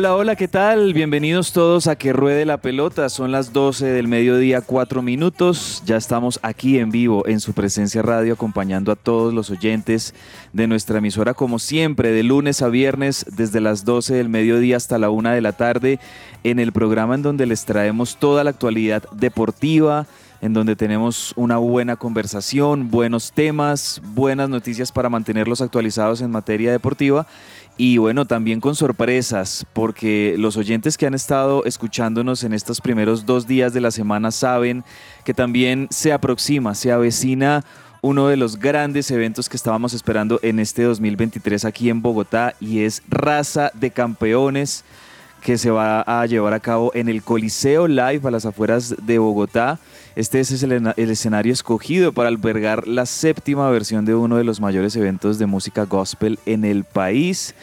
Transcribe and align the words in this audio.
Hola, 0.00 0.16
hola, 0.16 0.34
¿qué 0.34 0.48
tal? 0.48 0.94
Bienvenidos 0.94 1.52
todos 1.52 1.86
a 1.86 1.94
Que 1.94 2.14
Ruede 2.14 2.46
la 2.46 2.56
Pelota. 2.56 3.10
Son 3.10 3.32
las 3.32 3.52
12 3.52 3.84
del 3.84 4.08
mediodía, 4.08 4.62
4 4.62 5.02
minutos. 5.02 5.82
Ya 5.84 5.98
estamos 5.98 6.40
aquí 6.42 6.78
en 6.78 6.90
vivo 6.90 7.28
en 7.28 7.38
su 7.38 7.52
presencia 7.52 8.00
radio 8.00 8.32
acompañando 8.32 8.92
a 8.92 8.96
todos 8.96 9.34
los 9.34 9.50
oyentes 9.50 10.14
de 10.54 10.66
nuestra 10.66 11.00
emisora 11.00 11.34
como 11.34 11.58
siempre, 11.58 12.12
de 12.12 12.22
lunes 12.22 12.62
a 12.62 12.68
viernes 12.68 13.26
desde 13.36 13.60
las 13.60 13.84
12 13.84 14.14
del 14.14 14.30
mediodía 14.30 14.78
hasta 14.78 14.96
la 14.96 15.10
1 15.10 15.32
de 15.32 15.42
la 15.42 15.52
tarde 15.52 15.98
en 16.44 16.60
el 16.60 16.72
programa 16.72 17.14
en 17.14 17.20
donde 17.20 17.44
les 17.44 17.66
traemos 17.66 18.16
toda 18.16 18.42
la 18.42 18.48
actualidad 18.48 19.02
deportiva, 19.12 20.06
en 20.40 20.54
donde 20.54 20.76
tenemos 20.76 21.34
una 21.36 21.58
buena 21.58 21.96
conversación, 21.96 22.90
buenos 22.90 23.32
temas, 23.32 24.00
buenas 24.14 24.48
noticias 24.48 24.92
para 24.92 25.10
mantenerlos 25.10 25.60
actualizados 25.60 26.22
en 26.22 26.30
materia 26.30 26.72
deportiva 26.72 27.26
y 27.80 27.96
bueno, 27.96 28.26
también 28.26 28.60
con 28.60 28.76
sorpresas, 28.76 29.64
porque 29.72 30.34
los 30.36 30.58
oyentes 30.58 30.98
que 30.98 31.06
han 31.06 31.14
estado 31.14 31.64
escuchándonos 31.64 32.44
en 32.44 32.52
estos 32.52 32.78
primeros 32.78 33.24
dos 33.24 33.46
días 33.46 33.72
de 33.72 33.80
la 33.80 33.90
semana 33.90 34.32
saben 34.32 34.84
que 35.24 35.32
también 35.32 35.86
se 35.88 36.12
aproxima, 36.12 36.74
se 36.74 36.92
avecina 36.92 37.64
uno 38.02 38.28
de 38.28 38.36
los 38.36 38.58
grandes 38.58 39.10
eventos 39.10 39.48
que 39.48 39.56
estábamos 39.56 39.94
esperando 39.94 40.38
en 40.42 40.58
este 40.58 40.82
2023 40.82 41.64
aquí 41.64 41.88
en 41.88 42.02
Bogotá 42.02 42.54
y 42.60 42.80
es 42.80 43.02
Raza 43.08 43.70
de 43.72 43.90
Campeones 43.90 44.84
que 45.40 45.58
se 45.58 45.70
va 45.70 46.02
a 46.02 46.26
llevar 46.26 46.52
a 46.52 46.60
cabo 46.60 46.92
en 46.94 47.08
el 47.08 47.22
Coliseo 47.22 47.88
Live 47.88 48.20
a 48.24 48.30
las 48.30 48.46
afueras 48.46 48.94
de 49.02 49.18
Bogotá. 49.18 49.78
Este 50.16 50.40
es 50.40 50.62
el, 50.62 50.92
escenario 50.96 51.52
escogido 51.52 52.12
para 52.12 52.28
albergar 52.28 52.86
la 52.86 53.06
séptima 53.06 53.70
versión 53.70 54.04
de 54.04 54.14
uno 54.14 54.36
de 54.36 54.44
los 54.44 54.60
mayores 54.60 54.94
eventos 54.96 55.38
de 55.38 55.46
música 55.46 55.84
gospel 55.84 56.38
en 56.46 56.64
el 56.64 56.84
país. 56.84 57.54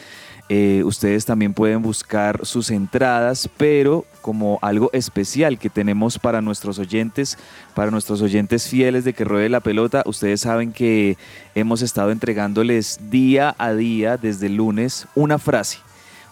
Eh, 0.49 0.81
ustedes 0.85 1.25
también 1.25 1.53
pueden 1.53 1.81
buscar 1.81 2.45
sus 2.45 2.71
entradas, 2.71 3.49
pero 3.57 4.05
como 4.21 4.59
algo 4.61 4.89
especial 4.93 5.59
que 5.59 5.69
tenemos 5.69 6.17
para 6.17 6.41
nuestros 6.41 6.79
oyentes, 6.79 7.37
para 7.75 7.91
nuestros 7.91 8.21
oyentes 8.21 8.67
fieles 8.69 9.03
de 9.03 9.13
que 9.13 9.25
ruede 9.25 9.49
la 9.49 9.59
pelota, 9.59 10.03
ustedes 10.05 10.41
saben 10.41 10.71
que 10.71 11.17
hemos 11.53 11.81
estado 11.81 12.11
entregándoles 12.11 12.99
día 13.09 13.55
a 13.57 13.73
día, 13.73 14.15
desde 14.15 14.47
el 14.47 14.55
lunes, 14.55 15.05
una 15.15 15.37
frase. 15.37 15.79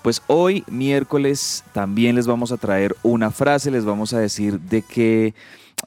Pues 0.05 0.21
hoy, 0.27 0.63
miércoles, 0.69 1.63
también 1.73 2.15
les 2.15 2.27
vamos 2.27 2.51
a 2.51 2.57
traer 2.57 2.95
una 3.01 3.31
frase, 3.31 3.71
les 3.71 3.85
vamos 3.85 4.13
a 4.13 4.19
decir 4.19 4.59
de 4.59 4.83
qué 4.83 5.33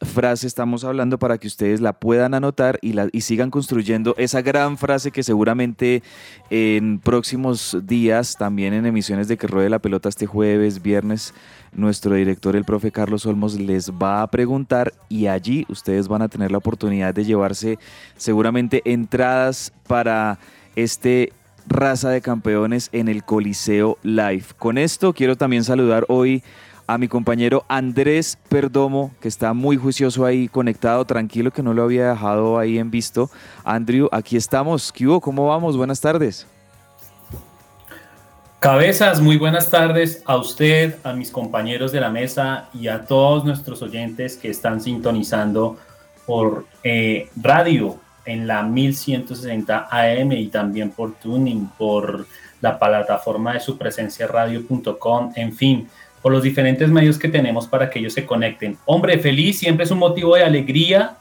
frase 0.02 0.48
estamos 0.48 0.82
hablando 0.82 1.20
para 1.20 1.38
que 1.38 1.46
ustedes 1.46 1.80
la 1.80 1.92
puedan 1.92 2.34
anotar 2.34 2.80
y, 2.82 2.94
la, 2.94 3.08
y 3.12 3.20
sigan 3.20 3.52
construyendo 3.52 4.16
esa 4.18 4.42
gran 4.42 4.76
frase 4.76 5.12
que 5.12 5.22
seguramente 5.22 6.02
en 6.50 6.98
próximos 6.98 7.78
días, 7.84 8.34
también 8.36 8.74
en 8.74 8.86
emisiones 8.86 9.28
de 9.28 9.36
que 9.36 9.46
ruede 9.46 9.70
la 9.70 9.78
pelota 9.78 10.08
este 10.08 10.26
jueves, 10.26 10.82
viernes, 10.82 11.32
nuestro 11.70 12.16
director, 12.16 12.56
el 12.56 12.64
profe 12.64 12.90
Carlos 12.90 13.24
Olmos, 13.24 13.54
les 13.54 13.92
va 13.92 14.22
a 14.22 14.26
preguntar 14.26 14.94
y 15.08 15.28
allí 15.28 15.64
ustedes 15.68 16.08
van 16.08 16.22
a 16.22 16.28
tener 16.28 16.50
la 16.50 16.58
oportunidad 16.58 17.14
de 17.14 17.24
llevarse 17.24 17.78
seguramente 18.16 18.82
entradas 18.84 19.72
para 19.86 20.40
este 20.74 21.32
raza 21.68 22.10
de 22.10 22.20
campeones 22.20 22.88
en 22.92 23.08
el 23.08 23.24
Coliseo 23.24 23.98
Live. 24.02 24.44
Con 24.58 24.78
esto 24.78 25.12
quiero 25.12 25.36
también 25.36 25.64
saludar 25.64 26.04
hoy 26.08 26.42
a 26.86 26.96
mi 26.96 27.06
compañero 27.06 27.64
Andrés 27.68 28.38
Perdomo, 28.48 29.12
que 29.20 29.28
está 29.28 29.52
muy 29.52 29.76
juicioso 29.76 30.24
ahí, 30.24 30.48
conectado, 30.48 31.04
tranquilo, 31.04 31.50
que 31.50 31.62
no 31.62 31.74
lo 31.74 31.82
había 31.82 32.10
dejado 32.10 32.58
ahí 32.58 32.78
en 32.78 32.90
visto. 32.90 33.30
Andrew, 33.62 34.08
aquí 34.10 34.36
estamos. 34.36 34.90
¿Qué 34.90 35.06
hubo? 35.06 35.20
¿Cómo 35.20 35.46
vamos? 35.46 35.76
Buenas 35.76 36.00
tardes. 36.00 36.46
Cabezas, 38.58 39.20
muy 39.20 39.36
buenas 39.36 39.70
tardes 39.70 40.22
a 40.24 40.36
usted, 40.36 40.96
a 41.04 41.12
mis 41.12 41.30
compañeros 41.30 41.92
de 41.92 42.00
la 42.00 42.10
mesa 42.10 42.70
y 42.74 42.88
a 42.88 43.04
todos 43.04 43.44
nuestros 43.44 43.82
oyentes 43.82 44.36
que 44.36 44.50
están 44.50 44.80
sintonizando 44.80 45.76
por 46.26 46.66
eh, 46.82 47.28
radio 47.40 48.00
en 48.28 48.47
la 48.47 48.62
1160 48.62 49.89
AM 49.91 50.33
y 50.33 50.49
también 50.49 50.91
por 50.91 51.15
tuning, 51.15 51.66
por 51.78 52.27
la 52.61 52.78
plataforma 52.78 53.55
de 53.55 53.61
su 53.61 53.78
presencia 53.78 54.27
radio.com, 54.27 55.33
en 55.34 55.55
fin, 55.55 55.89
por 56.21 56.33
los 56.33 56.43
diferentes 56.43 56.91
medios 56.91 57.19
que 57.19 57.28
tenemos 57.28 57.66
para 57.66 57.89
que 57.89 58.00
ellos 58.00 58.12
se 58.12 58.27
conecten. 58.27 58.77
Hombre, 58.84 59.19
feliz, 59.19 59.59
siempre 59.59 59.84
es 59.84 59.91
un 59.91 59.99
motivo 59.99 60.34
de 60.34 60.44
alegría 60.44 61.16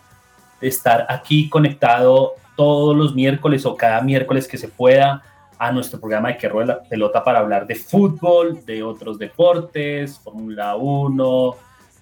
de 0.60 0.68
estar 0.68 1.06
aquí 1.08 1.48
conectado 1.48 2.34
todos 2.58 2.96
los 2.96 3.16
miércoles 3.16 3.66
o 3.66 3.78
cada 3.78 4.02
miércoles 4.02 4.46
que 4.46 4.58
se 4.58 4.68
pueda 4.68 5.24
a 5.58 5.72
nuestro 5.72 6.02
programa 6.02 6.28
de 6.28 6.38
Que 6.38 6.50
Rueda 6.50 6.74
la 6.74 6.84
Pelota 6.84 7.24
para 7.24 7.40
hablar 7.40 7.66
de 7.68 7.76
fútbol, 7.76 8.66
de 8.66 8.84
otros 8.84 9.18
deportes, 9.18 10.20
Fórmula 10.20 10.76
1, 10.76 11.56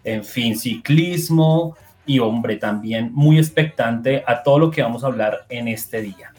en 0.04 0.24
fin, 0.24 0.58
ciclismo 0.58 1.78
y 2.06 2.20
hombre, 2.20 2.58
también 2.58 3.12
muy 3.14 3.38
expectante 3.38 4.24
a 4.26 4.44
todo 4.44 4.60
lo 4.60 4.72
que 4.72 4.82
vamos 4.82 5.04
a 5.04 5.08
hablar 5.08 5.46
en 5.50 5.68
este 5.68 6.02
día. 6.02 6.32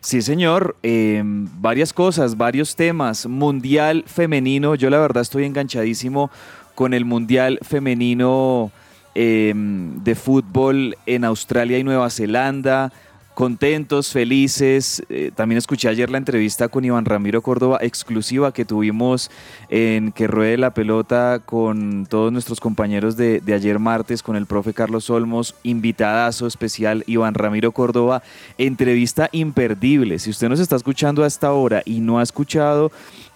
Sí, 0.00 0.22
señor. 0.22 0.76
Eh, 0.82 1.22
varias 1.24 1.92
cosas, 1.92 2.36
varios 2.36 2.76
temas. 2.76 3.26
Mundial 3.26 4.04
femenino. 4.06 4.74
Yo 4.74 4.90
la 4.90 4.98
verdad 4.98 5.22
estoy 5.22 5.44
enganchadísimo 5.44 6.30
con 6.74 6.94
el 6.94 7.04
Mundial 7.04 7.58
femenino 7.62 8.70
eh, 9.14 9.52
de 9.54 10.14
fútbol 10.14 10.96
en 11.06 11.24
Australia 11.24 11.78
y 11.78 11.84
Nueva 11.84 12.08
Zelanda. 12.10 12.92
Contentos, 13.38 14.10
felices. 14.10 15.00
Eh, 15.08 15.30
también 15.32 15.58
escuché 15.58 15.88
ayer 15.88 16.10
la 16.10 16.18
entrevista 16.18 16.66
con 16.66 16.84
Iván 16.84 17.04
Ramiro 17.04 17.40
Córdoba, 17.40 17.78
exclusiva 17.80 18.52
que 18.52 18.64
tuvimos 18.64 19.30
en 19.68 20.10
Que 20.10 20.26
Ruede 20.26 20.56
la 20.56 20.74
Pelota 20.74 21.40
con 21.44 22.06
todos 22.06 22.32
nuestros 22.32 22.58
compañeros 22.58 23.16
de, 23.16 23.38
de 23.38 23.54
ayer 23.54 23.78
martes, 23.78 24.24
con 24.24 24.34
el 24.34 24.46
profe 24.46 24.74
Carlos 24.74 25.08
Olmos, 25.08 25.54
invitadazo 25.62 26.48
especial 26.48 27.04
Iván 27.06 27.34
Ramiro 27.34 27.70
Córdoba. 27.70 28.24
Entrevista 28.58 29.28
imperdible. 29.30 30.18
Si 30.18 30.30
usted 30.30 30.48
nos 30.48 30.58
está 30.58 30.74
escuchando 30.74 31.22
a 31.22 31.28
esta 31.28 31.52
hora 31.52 31.82
y 31.84 32.00
no 32.00 32.18
ha 32.18 32.24
escuchado 32.24 32.90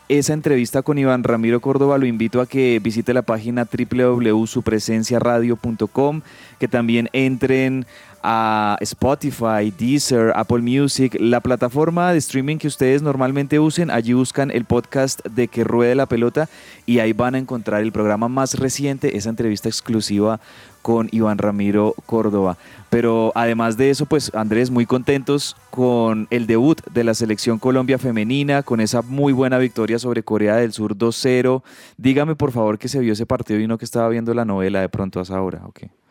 esa 0.08 0.32
entrevista 0.34 0.82
con 0.82 0.98
Iván 0.98 1.22
Ramiro 1.24 1.60
Córdoba, 1.60 1.96
lo 1.96 2.06
invito 2.06 2.40
a 2.40 2.46
que 2.46 2.80
visite 2.82 3.14
la 3.14 3.22
página 3.22 3.66
www.supresenciaradio.com, 3.66 6.22
que 6.58 6.68
también 6.68 7.08
entren 7.12 7.86
a 8.22 8.76
Spotify, 8.80 9.72
Deezer, 9.76 10.32
Apple 10.34 10.60
Music, 10.60 11.16
la 11.18 11.40
plataforma 11.40 12.12
de 12.12 12.18
streaming 12.18 12.58
que 12.58 12.68
ustedes 12.68 13.02
normalmente 13.02 13.58
usen. 13.58 13.90
Allí 13.90 14.12
buscan 14.12 14.50
el 14.50 14.64
podcast 14.64 15.24
de 15.26 15.48
Que 15.48 15.64
Ruede 15.64 15.94
la 15.94 16.06
Pelota 16.06 16.48
y 16.86 17.00
ahí 17.00 17.12
van 17.12 17.34
a 17.34 17.38
encontrar 17.38 17.82
el 17.82 17.92
programa 17.92 18.28
más 18.28 18.58
reciente, 18.58 19.16
esa 19.16 19.30
entrevista 19.30 19.68
exclusiva 19.68 20.40
con 20.82 21.08
Iván 21.12 21.38
Ramiro 21.38 21.94
Córdoba. 22.06 22.58
Pero 22.90 23.32
además 23.34 23.78
de 23.78 23.88
eso, 23.88 24.04
pues 24.04 24.30
Andrés, 24.34 24.70
muy 24.70 24.84
contentos 24.84 25.56
con 25.70 26.26
el 26.28 26.46
debut 26.46 26.78
de 26.92 27.04
la 27.04 27.14
selección 27.14 27.58
Colombia 27.58 27.98
femenina, 27.98 28.62
con 28.62 28.80
esa 28.82 29.00
muy 29.00 29.32
buena 29.32 29.56
victoria 29.56 29.98
sobre 29.98 30.22
Corea 30.22 30.56
del 30.56 30.72
Sur 30.72 30.94
2-0. 30.94 31.62
Dígame 31.96 32.34
por 32.34 32.52
favor 32.52 32.78
que 32.78 32.88
se 32.88 33.00
vio 33.00 33.14
ese 33.14 33.24
partido 33.24 33.60
y 33.60 33.66
no 33.66 33.78
que 33.78 33.86
estaba 33.86 34.10
viendo 34.10 34.34
la 34.34 34.44
novela 34.44 34.82
de 34.82 34.90
pronto 34.90 35.20
a 35.20 35.22
esa 35.22 35.40
hora. 35.40 35.62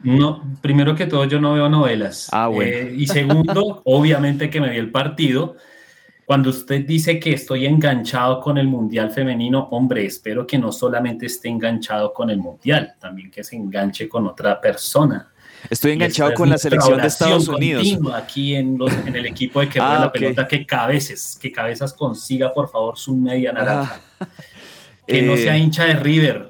No, 0.02 0.44
primero 0.62 0.96
que 0.96 1.06
todo 1.06 1.26
yo 1.26 1.40
no 1.40 1.54
veo 1.54 1.70
novelas. 1.70 2.30
Ah, 2.32 2.48
bueno. 2.48 2.72
Eh, 2.72 2.96
y 2.98 3.06
segundo, 3.06 3.82
obviamente 3.86 4.50
que 4.50 4.60
me 4.60 4.72
vi 4.72 4.78
el 4.78 4.90
partido. 4.90 5.58
Cuando 6.32 6.52
usted 6.52 6.86
dice 6.86 7.20
que 7.20 7.34
estoy 7.34 7.66
enganchado 7.66 8.40
con 8.40 8.58
el 8.58 8.66
Mundial 8.66 9.12
femenino, 9.12 9.68
hombre, 9.72 10.06
espero 10.06 10.48
que 10.48 10.58
no 10.58 10.72
solamente 10.72 11.26
esté 11.26 11.50
enganchado 11.50 12.14
con 12.14 12.30
el 12.30 12.38
Mundial, 12.38 12.94
también 13.02 13.30
que 13.30 13.44
se 13.44 13.58
enganche 13.58 14.08
con 14.08 14.26
otra 14.28 14.62
persona. 14.62 15.30
Estoy 15.70 15.92
enganchado 15.92 16.34
con 16.34 16.50
la 16.50 16.58
selección 16.58 17.02
de 17.02 17.08
Estados 17.08 17.50
Unidos. 17.50 17.86
Aquí 18.14 18.56
en, 18.56 18.80
en, 19.06 19.14
el 19.14 19.26
equipo 19.26 19.60
de 19.60 19.68
que 19.68 19.82
ah, 19.82 20.00
la 20.00 20.10
pelota, 20.14 20.48
que 20.48 20.66
cabezas, 20.66 21.38
que 21.38 21.52
cabezas 21.52 21.92
consiga 21.92 22.54
por 22.54 22.72
favor 22.72 22.98
su 22.98 23.14
media 23.14 23.52
naranja. 23.52 24.00
Ah. 24.22 24.28
que 25.06 25.24
no 25.24 25.36
sea 25.36 25.58
eh, 25.58 25.60
hincha 25.60 25.84
de 25.84 25.96
River. 25.96 26.50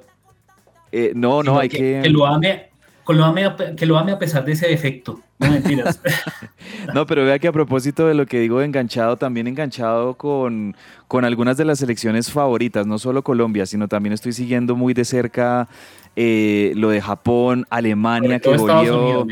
Eh, 0.91 1.13
no, 1.15 1.41
no, 1.41 1.57
hay 1.57 1.69
que, 1.69 2.01
que 2.03 2.09
lo 2.11 2.27
ame 2.27 2.69
que 3.07 3.13
lo, 3.13 3.25
ame, 3.25 3.75
que 3.75 3.85
lo 3.85 3.97
ame 3.97 4.11
a 4.11 4.19
pesar 4.19 4.45
de 4.45 4.51
ese 4.51 4.67
defecto. 4.67 5.21
No 5.41 5.49
mentiras. 5.49 5.99
no, 6.93 7.05
pero 7.05 7.25
vea 7.25 7.39
que 7.39 7.47
a 7.47 7.51
propósito 7.51 8.07
de 8.07 8.13
lo 8.13 8.25
que 8.27 8.39
digo 8.39 8.61
enganchado, 8.61 9.17
también 9.17 9.47
enganchado 9.47 10.13
con, 10.13 10.75
con 11.07 11.25
algunas 11.25 11.57
de 11.57 11.65
las 11.65 11.79
selecciones 11.79 12.31
favoritas, 12.31 12.85
no 12.85 12.99
solo 12.99 13.23
Colombia, 13.23 13.65
sino 13.65 13.87
también 13.87 14.13
estoy 14.13 14.33
siguiendo 14.33 14.75
muy 14.75 14.93
de 14.93 15.03
cerca 15.03 15.67
eh, 16.17 16.73
lo 16.75 16.89
de 16.89 16.99
Japón, 16.99 17.65
Alemania 17.69 18.39
que 18.39 18.57
volvió, 18.57 19.25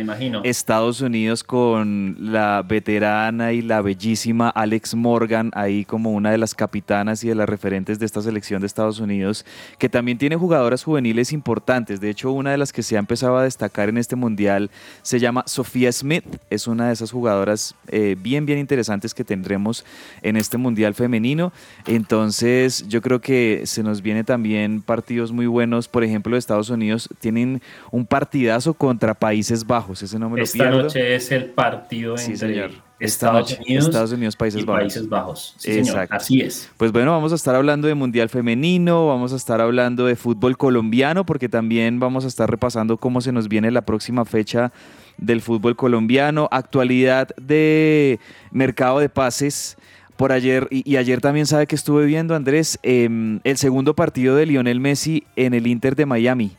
Estados 0.43 1.01
Unidos 1.01 1.43
con 1.43 2.15
la 2.19 2.63
veterana 2.65 3.51
y 3.51 3.61
la 3.61 3.81
bellísima 3.81 4.49
Alex 4.49 4.95
Morgan, 4.95 5.51
ahí 5.55 5.83
como 5.83 6.13
una 6.13 6.31
de 6.31 6.37
las 6.37 6.55
capitanas 6.55 7.21
y 7.25 7.27
de 7.27 7.35
las 7.35 7.49
referentes 7.49 7.99
de 7.99 8.05
esta 8.05 8.21
selección 8.21 8.61
de 8.61 8.67
Estados 8.67 9.01
Unidos, 9.01 9.45
que 9.77 9.89
también 9.89 10.17
tiene 10.17 10.37
jugadoras 10.37 10.85
juveniles 10.85 11.33
importantes. 11.33 11.99
De 11.99 12.09
hecho, 12.09 12.31
una 12.31 12.51
de 12.51 12.57
las 12.57 12.71
que 12.71 12.81
se 12.81 12.95
ha 12.95 12.99
empezado 12.99 13.35
a 13.35 13.43
destacar 13.43 13.89
en 13.89 13.97
este 13.97 14.15
mundial 14.15 14.71
se 15.01 15.19
llama 15.19 15.43
Sofía 15.47 15.91
Smith, 15.91 16.23
es 16.49 16.65
una 16.65 16.87
de 16.87 16.93
esas 16.93 17.11
jugadoras 17.11 17.75
eh, 17.89 18.15
bien, 18.17 18.45
bien 18.45 18.57
interesantes 18.57 19.13
que 19.13 19.25
tendremos 19.25 19.83
en 20.21 20.37
este 20.37 20.57
mundial 20.57 20.93
femenino. 20.93 21.51
Entonces, 21.85 22.87
yo 22.87 23.01
creo 23.01 23.19
que 23.19 23.63
se 23.65 23.83
nos 23.83 24.01
viene 24.01 24.23
también 24.23 24.81
partidos 24.81 25.33
muy 25.33 25.45
buenos, 25.45 25.89
por 25.89 26.05
ejemplo, 26.05 26.35
de 26.35 26.39
Estados 26.39 26.68
Unidos 26.69 27.09
tienen 27.19 27.61
un 27.91 28.05
partidazo 28.05 28.73
contra 28.73 29.13
Países 29.13 29.65
Bajos. 29.65 30.01
Ese 30.03 30.19
no 30.19 30.29
me 30.29 30.37
lo 30.37 30.43
Esta 30.43 30.69
noche 30.69 31.15
es 31.15 31.31
el 31.31 31.45
partido 31.45 32.15
entre 32.17 32.69
Estados, 32.99 33.57
Unidos, 33.59 33.85
Estados 33.85 34.11
Unidos, 34.11 34.35
Países 34.35 34.61
y 34.61 34.65
Bajos. 34.65 34.81
Países 34.81 35.09
Bajos. 35.09 35.55
Sí, 35.57 35.83
señor. 35.83 36.07
Así 36.09 36.41
es. 36.41 36.69
Pues 36.77 36.91
bueno, 36.91 37.11
vamos 37.11 37.31
a 37.31 37.35
estar 37.35 37.55
hablando 37.55 37.87
de 37.87 37.95
Mundial 37.95 38.29
Femenino, 38.29 39.07
vamos 39.07 39.31
a 39.33 39.37
estar 39.37 39.61
hablando 39.61 40.05
de 40.05 40.15
fútbol 40.15 40.57
colombiano, 40.57 41.25
porque 41.25 41.47
también 41.47 41.99
vamos 41.99 42.25
a 42.25 42.27
estar 42.27 42.49
repasando 42.49 42.97
cómo 42.97 43.21
se 43.21 43.31
nos 43.31 43.47
viene 43.47 43.71
la 43.71 43.81
próxima 43.83 44.25
fecha 44.25 44.73
del 45.17 45.41
fútbol 45.41 45.75
colombiano, 45.75 46.47
actualidad 46.51 47.29
de 47.37 48.19
mercado 48.51 48.99
de 48.99 49.09
pases 49.09 49.77
por 50.19 50.33
ayer, 50.33 50.67
y, 50.69 50.97
ayer 50.97 51.21
también 51.21 51.45
sabe 51.45 51.65
que 51.65 51.77
estuve 51.77 52.05
viendo, 52.05 52.35
Andrés, 52.35 52.77
em, 52.83 53.39
el 53.45 53.55
segundo 53.55 53.95
partido 53.95 54.35
de 54.35 54.45
Lionel 54.45 54.81
Messi 54.81 55.23
en 55.37 55.53
el 55.53 55.65
Inter 55.65 55.95
de 55.95 56.05
Miami 56.05 56.51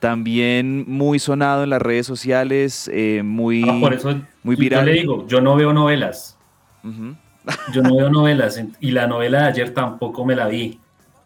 también 0.00 0.84
muy 0.88 1.20
sonado 1.20 1.62
en 1.62 1.70
las 1.70 1.80
redes 1.80 2.04
sociales, 2.04 2.90
eh, 2.92 3.22
muy, 3.24 3.64
ah, 3.66 3.76
por 3.80 3.94
eso 3.94 4.12
muy 4.42 4.56
viral. 4.56 4.84
Yo 4.84 4.92
le 4.92 4.98
digo, 4.98 5.26
yo 5.28 5.40
no 5.40 5.54
veo 5.54 5.72
novelas. 5.72 6.36
yo 6.82 7.82
no 7.82 7.96
veo 7.96 8.10
novelas 8.10 8.60
y 8.80 8.90
la 8.90 9.06
novela 9.06 9.42
de 9.42 9.44
ayer 9.50 9.72
tampoco 9.72 10.24
me 10.24 10.34
la 10.34 10.48
vi. 10.48 10.80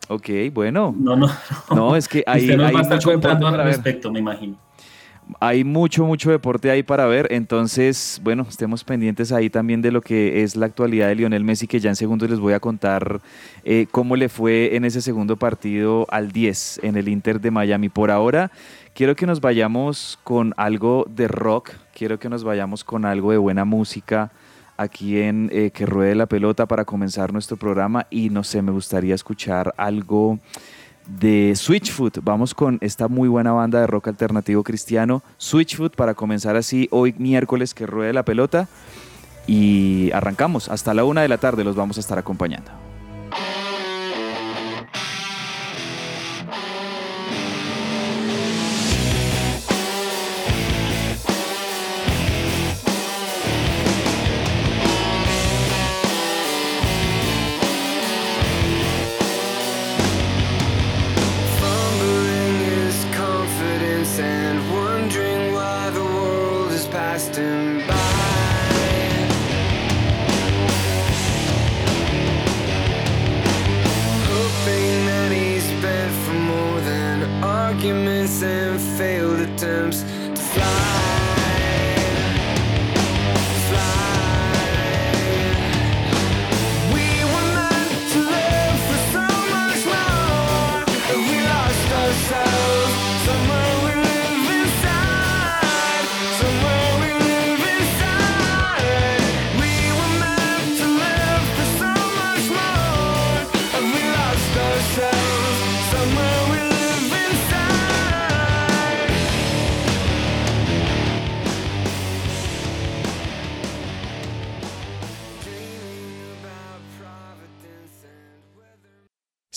Ok, 0.08 0.28
bueno. 0.52 0.94
No, 0.98 1.16
no. 1.16 1.30
No, 1.74 1.96
es 1.96 2.08
que 2.08 2.22
hay, 2.26 2.50
hay 2.50 2.56
mucho 2.76 3.10
al 3.10 3.64
respecto, 3.64 4.12
me 4.12 4.18
imagino 4.18 4.58
hay 5.38 5.64
mucho, 5.64 6.04
mucho 6.04 6.30
deporte 6.30 6.70
ahí 6.70 6.82
para 6.82 7.06
ver. 7.06 7.28
Entonces, 7.30 8.20
bueno, 8.24 8.46
estemos 8.48 8.84
pendientes 8.84 9.32
ahí 9.32 9.50
también 9.50 9.82
de 9.82 9.92
lo 9.92 10.00
que 10.00 10.42
es 10.42 10.56
la 10.56 10.66
actualidad 10.66 11.08
de 11.08 11.14
Lionel 11.14 11.44
Messi, 11.44 11.66
que 11.66 11.80
ya 11.80 11.90
en 11.90 11.96
segundos 11.96 12.28
les 12.30 12.40
voy 12.40 12.52
a 12.52 12.60
contar 12.60 13.20
eh, 13.64 13.86
cómo 13.90 14.16
le 14.16 14.28
fue 14.28 14.74
en 14.76 14.84
ese 14.84 15.00
segundo 15.00 15.36
partido 15.36 16.06
al 16.10 16.32
10 16.32 16.80
en 16.82 16.96
el 16.96 17.08
Inter 17.08 17.40
de 17.40 17.50
Miami. 17.50 17.88
Por 17.88 18.10
ahora, 18.10 18.50
quiero 18.94 19.14
que 19.14 19.26
nos 19.26 19.40
vayamos 19.40 20.18
con 20.24 20.54
algo 20.56 21.06
de 21.08 21.28
rock, 21.28 21.70
quiero 21.94 22.18
que 22.18 22.28
nos 22.28 22.44
vayamos 22.44 22.84
con 22.84 23.04
algo 23.04 23.30
de 23.30 23.38
buena 23.38 23.64
música 23.64 24.32
aquí 24.76 25.20
en 25.20 25.50
eh, 25.52 25.70
Que 25.72 25.84
Ruede 25.84 26.14
la 26.14 26.26
Pelota 26.26 26.66
para 26.66 26.86
comenzar 26.86 27.32
nuestro 27.32 27.58
programa 27.58 28.06
y 28.08 28.30
no 28.30 28.42
sé, 28.42 28.62
me 28.62 28.72
gustaría 28.72 29.14
escuchar 29.14 29.74
algo 29.76 30.38
de 31.18 31.54
Switchfoot. 31.56 32.18
Vamos 32.22 32.54
con 32.54 32.78
esta 32.80 33.08
muy 33.08 33.28
buena 33.28 33.52
banda 33.52 33.80
de 33.80 33.86
rock 33.86 34.08
alternativo 34.08 34.62
cristiano, 34.62 35.22
Switchfoot, 35.38 35.96
para 35.96 36.14
comenzar 36.14 36.56
así 36.56 36.88
hoy 36.90 37.14
miércoles 37.18 37.74
que 37.74 37.86
ruede 37.86 38.12
la 38.12 38.24
pelota. 38.24 38.68
Y 39.46 40.10
arrancamos. 40.12 40.68
Hasta 40.68 40.94
la 40.94 41.04
una 41.04 41.22
de 41.22 41.28
la 41.28 41.38
tarde 41.38 41.64
los 41.64 41.74
vamos 41.74 41.96
a 41.96 42.00
estar 42.00 42.18
acompañando. 42.18 42.89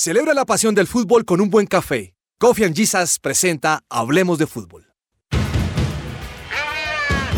Celebra 0.03 0.33
la 0.33 0.43
pasión 0.43 0.75
del 0.75 0.85
fútbol 0.85 1.23
con 1.23 1.39
un 1.39 1.49
buen 1.49 1.65
café. 1.65 2.13
Coffee 2.37 2.65
and 2.65 2.75
Jesus 2.75 3.19
presenta 3.19 3.85
Hablemos 3.89 4.37
de 4.37 4.47
Fútbol. 4.47 4.85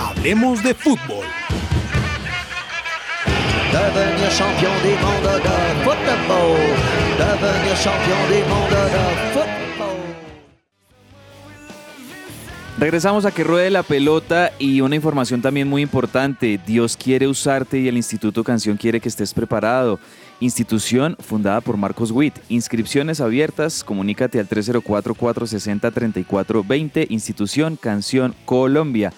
Hablemos 0.01 0.63
de 0.63 0.73
Fútbol. 0.73 1.27
Devenir 3.71 4.29
champion 4.35 4.73
de. 4.81 4.89
Devenir 7.19 7.77
champion 7.83 8.29
de. 8.31 8.43
Regresamos 12.79 13.25
a 13.25 13.31
que 13.31 13.43
ruede 13.43 13.69
la 13.69 13.83
pelota 13.83 14.51
y 14.59 14.81
una 14.81 14.95
información 14.95 15.41
también 15.41 15.67
muy 15.67 15.81
importante. 15.83 16.59
Dios 16.65 16.97
quiere 16.97 17.27
usarte 17.27 17.79
y 17.79 17.87
el 17.87 17.95
Instituto 17.95 18.43
Canción 18.43 18.75
quiere 18.75 18.99
que 18.99 19.07
estés 19.07 19.33
preparado. 19.35 19.97
Institución 20.41 21.15
fundada 21.19 21.61
por 21.61 21.77
Marcos 21.77 22.11
Witt. 22.11 22.35
Inscripciones 22.49 23.21
abiertas. 23.21 23.83
Comunícate 23.83 24.39
al 24.39 24.49
304-460-3420. 24.49 27.07
Institución 27.09 27.77
Canción 27.77 28.35
Colombia. 28.45 29.13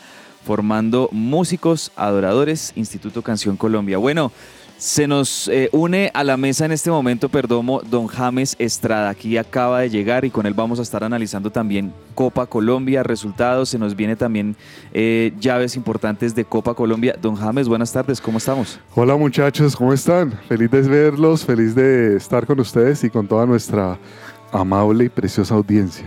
formando 0.47 1.09
músicos, 1.11 1.91
adoradores, 1.97 2.71
Instituto 2.77 3.21
Canción 3.21 3.57
Colombia. 3.57 3.97
Bueno, 3.97 4.31
se 4.77 5.07
nos 5.07 5.47
eh, 5.47 5.69
une 5.71 6.11
a 6.13 6.23
la 6.23 6.37
mesa 6.37 6.65
en 6.65 6.71
este 6.71 6.91
momento, 6.91 7.29
Perdomo, 7.29 7.81
don 7.81 8.07
James 8.07 8.55
Estrada. 8.59 9.09
Aquí 9.09 9.37
acaba 9.37 9.81
de 9.81 9.89
llegar 9.89 10.23
y 10.23 10.29
con 10.29 10.45
él 10.45 10.53
vamos 10.53 10.79
a 10.79 10.83
estar 10.83 11.03
analizando 11.03 11.51
también 11.51 11.93
Copa 12.13 12.45
Colombia, 12.45 13.03
resultados. 13.03 13.69
Se 13.69 13.79
nos 13.79 13.95
viene 13.95 14.15
también 14.15 14.55
eh, 14.93 15.33
llaves 15.39 15.75
importantes 15.75 16.35
de 16.35 16.45
Copa 16.45 16.75
Colombia. 16.75 17.15
Don 17.19 17.35
James, 17.35 17.67
buenas 17.67 17.91
tardes, 17.91 18.21
¿cómo 18.21 18.37
estamos? 18.37 18.79
Hola 18.93 19.15
muchachos, 19.15 19.75
¿cómo 19.75 19.93
están? 19.93 20.31
Feliz 20.47 20.69
de 20.69 20.81
verlos, 20.81 21.43
feliz 21.43 21.73
de 21.73 22.15
estar 22.15 22.45
con 22.45 22.59
ustedes 22.59 23.03
y 23.03 23.09
con 23.09 23.27
toda 23.27 23.45
nuestra 23.45 23.97
amable 24.51 25.05
y 25.05 25.09
preciosa 25.09 25.55
audiencia. 25.55 26.05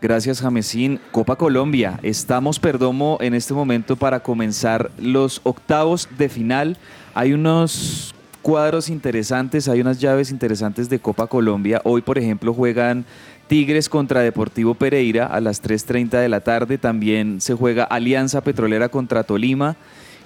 Gracias, 0.00 0.42
Jamesín. 0.42 1.00
Copa 1.12 1.36
Colombia. 1.36 1.98
Estamos, 2.02 2.58
Perdomo, 2.60 3.16
en 3.22 3.32
este 3.32 3.54
momento 3.54 3.96
para 3.96 4.20
comenzar 4.20 4.90
los 4.98 5.40
octavos 5.44 6.08
de 6.18 6.28
final. 6.28 6.76
Hay 7.14 7.32
unos 7.32 8.12
cuadros 8.42 8.88
interesantes, 8.88 9.68
hay 9.68 9.80
unas 9.80 10.00
llaves 10.00 10.32
interesantes 10.32 10.88
de 10.88 10.98
Copa 10.98 11.28
Colombia. 11.28 11.80
Hoy, 11.84 12.02
por 12.02 12.18
ejemplo, 12.18 12.52
juegan 12.52 13.04
Tigres 13.46 13.88
contra 13.88 14.20
Deportivo 14.20 14.74
Pereira 14.74 15.26
a 15.26 15.40
las 15.40 15.62
3.30 15.62 16.20
de 16.20 16.28
la 16.28 16.40
tarde. 16.40 16.76
También 16.76 17.40
se 17.40 17.54
juega 17.54 17.84
Alianza 17.84 18.40
Petrolera 18.40 18.88
contra 18.88 19.22
Tolima. 19.22 19.76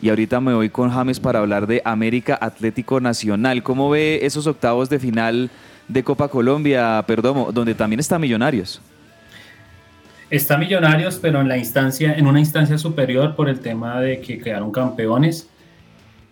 Y 0.01 0.09
ahorita 0.09 0.41
me 0.41 0.55
voy 0.55 0.71
con 0.71 0.91
James 0.91 1.21
para 1.21 1.41
hablar 1.41 1.67
de 1.67 1.83
América 1.85 2.39
Atlético 2.41 3.01
Nacional. 3.01 3.63
¿Cómo 3.63 3.91
ve 3.91 4.21
esos 4.23 4.47
octavos 4.47 4.89
de 4.89 4.99
final 4.99 5.51
de 5.89 6.03
Copa 6.03 6.29
Colombia, 6.29 7.05
Perdomo, 7.07 7.53
donde 7.53 7.75
también 7.75 8.01
está 8.01 8.19
Millonarios? 8.19 8.81
Está 10.31 10.57
Millonarios, 10.57 11.19
pero 11.21 11.41
en 11.41 11.49
la 11.49 11.59
instancia, 11.59 12.15
en 12.15 12.27
una 12.27 12.41
instancia 12.41 12.79
superior 12.79 13.37
por 13.37 13.51
el 13.51 13.61
tema 13.61 14.01
de 14.01 14.21
que 14.21 14.39
quedaron 14.39 14.73
campeones. 14.73 15.51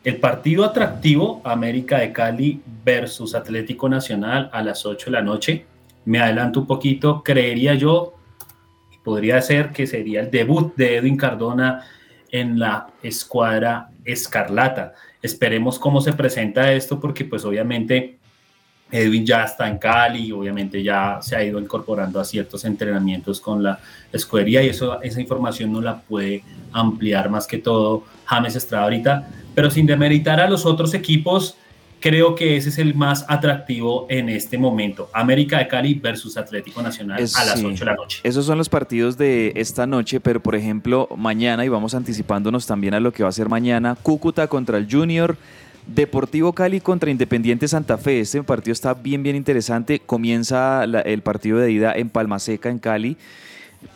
El 0.07 0.19
partido 0.19 0.65
atractivo, 0.65 1.41
América 1.43 1.99
de 1.99 2.13
Cali 2.13 2.63
versus 2.85 3.35
Atlético 3.35 3.89
Nacional 3.89 4.49
a 4.53 4.63
las 4.63 4.87
8 4.87 5.07
de 5.07 5.11
la 5.11 5.21
noche. 5.21 5.67
Me 6.05 6.21
adelanto 6.21 6.61
un 6.61 6.67
poquito, 6.69 7.25
creería 7.25 7.75
yo, 7.75 8.15
podría 9.03 9.43
ser 9.43 9.73
que 9.73 9.85
sería 9.85 10.21
el 10.21 10.31
debut 10.31 10.77
de 10.77 10.99
Edwin 10.99 11.17
Cardona 11.17 11.83
en 12.31 12.57
la 12.57 12.87
escuadra 13.03 13.89
Escarlata. 14.05 14.95
Esperemos 15.21 15.77
cómo 15.77 16.01
se 16.01 16.13
presenta 16.13 16.73
esto, 16.73 17.01
porque 17.01 17.25
pues 17.25 17.45
obviamente 17.45 18.17
Edwin 18.93 19.27
ya 19.27 19.43
está 19.43 19.67
en 19.67 19.79
Cali, 19.79 20.31
obviamente 20.31 20.85
ya 20.85 21.19
se 21.21 21.35
ha 21.35 21.43
ido 21.43 21.59
incorporando 21.59 22.21
a 22.21 22.25
ciertos 22.25 22.65
entrenamientos 22.65 23.41
con 23.41 23.61
la 23.61 23.81
escudería 24.13 24.63
y 24.63 24.69
eso, 24.69 25.03
esa 25.03 25.21
información 25.21 25.73
no 25.73 25.81
la 25.81 25.99
puede 25.99 26.45
ampliar 26.71 27.29
más 27.29 27.49
que 27.49 27.59
todo 27.59 28.05
James 28.27 28.55
Estrada 28.57 28.85
ahorita, 28.85 29.29
pero 29.55 29.71
sin 29.71 29.87
demeritar 29.87 30.41
a 30.41 30.49
los 30.49 30.67
otros 30.67 30.93
equipos, 30.95 31.57
creo 32.01 32.35
que 32.35 32.57
ese 32.57 32.69
es 32.69 32.79
el 32.79 32.95
más 32.95 33.25
atractivo 33.29 34.07
en 34.11 34.29
este 34.29 34.59
momento. 34.59 35.09
América 35.15 35.59
de 35.59 35.69
Cali 35.69 35.95
versus 35.95 36.37
Atlético 36.37 36.83
Nacional 36.83 37.19
a 37.19 37.45
las 37.45 37.65
8 37.65 37.79
de 37.79 37.85
la 37.85 37.95
noche. 37.95 38.21
Esos 38.23 38.45
son 38.45 38.59
los 38.59 38.69
partidos 38.69 39.17
de 39.17 39.53
esta 39.57 39.87
noche, 39.87 40.21
pero 40.21 40.41
por 40.41 40.55
ejemplo, 40.55 41.09
mañana, 41.17 41.65
y 41.65 41.69
vamos 41.69 41.95
anticipándonos 41.95 42.67
también 42.67 42.95
a 42.95 43.01
lo 43.01 43.13
que 43.13 43.23
va 43.23 43.31
a 43.31 43.33
ser 43.33 43.49
mañana, 43.49 43.97
Cúcuta 44.03 44.47
contra 44.47 44.79
el 44.79 44.87
Junior. 44.91 45.37
Deportivo 45.87 46.53
Cali 46.53 46.81
contra 46.81 47.13
Independiente 47.13 47.69
Santa 47.69 47.97
Fe. 47.97 48.19
Este 48.19 48.43
partido 48.43 48.73
está 48.73 48.93
bien, 48.93 49.23
bien 49.23 49.37
interesante. 49.37 50.01
Comienza 50.01 50.83
el 50.83 51.23
partido 51.23 51.59
de 51.59 51.71
ida 51.71 51.93
en 51.93 52.09
Palma 52.09 52.41
Seca, 52.41 52.71
en 52.71 52.81
Cali. 52.81 53.17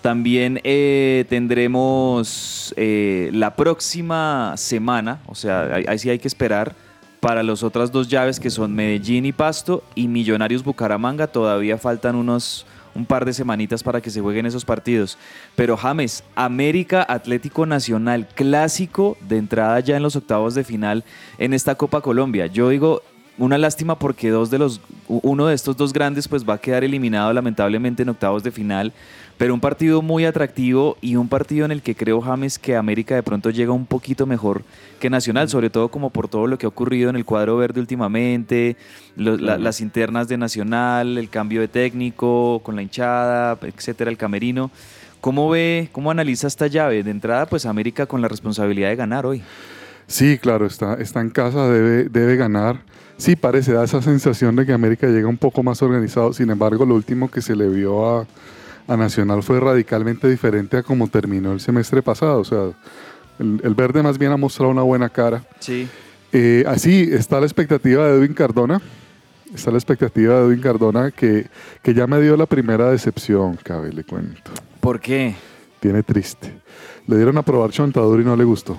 También 0.02 0.60
eh, 0.64 1.24
tendremos 1.28 2.74
eh, 2.76 3.30
la 3.32 3.54
próxima 3.56 4.54
semana, 4.56 5.20
o 5.26 5.34
sea, 5.34 5.82
ahí, 5.86 5.98
sí 5.98 6.10
hay 6.10 6.18
que 6.18 6.28
esperar 6.28 6.74
para 7.20 7.42
las 7.42 7.62
otras 7.62 7.92
dos 7.92 8.08
llaves 8.08 8.40
que 8.40 8.50
son 8.50 8.74
Medellín 8.74 9.26
y 9.26 9.32
Pasto 9.32 9.84
y 9.94 10.08
Millonarios 10.08 10.64
Bucaramanga. 10.64 11.26
Todavía 11.26 11.76
faltan 11.76 12.16
unos 12.16 12.66
un 12.94 13.06
par 13.06 13.24
de 13.24 13.32
semanitas 13.32 13.82
para 13.82 14.00
que 14.00 14.10
se 14.10 14.20
jueguen 14.20 14.46
esos 14.46 14.64
partidos. 14.64 15.18
Pero 15.54 15.76
James, 15.76 16.24
América 16.34 17.04
Atlético 17.08 17.66
Nacional, 17.66 18.26
clásico 18.34 19.16
de 19.28 19.36
entrada 19.36 19.80
ya 19.80 19.96
en 19.96 20.02
los 20.02 20.16
octavos 20.16 20.54
de 20.54 20.64
final 20.64 21.04
en 21.38 21.54
esta 21.54 21.74
Copa 21.74 22.00
Colombia. 22.00 22.46
Yo 22.46 22.68
digo, 22.68 23.02
una 23.38 23.58
lástima 23.58 23.98
porque 23.98 24.30
dos 24.30 24.50
de 24.50 24.58
los, 24.58 24.80
uno 25.08 25.46
de 25.46 25.54
estos 25.54 25.76
dos 25.76 25.92
grandes 25.92 26.28
pues 26.28 26.48
va 26.48 26.54
a 26.54 26.58
quedar 26.58 26.84
eliminado 26.84 27.32
lamentablemente 27.32 28.02
en 28.02 28.10
octavos 28.10 28.42
de 28.42 28.50
final, 28.50 28.92
pero 29.40 29.54
un 29.54 29.60
partido 29.60 30.02
muy 30.02 30.26
atractivo 30.26 30.98
y 31.00 31.16
un 31.16 31.26
partido 31.26 31.64
en 31.64 31.72
el 31.72 31.80
que 31.80 31.94
creo 31.94 32.20
James 32.20 32.58
que 32.58 32.76
América 32.76 33.14
de 33.14 33.22
pronto 33.22 33.48
llega 33.48 33.72
un 33.72 33.86
poquito 33.86 34.26
mejor 34.26 34.64
que 34.98 35.08
Nacional, 35.08 35.48
sobre 35.48 35.70
todo 35.70 35.88
como 35.88 36.10
por 36.10 36.28
todo 36.28 36.46
lo 36.46 36.58
que 36.58 36.66
ha 36.66 36.68
ocurrido 36.68 37.08
en 37.08 37.16
el 37.16 37.24
cuadro 37.24 37.56
verde 37.56 37.80
últimamente, 37.80 38.76
las 39.16 39.80
internas 39.80 40.28
de 40.28 40.36
Nacional, 40.36 41.16
el 41.16 41.30
cambio 41.30 41.62
de 41.62 41.68
técnico 41.68 42.60
con 42.62 42.76
la 42.76 42.82
hinchada, 42.82 43.56
etcétera, 43.62 44.10
el 44.10 44.18
camerino. 44.18 44.70
¿Cómo 45.22 45.48
ve, 45.48 45.88
cómo 45.90 46.10
analiza 46.10 46.46
esta 46.46 46.66
llave? 46.66 47.02
De 47.02 47.10
entrada, 47.10 47.46
pues 47.46 47.64
América 47.64 48.04
con 48.04 48.20
la 48.20 48.28
responsabilidad 48.28 48.90
de 48.90 48.96
ganar 48.96 49.24
hoy. 49.24 49.40
Sí, 50.06 50.36
claro, 50.36 50.66
está, 50.66 50.96
está 50.96 51.22
en 51.22 51.30
casa, 51.30 51.66
debe, 51.66 52.10
debe 52.10 52.36
ganar. 52.36 52.82
Sí, 53.16 53.36
parece, 53.36 53.72
da 53.72 53.84
esa 53.84 54.02
sensación 54.02 54.54
de 54.56 54.66
que 54.66 54.74
América 54.74 55.06
llega 55.06 55.28
un 55.28 55.38
poco 55.38 55.62
más 55.62 55.80
organizado. 55.80 56.34
Sin 56.34 56.50
embargo, 56.50 56.84
lo 56.84 56.94
último 56.94 57.30
que 57.30 57.40
se 57.40 57.56
le 57.56 57.70
vio 57.70 58.06
a, 58.06 58.26
Nacional 58.88 59.42
fue 59.42 59.60
radicalmente 59.60 60.28
diferente 60.28 60.76
a 60.76 60.82
como 60.82 61.08
terminó 61.08 61.52
el 61.52 61.60
semestre 61.60 62.02
pasado. 62.02 62.40
O 62.40 62.44
sea, 62.44 62.72
el, 63.38 63.74
verde 63.74 64.02
más 64.02 64.18
bien 64.18 64.32
ha 64.32 64.36
mostrado 64.36 64.70
una 64.70 64.82
buena 64.82 65.08
cara. 65.08 65.44
Sí. 65.60 65.88
Eh, 66.32 66.64
así 66.66 67.08
está 67.10 67.40
la 67.40 67.46
expectativa 67.46 68.06
de 68.06 68.18
Edwin 68.18 68.34
Cardona. 68.34 68.80
Está 69.54 69.70
la 69.70 69.78
expectativa 69.78 70.40
de 70.40 70.46
Edwin 70.46 70.60
Cardona 70.60 71.10
que, 71.10 71.48
que 71.82 71.94
ya 71.94 72.06
me 72.06 72.20
dio 72.20 72.36
la 72.36 72.46
primera 72.46 72.90
decepción, 72.90 73.56
cabe, 73.62 73.92
le 73.92 74.04
cuento. 74.04 74.50
¿Por 74.80 75.00
qué? 75.00 75.34
Tiene 75.80 76.02
triste. 76.02 76.52
Le 77.06 77.16
dieron 77.16 77.36
a 77.38 77.42
probar 77.42 77.70
chontadura 77.70 78.22
y 78.22 78.24
no 78.24 78.36
le 78.36 78.44
gustó. 78.44 78.76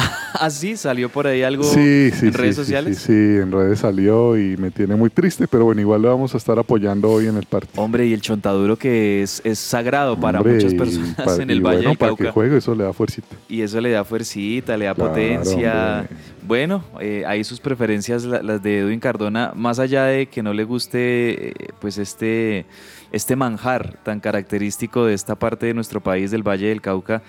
¿Así? 0.34 0.76
¿Salió 0.76 1.08
por 1.08 1.26
ahí 1.26 1.42
algo 1.42 1.70
en 1.74 2.32
redes 2.32 2.56
sociales? 2.56 2.98
Sí, 2.98 3.12
en 3.12 3.52
redes 3.52 3.80
salió 3.80 4.38
y 4.38 4.56
me 4.56 4.70
tiene 4.70 4.96
muy 4.96 5.10
triste, 5.10 5.46
pero 5.46 5.64
bueno, 5.64 5.80
igual 5.80 6.02
lo 6.02 6.08
vamos 6.08 6.34
a 6.34 6.38
estar 6.38 6.58
apoyando 6.58 7.10
hoy 7.10 7.26
en 7.26 7.36
el 7.36 7.46
partido. 7.46 7.82
Hombre, 7.82 8.06
y 8.06 8.12
el 8.12 8.20
chontaduro 8.20 8.76
que 8.76 9.22
es, 9.22 9.40
es 9.44 9.58
sagrado 9.58 10.18
para 10.18 10.42
muchas 10.42 10.74
personas 10.74 11.16
en 11.38 11.50
el 11.50 11.60
Valle 11.60 11.78
bueno, 11.78 11.90
del 11.90 11.98
para 11.98 12.16
que 12.16 12.30
juegue 12.30 12.56
eso 12.58 12.74
le 12.74 12.84
da 12.84 12.92
fuercita. 12.92 13.36
Y 13.48 13.62
eso 13.62 13.80
le 13.80 13.90
da 13.90 14.04
fuercita, 14.04 14.76
le 14.76 14.86
da 14.86 14.94
potencia. 14.94 16.08
Bueno, 16.42 16.82
eh, 17.00 17.24
ahí 17.26 17.44
sus 17.44 17.60
preferencias, 17.60 18.24
las 18.24 18.62
de 18.62 18.80
Edwin 18.80 18.98
Cardona, 18.98 19.52
más 19.54 19.78
allá 19.78 20.04
de 20.04 20.26
que 20.26 20.42
no 20.42 20.52
le 20.52 20.64
guste 20.64 21.50
eh, 21.50 21.54
pues 21.80 21.98
este, 21.98 22.66
este 23.12 23.36
manjar 23.36 23.98
tan 24.02 24.20
característico 24.20 25.04
de 25.04 25.14
esta 25.14 25.36
parte 25.36 25.66
de 25.66 25.74
nuestro 25.74 26.00
país, 26.00 26.30
del 26.30 26.42
Valle 26.42 26.68
del 26.68 26.80
Cauca, 26.80 27.22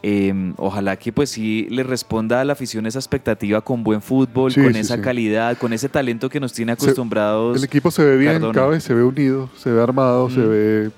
Em, 0.00 0.54
ojalá 0.58 0.96
que 0.96 1.12
pues 1.12 1.30
sí 1.30 1.66
le 1.70 1.82
responda 1.82 2.40
a 2.40 2.44
la 2.44 2.52
afición 2.52 2.86
esa 2.86 3.00
expectativa 3.00 3.60
con 3.60 3.82
buen 3.82 4.00
fútbol, 4.00 4.54
con 4.54 4.76
esa 4.76 5.00
calidad, 5.00 5.58
con 5.58 5.72
ese 5.72 5.88
talento 5.88 6.28
que 6.28 6.38
nos 6.38 6.52
tiene 6.52 6.72
acostumbrados. 6.72 7.56
el 7.56 7.64
equipo 7.64 7.90
se 7.90 8.04
ve 8.04 8.16
bien, 8.16 8.52
cabe, 8.52 8.80
se 8.80 8.94
ve 8.94 9.02
unido, 9.02 9.50
se 9.56 9.72
ve 9.72 9.82
armado, 9.82 10.30
se 10.30 10.40
ve 10.40 10.90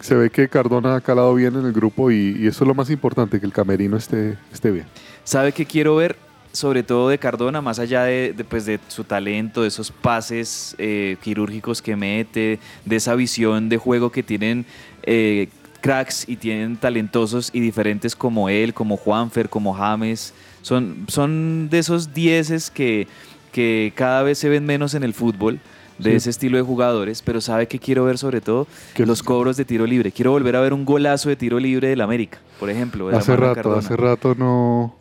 se 0.00 0.14
ve 0.14 0.30
que 0.30 0.48
Cardona 0.48 0.96
ha 0.96 1.00
calado 1.00 1.34
bien 1.34 1.56
en 1.56 1.66
el 1.66 1.72
grupo 1.72 2.10
y, 2.10 2.46
eso 2.46 2.64
es 2.64 2.68
lo 2.68 2.74
más 2.74 2.90
importante, 2.90 3.40
que 3.40 3.46
el 3.46 3.52
camerino 3.52 3.96
esté, 3.96 4.36
esté 4.52 4.70
bien. 4.70 4.86
¿Sabe 5.24 5.52
qué 5.52 5.66
quiero 5.66 5.96
ver? 5.96 6.16
Sobre 6.52 6.82
todo 6.82 7.08
de 7.08 7.18
Cardona, 7.18 7.60
más 7.60 7.78
allá 7.78 8.04
de, 8.04 8.34
pues, 8.48 8.66
de 8.66 8.78
su 8.88 9.04
talento, 9.04 9.62
de 9.62 9.68
esos 9.68 9.90
pases 9.90 10.74
eh, 10.78 11.16
quirúrgicos 11.22 11.82
que 11.82 11.96
mete, 11.96 12.60
de 12.84 12.96
esa 12.96 13.14
visión 13.14 13.68
de 13.68 13.76
juego 13.78 14.10
que 14.10 14.22
tienen 14.22 14.64
eh, 15.02 15.48
cracks 15.86 16.28
y 16.28 16.36
tienen 16.36 16.76
talentosos 16.76 17.50
y 17.52 17.60
diferentes 17.60 18.16
como 18.16 18.48
él, 18.48 18.74
como 18.74 18.96
Juanfer, 18.96 19.48
como 19.48 19.72
James. 19.72 20.34
Son, 20.62 21.04
son 21.06 21.68
de 21.70 21.78
esos 21.78 22.12
dieces 22.12 22.70
que, 22.70 23.06
que 23.52 23.92
cada 23.94 24.22
vez 24.24 24.38
se 24.38 24.48
ven 24.48 24.64
menos 24.66 24.94
en 24.94 25.04
el 25.04 25.14
fútbol 25.14 25.60
de 25.98 26.16
ese 26.16 26.28
estilo 26.28 26.58
de 26.58 26.62
jugadores, 26.62 27.22
pero 27.22 27.40
sabe 27.40 27.68
que 27.68 27.78
quiero 27.78 28.04
ver 28.04 28.18
sobre 28.18 28.40
todo 28.40 28.66
los 28.98 29.22
cobros 29.22 29.56
de 29.56 29.64
tiro 29.64 29.86
libre. 29.86 30.12
Quiero 30.12 30.32
volver 30.32 30.56
a 30.56 30.60
ver 30.60 30.72
un 30.72 30.84
golazo 30.84 31.28
de 31.28 31.36
tiro 31.36 31.58
libre 31.58 31.88
del 31.88 32.00
América, 32.00 32.38
por 32.58 32.68
ejemplo. 32.68 33.08
hace 33.16 33.36
rato, 33.36 33.74
hace 33.74 33.96
rato 33.96 34.34
no. 34.34 34.96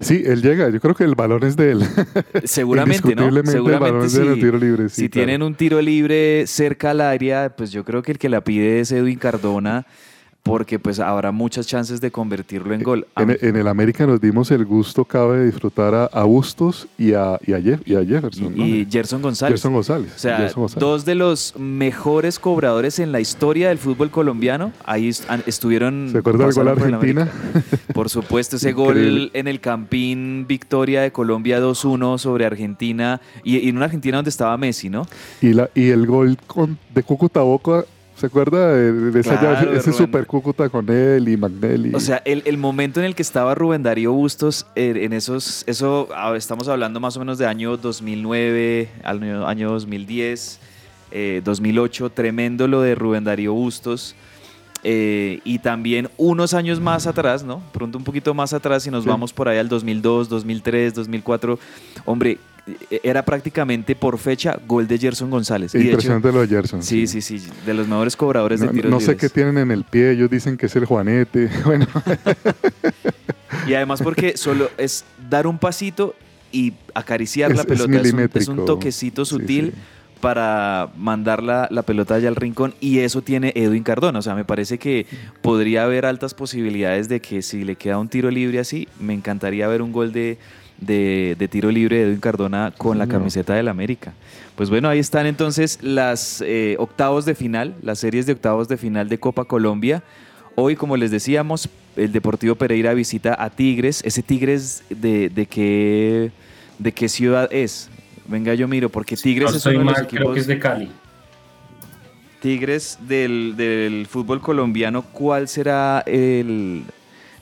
Sí, 0.00 0.22
él 0.26 0.42
llega. 0.42 0.68
Yo 0.68 0.80
creo 0.80 0.94
que 0.94 1.04
el 1.04 1.14
balón 1.14 1.44
es 1.44 1.56
de 1.56 1.70
él. 1.70 1.82
Seguramente, 2.44 3.14
¿no? 3.14 3.30
Seguramente 3.44 4.10
si, 4.10 4.18
tiro 4.34 4.58
libre, 4.58 4.88
si 4.88 5.08
tienen 5.08 5.42
un 5.42 5.54
tiro 5.54 5.80
libre 5.80 6.46
cerca 6.48 6.90
al 6.90 7.00
área, 7.00 7.54
pues 7.56 7.70
yo 7.70 7.84
creo 7.84 8.02
que 8.02 8.12
el 8.12 8.18
que 8.18 8.28
la 8.28 8.42
pide 8.42 8.80
es 8.80 8.90
Edwin 8.90 9.18
Cardona 9.18 9.86
porque 10.44 10.78
pues 10.78 11.00
habrá 11.00 11.32
muchas 11.32 11.66
chances 11.66 12.02
de 12.02 12.10
convertirlo 12.10 12.74
en 12.74 12.82
gol. 12.82 13.06
En, 13.16 13.30
e, 13.30 13.38
en 13.40 13.56
el 13.56 13.66
América 13.66 14.06
nos 14.06 14.20
dimos 14.20 14.50
el 14.50 14.64
gusto, 14.66 15.04
cabe 15.06 15.38
de 15.38 15.46
disfrutar 15.46 15.94
a, 15.94 16.04
a 16.04 16.24
Bustos 16.24 16.86
y 16.98 17.14
a, 17.14 17.40
y 17.46 17.54
a, 17.54 17.60
Jeff- 17.62 17.80
y 17.86 17.96
a 17.96 18.04
Jefferson. 18.04 18.54
¿no? 18.54 18.64
y 18.66 18.86
Gerson 18.88 19.22
González. 19.22 19.52
Gerson 19.54 19.72
González. 19.72 20.12
O 20.14 20.18
sea, 20.18 20.36
Gerson 20.36 20.62
González. 20.64 20.80
dos 20.80 21.04
de 21.06 21.14
los 21.14 21.54
mejores 21.58 22.38
cobradores 22.38 22.98
en 22.98 23.10
la 23.10 23.20
historia 23.20 23.70
del 23.70 23.78
fútbol 23.78 24.10
colombiano. 24.10 24.72
Ahí 24.84 25.08
est- 25.08 25.24
estuvieron. 25.46 26.10
¿Se 26.12 26.18
acuerda 26.18 26.44
del 26.46 26.54
gol 26.54 26.64
por 26.74 26.82
Argentina? 26.84 27.28
Por 27.94 28.10
supuesto, 28.10 28.56
ese 28.56 28.72
gol 28.72 29.30
en 29.32 29.48
el 29.48 29.60
Campín 29.60 30.44
victoria 30.46 31.00
de 31.00 31.10
Colombia 31.10 31.58
2-1 31.58 32.18
sobre 32.18 32.44
Argentina. 32.44 33.18
Y, 33.44 33.56
y 33.56 33.70
en 33.70 33.76
una 33.76 33.86
Argentina 33.86 34.18
donde 34.18 34.28
estaba 34.28 34.58
Messi, 34.58 34.90
¿no? 34.90 35.06
Y, 35.40 35.54
la, 35.54 35.70
y 35.74 35.88
el 35.88 36.06
gol 36.06 36.36
con, 36.46 36.76
de 36.94 37.02
Cúcuta 37.02 37.40
Boca, 37.40 37.86
¿se 38.16 38.26
acuerda 38.26 38.72
de, 38.72 38.92
de 39.10 39.20
esa 39.20 39.38
Claro, 39.38 39.54
llave? 39.60 39.72
de 39.72 39.78
ese 39.78 39.92
super 39.92 40.26
Cúcuta 40.26 40.68
con 40.68 40.88
él 40.88 41.28
y 41.28 41.36
Magnelli? 41.36 41.94
O 41.94 42.00
sea, 42.00 42.22
el, 42.24 42.42
el 42.46 42.56
momento 42.58 43.00
en 43.00 43.06
el 43.06 43.14
que 43.14 43.22
estaba 43.22 43.54
Rubén 43.54 43.82
Darío 43.82 44.12
Bustos, 44.12 44.66
eh, 44.76 44.94
en 45.02 45.12
esos, 45.12 45.64
eso 45.66 46.08
ah, 46.14 46.34
estamos 46.36 46.68
hablando 46.68 47.00
más 47.00 47.16
o 47.16 47.20
menos 47.20 47.38
de 47.38 47.46
año 47.46 47.76
2009, 47.76 48.88
año, 49.04 49.46
año 49.46 49.70
2010, 49.70 50.60
eh, 51.12 51.42
2008, 51.44 52.10
tremendo 52.10 52.68
lo 52.68 52.80
de 52.80 52.94
Rubén 52.94 53.24
Darío 53.24 53.52
Bustos. 53.52 54.14
eh, 54.86 55.40
y 55.44 55.60
también 55.60 56.10
unos 56.18 56.52
años 56.52 56.78
más 56.78 57.06
atrás, 57.06 57.42
¿no? 57.42 57.62
Pronto 57.72 57.96
un 57.96 58.04
poquito 58.04 58.34
más 58.34 58.52
atrás, 58.52 58.86
y 58.86 58.90
nos 58.90 59.04
Sí. 59.04 59.08
vamos 59.08 59.32
por 59.32 59.48
ahí 59.48 59.56
al 59.56 59.66
2002, 59.70 60.28
2003, 60.28 60.92
2004. 60.92 61.58
Hombre, 62.04 62.36
era 63.02 63.24
prácticamente 63.24 63.94
por 63.94 64.16
fecha 64.18 64.58
gol 64.66 64.86
de 64.88 64.98
Gerson 64.98 65.30
González. 65.30 65.74
Y 65.74 65.78
de 65.78 65.84
hecho, 65.84 65.90
Impresionante 65.92 66.32
lo 66.32 66.40
de 66.40 66.48
Gerson. 66.48 66.82
sí, 66.82 67.06
sí, 67.06 67.20
sí, 67.20 67.42
de 67.66 67.74
los 67.74 67.86
mejores 67.86 68.16
cobradores 68.16 68.60
No, 68.60 68.68
de 68.68 68.72
tiros 68.72 68.90
no 68.90 69.00
sé 69.00 69.12
libres. 69.12 69.20
qué 69.20 69.28
tienen 69.28 69.58
en 69.58 69.70
el 69.70 69.84
pie, 69.84 70.12
ellos 70.12 70.30
dicen 70.30 70.56
que 70.56 70.66
es 70.66 70.76
el 70.76 70.84
Juanete. 70.86 71.50
Bueno, 71.64 71.86
Y 73.68 73.74
además 73.74 74.02
porque 74.02 74.36
solo 74.36 74.70
es 74.78 75.04
dar 75.30 75.46
un 75.46 75.58
pasito 75.58 76.14
y 76.52 76.72
acariciar 76.94 77.50
Es- 77.50 77.56
la 77.56 77.62
es 77.62 77.68
pelota. 77.68 78.00
Es, 78.00 78.12
un, 78.12 78.20
es 78.34 78.48
un 78.48 78.64
toquecito 78.64 79.24
Sí, 79.24 79.30
sutil 79.36 79.72
sí. 79.74 79.80
para 80.20 80.88
mandar 80.96 81.42
la, 81.42 81.68
la 81.70 81.82
pelota 81.82 82.14
allá 82.14 82.28
al 82.28 82.36
rincón. 82.36 82.74
Y 82.80 82.98
eso 83.00 83.22
tiene 83.22 83.52
Edwin 83.54 83.82
Cardona. 83.82 84.18
O 84.18 84.22
sea, 84.22 84.34
me 84.34 84.44
parece 84.44 84.78
que 84.78 85.06
podría 85.42 85.84
haber 85.84 86.06
altas 86.06 86.34
posibilidades 86.34 87.08
de 87.08 87.20
que 87.20 87.42
si 87.42 87.64
le 87.64 87.76
queda 87.76 87.98
un 87.98 88.08
tiro 88.08 88.30
libre 88.30 88.58
así, 88.58 88.88
me 89.00 89.14
encantaría 89.14 89.66
ver 89.68 89.82
un 89.82 89.92
gol 89.92 90.12
de, 90.12 90.38
de, 90.86 91.36
de 91.38 91.48
tiro 91.48 91.70
libre 91.70 91.96
de 91.96 92.02
Edwin 92.04 92.20
Cardona 92.20 92.72
con 92.76 92.98
la 92.98 93.06
camiseta 93.06 93.54
del 93.54 93.68
América. 93.68 94.12
Pues 94.56 94.70
bueno, 94.70 94.88
ahí 94.88 94.98
están 94.98 95.26
entonces 95.26 95.78
las 95.82 96.42
eh, 96.46 96.76
octavos 96.78 97.24
de 97.24 97.34
final, 97.34 97.74
las 97.82 97.98
series 97.98 98.26
de 98.26 98.32
octavos 98.32 98.68
de 98.68 98.76
final 98.76 99.08
de 99.08 99.18
Copa 99.18 99.44
Colombia. 99.44 100.02
Hoy, 100.54 100.76
como 100.76 100.96
les 100.96 101.10
decíamos, 101.10 101.68
el 101.96 102.12
Deportivo 102.12 102.54
Pereira 102.54 102.94
visita 102.94 103.36
a 103.36 103.50
Tigres. 103.50 104.02
¿Ese 104.04 104.22
Tigres 104.22 104.84
de, 104.90 105.28
de 105.28 105.46
qué, 105.46 106.30
de 106.78 106.92
qué 106.92 107.08
ciudad 107.08 107.48
es? 107.52 107.90
Venga, 108.26 108.54
yo 108.54 108.68
miro, 108.68 108.88
porque 108.88 109.16
Tigres 109.16 109.50
no 109.50 109.56
es 109.56 109.66
uno 109.66 109.72
estoy 109.72 109.72
de 109.72 109.84
los 109.84 109.98
mal, 109.98 110.06
creo 110.06 110.32
que 110.32 110.40
es 110.40 110.46
de 110.46 110.58
Cali. 110.58 110.90
Tigres 112.40 112.98
del, 113.08 113.54
del 113.56 114.06
fútbol 114.06 114.40
colombiano, 114.40 115.02
¿cuál 115.02 115.48
será 115.48 116.02
el...? 116.06 116.84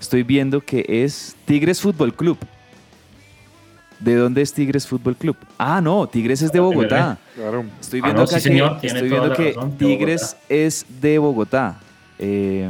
Estoy 0.00 0.24
viendo 0.24 0.60
que 0.60 0.84
es 0.88 1.36
Tigres 1.44 1.80
Fútbol 1.80 2.12
Club. 2.14 2.36
¿De 4.02 4.16
dónde 4.16 4.42
es 4.42 4.52
Tigres 4.52 4.86
Fútbol 4.86 5.14
Club? 5.16 5.36
Ah, 5.58 5.80
no, 5.80 6.06
Tigres 6.08 6.42
es 6.42 6.50
de 6.50 6.58
Bogotá. 6.60 7.18
claro. 7.36 7.64
Estoy 7.80 8.00
Ah, 8.00 8.06
viendo 8.06 8.22
no, 8.22 8.24
acá 8.24 8.30
que, 8.80 8.86
estoy 8.88 9.08
viendo 9.08 9.32
que 9.34 9.52
razón, 9.52 9.78
Tigres 9.78 10.36
es 10.48 10.86
de 11.00 11.18
Bogotá. 11.18 11.80
Eh, 12.18 12.68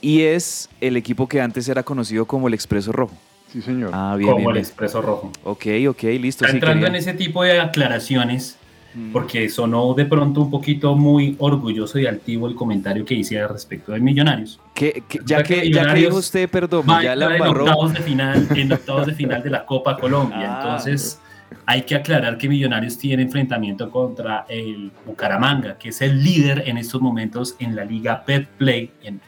y 0.00 0.22
es 0.22 0.68
el 0.80 0.96
equipo 0.96 1.26
que 1.28 1.40
antes 1.40 1.68
era 1.68 1.82
conocido 1.82 2.26
como 2.26 2.48
el 2.48 2.54
Expreso 2.54 2.92
Rojo. 2.92 3.16
Sí, 3.50 3.62
señor. 3.62 3.90
Ah, 3.94 4.14
bien, 4.16 4.26
como 4.30 4.38
bien, 4.38 4.48
el 4.50 4.54
bien. 4.54 4.64
Expreso 4.64 5.00
Rojo. 5.00 5.30
Ok, 5.44 5.66
ok, 5.88 6.02
listo. 6.20 6.44
Está 6.44 6.48
sí, 6.48 6.56
entrando 6.56 6.84
quería- 6.86 6.88
en 6.88 6.94
ese 6.96 7.14
tipo 7.14 7.42
de 7.44 7.60
aclaraciones 7.60 8.56
Mm. 8.94 9.12
porque 9.12 9.48
sonó 9.48 9.94
de 9.94 10.04
pronto 10.04 10.42
un 10.42 10.50
poquito 10.50 10.94
muy 10.96 11.34
orgulloso 11.38 11.98
y 11.98 12.04
altivo 12.06 12.46
el 12.46 12.54
comentario 12.54 13.06
que 13.06 13.14
hice 13.14 13.40
al 13.40 13.48
respecto 13.48 13.92
de 13.92 14.00
Millonarios. 14.00 14.60
Que- 14.74 15.02
que- 15.08 15.20
ya, 15.24 15.42
que 15.42 15.42
que, 15.42 15.54
ya 15.54 15.60
que 15.60 15.68
Millonarios 15.68 16.06
dijo 16.08 16.16
usted, 16.18 16.48
perdón, 16.48 16.86
ya 17.02 17.14
la 17.14 17.36
en 17.36 17.42
octavos 17.42 17.92
de 17.92 18.00
final, 18.00 18.48
en 18.56 18.72
octavos 18.72 19.06
de 19.06 19.14
final 19.14 19.42
de 19.42 19.50
la 19.50 19.66
Copa 19.66 19.96
Colombia. 19.98 20.38
Ah. 20.56 20.60
Entonces, 20.62 21.20
hay 21.66 21.82
que 21.82 21.94
aclarar 21.94 22.38
que 22.38 22.48
Millonarios 22.48 22.96
tiene 22.96 23.22
enfrentamiento 23.22 23.90
contra 23.90 24.46
el 24.48 24.90
Bucaramanga, 25.04 25.76
que 25.78 25.90
es 25.90 26.00
el 26.00 26.24
líder 26.24 26.64
en 26.66 26.78
estos 26.78 27.00
momentos 27.02 27.54
en 27.58 27.76
la 27.76 27.84
Liga 27.84 28.24
Pet 28.24 28.46
Play 28.56 28.90
en, 29.02 29.20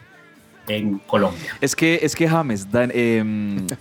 en 0.67 0.97
Colombia. 1.05 1.51
Es 1.61 1.75
que, 1.75 1.99
es 2.01 2.15
que 2.15 2.27
James, 2.27 2.71
Dan- 2.71 2.91
eh, 2.95 3.23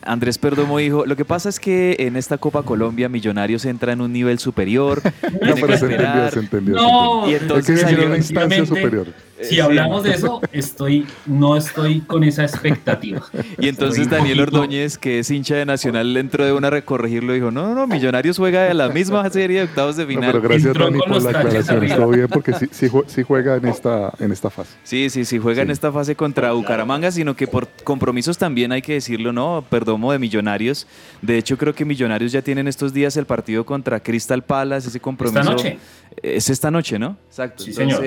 Andrés 0.02 0.36
Perdomo 0.36 0.76
dijo, 0.76 1.06
lo 1.06 1.16
que 1.16 1.24
pasa 1.24 1.48
es 1.48 1.58
que 1.58 1.96
en 1.98 2.14
esta 2.16 2.36
Copa 2.36 2.62
Colombia 2.62 3.08
Millonarios 3.08 3.64
entra 3.64 3.94
en 3.94 4.02
un 4.02 4.12
nivel 4.12 4.38
superior, 4.38 5.00
No, 5.22 5.54
pero 5.54 5.78
se 5.78 5.86
entendió, 5.86 6.30
se 6.30 6.38
entendió. 6.40 6.74
No, 6.74 7.24
se 7.24 7.30
Y 7.30 7.34
entendió. 7.34 7.36
entonces 7.56 7.68
Hay 7.70 7.84
que 7.86 7.90
salió 7.94 8.06
una 8.06 8.16
instancia 8.18 8.66
superior. 8.66 9.06
Si 9.40 9.54
Sí. 9.56 9.60
hablamos 9.60 10.04
de 10.04 10.12
eso, 10.12 10.40
estoy, 10.52 11.06
no 11.26 11.56
estoy 11.56 12.00
con 12.02 12.22
esa 12.24 12.44
expectativa. 12.44 13.20
Y 13.58 13.68
entonces 13.68 14.08
Daniel 14.08 14.38
poquito- 14.38 14.58
Ordóñez, 14.60 14.96
que 14.96 15.18
es 15.18 15.30
hincha 15.30 15.56
de 15.56 15.66
Nacional, 15.66 16.16
entró 16.16 16.44
de 16.44 16.52
una 16.52 16.68
a 16.68 16.70
recorregirlo 16.70 17.32
y 17.32 17.36
dijo, 17.40 17.50
no, 17.50 17.66
no, 17.68 17.74
no, 17.74 17.86
Millonarios 17.86 18.38
juega 18.38 18.62
de 18.62 18.74
la 18.74 18.88
misma 18.90 19.28
serie 19.30 19.58
de 19.58 19.64
octavos 19.64 19.96
de 19.96 20.04
No, 20.04 20.08
final. 20.08 20.32
pero 20.32 20.42
gracias 20.42 20.66
Entró 20.66 20.84
Dani 20.84 20.98
por 21.00 21.22
la 21.22 21.30
aclaración. 21.38 21.84
Estuvo 21.84 22.08
bien 22.10 22.28
porque 22.28 22.52
sí, 22.54 22.66
sí, 22.70 22.88
jue- 22.88 23.04
sí 23.08 23.22
juega 23.24 23.56
en 23.56 23.66
esta, 23.66 24.12
en 24.20 24.30
esta 24.32 24.50
fase. 24.50 24.70
Sí, 24.84 25.10
sí, 25.10 25.24
sí, 25.24 25.38
juega 25.38 25.62
en 25.62 25.70
esta 25.70 25.90
fase 25.90 26.14
contra 26.14 26.52
Bucaramanga, 26.52 27.10
sino 27.10 27.34
que 27.34 27.46
por 27.48 27.66
compromisos 27.82 28.38
también 28.38 28.70
hay 28.72 28.82
que 28.82 28.94
decirlo, 28.94 29.32
¿no? 29.32 29.64
Perdomo 29.68 30.12
de 30.12 30.18
Millonarios. 30.20 30.86
De 31.22 31.36
hecho, 31.38 31.58
creo 31.58 31.74
que 31.74 31.84
Millonarios 31.84 32.30
ya 32.32 32.42
tienen 32.42 32.68
estos 32.68 32.92
días 32.94 33.16
el 33.16 33.26
partido 33.26 33.66
contra 33.66 33.98
Crystal 34.00 34.42
Palace, 34.42 34.88
ese 34.88 35.00
compromiso. 35.00 35.40
Esta 35.40 35.50
noche. 35.52 35.78
Es 36.22 36.48
esta 36.48 36.70
noche, 36.70 36.96
¿no? 36.98 37.16
Exacto. 37.28 37.64
Sí, 37.64 37.72
señor. 37.72 38.00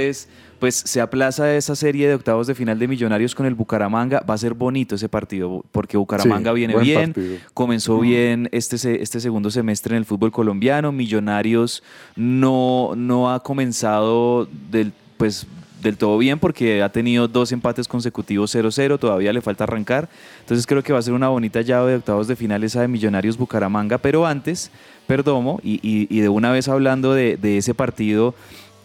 Pues 0.60 0.76
se 0.76 1.02
aplaza 1.02 1.56
esa 1.56 1.76
serie 1.76 2.08
de 2.08 2.16
octavos 2.16 2.48
de 2.48 2.56
final 2.56 2.80
de 2.80 2.88
Millonarios 2.88 3.36
con 3.36 3.46
el 3.46 3.54
Bucaramanga. 3.54 4.24
Va 4.28 4.34
a 4.34 4.38
ser 4.38 4.54
bonito 4.54 4.96
ese 4.96 5.08
partido, 5.08 5.64
porque 5.72 5.98
Bucaramanga 5.98 6.52
Sí, 6.52 6.56
viene 6.56 6.76
bien, 6.78 7.14
partido. 7.14 7.38
comenzó 7.54 8.00
bien 8.00 8.50
este, 8.52 9.02
este 9.02 9.20
segundo 9.20 9.52
semestre 9.52 9.94
en 9.96 10.00
el 10.00 10.06
fútbol 10.06 10.32
colombiano. 10.32 10.92
Millonarios 10.92 11.84
no, 12.16 12.94
no 12.96 13.32
ha 13.32 13.44
comenzado 13.44 14.48
del, 14.72 14.94
pues, 15.18 15.46
del 15.82 15.96
todo 15.96 16.18
bien 16.18 16.40
porque 16.40 16.82
ha 16.82 16.90
tenido 16.92 17.28
dos 17.28 17.52
empates 17.52 17.88
consecutivos 17.88 18.54
0-0, 18.56 18.98
todavía 18.98 19.32
le 19.32 19.42
falta 19.42 19.64
arrancar. 19.66 20.10
Entonces 20.40 20.66
creo 20.66 20.82
que 20.82 20.92
va 20.92 21.00
a 21.00 21.04
ser 21.04 21.14
una 21.14 21.30
bonita 21.30 21.62
llave 21.62 21.92
de 21.92 21.98
octavos 21.98 22.28
de 22.28 22.36
final 22.36 22.64
esa 22.64 22.82
de 22.82 22.88
Millonarios 22.88 23.38
Bucaramanga. 23.38 24.00
Pero 24.00 24.26
antes, 24.26 24.72
Perdomo, 25.06 25.60
y, 25.64 25.76
y- 25.88 26.08
y 26.10 26.20
de 26.22 26.30
una 26.30 26.52
vez 26.52 26.68
hablando 26.68 27.14
de, 27.14 27.38
de 27.38 27.58
ese 27.60 27.76
partido, 27.76 28.34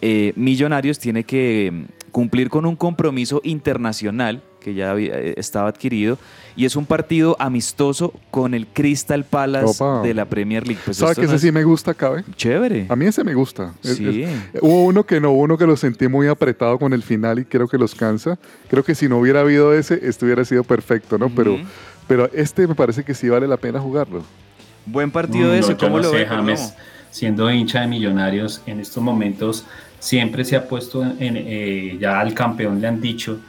eh, 0.05 0.33
Millonarios 0.35 0.99
tiene 0.99 1.23
que 1.23 1.71
mm, 1.71 2.11
cumplir 2.11 2.49
con 2.49 2.65
un 2.65 2.75
compromiso 2.75 3.39
internacional 3.43 4.43
que 4.59 4.73
ya 4.73 4.91
había- 4.91 5.17
eh, 5.17 5.33
estaba 5.37 5.67
adquirido 5.69 6.17
y 6.55 6.65
es 6.65 6.75
un 6.75 6.85
partido 6.85 7.35
amistoso 7.39 8.13
con 8.31 8.53
el 8.53 8.67
Crystal 8.67 9.23
Palace 9.23 9.81
Opa. 9.83 10.01
de 10.05 10.13
la 10.13 10.25
Premier 10.25 10.65
League. 10.67 10.81
Pues 10.85 10.97
¿Sabe 10.97 11.11
esto 11.11 11.21
que 11.21 11.27
no 11.27 11.31
ese 11.33 11.35
es 11.37 11.41
sí 11.49 11.51
me 11.53 11.63
gusta, 11.63 11.93
Cabe? 11.93 12.23
chévere. 12.35 12.85
A 12.89 12.95
mí 12.97 13.05
ese 13.05 13.23
me 13.23 13.33
gusta. 13.33 13.73
Es- 13.83 13.97
Sí. 13.97 14.23
es- 14.23 14.61
hubo 14.61 14.83
uno 14.85 15.05
que 15.05 15.19
no, 15.21 15.31
hubo 15.31 15.41
uno 15.43 15.57
que 15.57 15.65
lo 15.65 15.75
sentí 15.77 16.07
muy 16.09 16.27
apretado 16.27 16.77
con 16.79 16.91
el 16.93 17.01
final 17.01 17.39
y 17.39 17.45
creo 17.45 17.67
que 17.69 17.77
los 17.77 17.95
cansa. 17.95 18.37
Creo 18.69 18.83
que 18.83 18.93
si 18.95 19.07
no 19.09 19.17
hubiera 19.19 19.39
habido 19.41 19.73
ese, 19.73 19.99
esto 20.07 20.25
hubiera 20.25 20.43
sido 20.45 20.63
perfecto, 20.65 21.17
¿no? 21.17 21.29
Pero, 21.29 21.55
Ujú. 21.55 21.63
pero 22.07 22.29
este 22.33 22.67
me 22.67 22.75
parece 22.75 23.03
que 23.03 23.13
sí 23.13 23.27
vale 23.29 23.47
la 23.47 23.57
pena 23.57 23.79
jugarlo. 23.79 24.23
Buen 24.85 25.11
partido 25.11 25.49
Mm, 25.51 25.55
ese, 25.55 25.71
no, 25.71 25.77
¿cómo 25.77 25.97
no 25.97 26.03
lo 26.03 26.09
sé, 26.11 26.17
ve? 26.17 26.25
James, 26.25 26.73
siendo 27.09 27.49
hincha 27.51 27.81
de 27.81 27.87
Millonarios, 27.87 28.61
en 28.65 28.79
estos 28.79 29.01
momentos 29.03 29.65
siempre 30.03 30.43
se 30.43 30.55
ha 30.57 30.67
puesto 30.67 31.01
en, 31.01 31.15
eh, 31.37 31.97
ya 31.99 32.19
al 32.19 32.33
campeón 32.33 32.81
le 32.81 32.87
han 32.87 32.99
dicho 32.99 33.39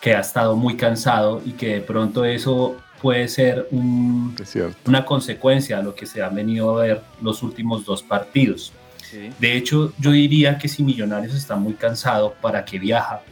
que 0.00 0.14
ha 0.14 0.20
estado 0.20 0.54
muy 0.54 0.76
cansado 0.76 1.42
y 1.44 1.52
que 1.52 1.74
de 1.74 1.80
pronto 1.80 2.24
eso 2.24 2.76
puede 3.02 3.26
ser 3.28 3.66
un- 3.72 4.34
Es 4.40 4.50
cierto. 4.50 4.76
una 4.86 5.04
consecuencia 5.04 5.78
de 5.78 5.82
lo 5.82 5.94
que 5.94 6.06
se 6.06 6.22
han 6.22 6.34
venido 6.34 6.78
a 6.78 6.82
ver 6.82 7.02
los 7.20 7.42
últimos 7.42 7.84
dos 7.84 8.02
partidos. 8.02 8.72
Sí. 9.02 9.30
De 9.38 9.56
hecho, 9.56 9.92
yo 9.98 10.12
diría 10.12 10.56
que 10.56 10.68
si 10.68 10.82
Millonarios 10.84 11.34
está 11.34 11.56
muy 11.56 11.74
cansado, 11.74 12.34
¿para 12.40 12.64
qué 12.64 12.78
viaja 12.78 13.22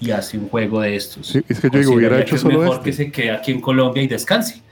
y 0.00 0.10
hace 0.10 0.38
un 0.38 0.48
juego 0.48 0.80
de 0.80 0.96
estos? 0.96 1.26
Sí, 1.28 1.40
es 1.48 1.60
que 1.60 1.68
yo 1.70 1.78
digo, 1.78 1.92
hubiera 1.92 2.16
Consideraría 2.16 2.22
hecho 2.22 2.30
que 2.30 2.36
es 2.36 2.40
solo 2.42 2.58
mejor 2.60 2.76
este. 2.78 2.84
que 2.90 2.92
se 2.96 3.10
quede 3.12 3.30
aquí 3.32 3.52
en 3.52 3.60
Colombia 3.60 4.02
y 4.02 4.08
descanse. 4.08 4.62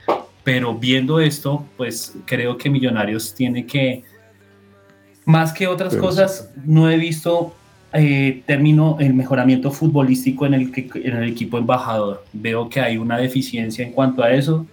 Pero 0.45 0.75
viendo 0.75 1.21
esto, 1.21 1.65
pues 1.77 2.15
creo 2.25 2.57
que 2.59 2.69
Millonarios 2.71 3.35
tiene 3.35 3.65
que, 3.67 4.03
más 5.25 5.53
que 5.53 5.67
otras 5.67 5.91
Pero 5.91 6.03
cosas, 6.03 6.51
no 6.65 6.91
he 6.91 6.97
visto 6.97 7.55
eh, 7.95 8.43
término 8.47 8.97
el 9.01 9.15
mejoramiento 9.15 9.71
futbolístico 9.71 10.47
en 10.47 10.55
el, 10.55 10.73
que- 10.73 10.89
en 10.95 11.17
el 11.17 11.29
equipo 11.29 11.59
embajador. 11.59 12.25
Veo 12.33 12.69
que 12.69 12.81
hay 12.81 12.97
una 12.99 13.19
deficiencia 13.19 13.85
en 13.87 13.93
cuanto 13.93 14.23
a 14.23 14.33
eso. 14.33 14.67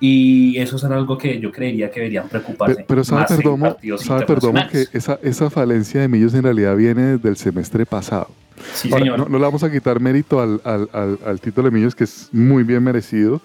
Y 0.00 0.56
eso 0.58 0.76
es 0.76 0.84
algo 0.84 1.18
que 1.18 1.40
yo 1.40 1.50
creería 1.50 1.90
que 1.90 1.98
deberían 2.00 2.28
preocuparse. 2.28 2.74
Pero, 2.76 2.86
pero 2.86 3.04
sabe, 3.04 3.24
Perdomo, 3.28 3.76
sabe 3.98 4.26
Perdomo 4.26 4.60
que 4.70 4.86
esa, 4.92 5.18
esa 5.22 5.50
falencia 5.50 6.00
de 6.00 6.06
Millos 6.08 6.34
en 6.34 6.44
realidad 6.44 6.76
viene 6.76 7.02
desde 7.16 7.28
el 7.28 7.36
semestre 7.36 7.84
pasado. 7.84 8.28
Sí, 8.74 8.88
Ahora, 8.92 9.04
señor. 9.04 9.18
no, 9.18 9.24
no 9.28 9.38
le 9.38 9.44
vamos 9.44 9.62
a 9.64 9.70
quitar 9.72 9.98
mérito 10.00 10.40
al, 10.40 10.60
al- 10.64 10.88
al- 10.92 11.18
al 11.26 11.40
título 11.40 11.68
de 11.68 11.76
Millos, 11.76 11.96
que 11.96 12.04
es 12.04 12.28
muy 12.32 12.62
bien 12.62 12.82
merecido, 12.84 13.40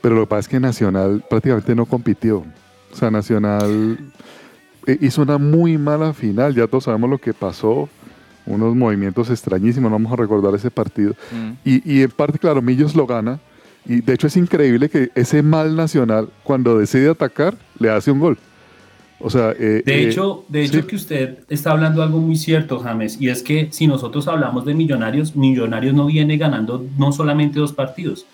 pero 0.00 0.16
lo 0.16 0.22
que 0.22 0.26
pasa 0.28 0.40
es 0.40 0.48
que 0.48 0.58
Nacional 0.60 1.22
prácticamente 1.30 1.74
no 1.76 1.86
compitió. 1.86 2.38
O 2.92 2.96
sea, 2.96 3.10
Nacional 3.12 3.98
hizo 5.00 5.22
una 5.22 5.38
muy 5.38 5.78
mala 5.78 6.12
final, 6.12 6.54
ya 6.54 6.66
todos 6.66 6.84
sabemos 6.84 7.10
lo 7.10 7.18
que 7.18 7.32
pasó, 7.32 7.88
unos 8.46 8.74
movimientos 8.74 9.30
extrañísimos, 9.30 9.90
no 9.90 9.96
vamos 9.96 10.12
a 10.12 10.16
recordar 10.16 10.54
ese 10.54 10.70
partido. 10.70 11.14
Mm. 11.30 11.50
Y, 11.64 11.92
y 11.92 12.02
en 12.02 12.10
parte, 12.10 12.38
claro, 12.38 12.60
Millos 12.60 12.94
lo 12.94 13.06
gana, 13.06 13.38
y 13.84 14.00
de 14.00 14.14
hecho 14.14 14.26
es 14.26 14.36
increíble 14.36 14.88
que 14.88 15.10
ese 15.14 15.42
mal 15.42 15.74
Nacional, 15.74 16.28
cuando 16.42 16.78
decide 16.78 17.10
atacar, 17.10 17.56
le 17.78 17.90
hace 17.90 18.10
un 18.10 18.20
gol. 18.20 18.38
O 19.24 19.30
sea, 19.30 19.52
eh, 19.52 19.82
De 19.84 19.94
eh, 19.94 20.08
hecho, 20.08 20.44
de 20.48 20.64
hecho 20.64 20.80
sí. 20.80 20.86
que 20.86 20.96
usted 20.96 21.38
está 21.48 21.70
hablando 21.70 22.02
algo 22.02 22.18
muy 22.18 22.36
cierto, 22.36 22.80
James, 22.80 23.20
y 23.20 23.28
es 23.28 23.42
que 23.42 23.68
si 23.70 23.86
nosotros 23.86 24.26
hablamos 24.26 24.64
de 24.64 24.74
Millonarios, 24.74 25.36
Millonarios 25.36 25.94
no 25.94 26.06
viene 26.06 26.36
ganando 26.36 26.84
no 26.98 27.12
solamente 27.12 27.60
dos 27.60 27.72
partidos, 27.72 28.26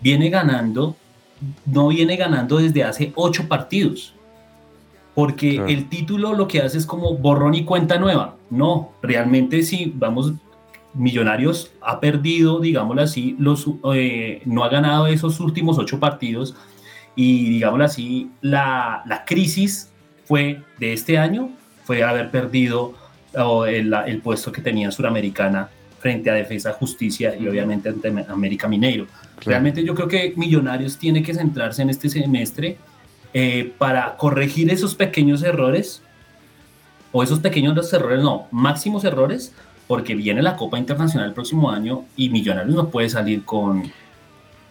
viene 0.00 0.30
ganando, 0.30 0.96
no 1.66 1.88
viene 1.88 2.16
ganando 2.16 2.58
desde 2.58 2.82
hace 2.82 3.12
ocho 3.14 3.46
partidos. 3.46 4.14
Porque 5.14 5.56
Claro. 5.56 5.68
el 5.68 5.88
título 5.88 6.32
lo 6.34 6.48
que 6.48 6.62
hace 6.62 6.78
es 6.78 6.86
como 6.86 7.16
borrón 7.18 7.54
y 7.54 7.64
cuenta 7.64 7.98
nueva. 7.98 8.36
No, 8.50 8.92
realmente 9.02 9.62
si 9.62 9.92
vamos, 9.94 10.32
Millonarios 10.94 11.70
ha 11.80 12.00
perdido, 12.00 12.60
digámoslo 12.60 13.02
así, 13.02 13.34
los, 13.38 13.66
eh, 13.94 14.42
no 14.44 14.64
ha 14.64 14.68
ganado 14.68 15.06
esos 15.06 15.40
últimos 15.40 15.78
ocho 15.78 15.98
partidos 15.98 16.54
y 17.16 17.48
digámoslo 17.50 17.84
así, 17.84 18.30
la, 18.42 19.02
la 19.06 19.24
crisis 19.24 19.90
fue 20.24 20.62
de 20.78 20.92
este 20.92 21.18
año, 21.18 21.50
fue 21.84 22.02
haber 22.02 22.30
perdido 22.30 22.94
el, 23.66 23.94
el 24.06 24.20
puesto 24.20 24.52
que 24.52 24.60
tenía 24.60 24.86
en 24.86 24.92
Suramericana 24.92 25.68
frente 25.98 26.30
a 26.30 26.34
Defensa 26.34 26.72
Justicia 26.72 27.34
y 27.38 27.46
obviamente 27.48 27.88
ante 27.88 28.12
América 28.28 28.68
Mineiro. 28.68 29.06
Realmente 29.44 29.84
yo 29.84 29.94
creo 29.94 30.08
que 30.08 30.34
Millonarios 30.36 30.98
tiene 30.98 31.22
que 31.22 31.32
centrarse 31.32 31.82
en 31.82 31.90
este 31.90 32.08
semestre 32.08 32.76
eh, 33.34 33.72
para 33.78 34.16
corregir 34.16 34.70
esos 34.70 34.94
pequeños 34.94 35.42
errores, 35.42 36.02
o 37.12 37.22
esos 37.22 37.40
pequeños 37.40 37.92
errores, 37.92 38.22
no, 38.22 38.46
máximos 38.50 39.04
errores, 39.04 39.52
porque 39.86 40.14
viene 40.14 40.42
la 40.42 40.56
Copa 40.56 40.78
Internacional 40.78 41.28
el 41.28 41.34
próximo 41.34 41.70
año 41.70 42.04
y 42.16 42.30
Millonarios 42.30 42.74
no 42.74 42.88
puede 42.88 43.10
salir 43.10 43.44
con, 43.44 43.92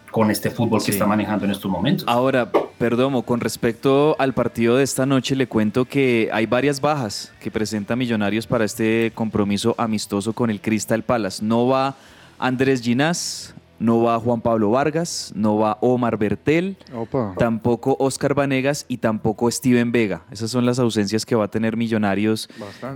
con 0.10 0.32
este 0.32 0.50
fútbol 0.50 0.82
Sí. 0.82 0.88
que 0.88 0.92
está 0.94 1.06
manejando 1.06 1.46
en 1.46 1.52
estos 1.52 1.70
momentos. 1.70 2.08
Ahora, 2.08 2.52
Perdomo, 2.80 3.22
con 3.22 3.40
respecto 3.40 4.16
al 4.18 4.34
partido 4.34 4.76
de 4.78 4.84
esta 4.84 5.06
noche, 5.06 5.36
le 5.36 5.46
cuento 5.46 5.86
que 5.86 6.30
hay 6.34 6.48
varias 6.48 6.82
bajas 6.82 7.32
que 7.40 7.52
presenta 7.52 7.96
Millonarios 7.96 8.48
para 8.48 8.66
este 8.66 9.12
compromiso 9.14 9.76
amistoso 9.78 10.34
con 10.34 10.50
el 10.50 10.60
Crystal 10.62 11.04
Palace. 11.04 11.46
No 11.46 11.68
va 11.68 11.96
Andrés 12.40 12.82
Ginás, 12.82 13.54
no 13.82 14.02
va 14.04 14.20
Juan 14.20 14.42
Pablo 14.42 14.70
Vargas, 14.70 15.34
no 15.36 15.58
va 15.58 15.78
Omar 15.82 16.18
Bertel, 16.18 16.78
Opa. 16.96 17.34
tampoco 17.38 17.96
Oscar 18.00 18.36
Vanegas 18.36 18.86
y 18.88 18.98
tampoco 18.98 19.50
Steven 19.50 19.92
Vega. 19.92 20.22
Esas 20.32 20.52
son 20.52 20.66
las 20.66 20.78
ausencias 20.80 21.26
que 21.26 21.36
va 21.36 21.46
a 21.46 21.48
tener 21.50 21.76
Millonarios 21.76 22.48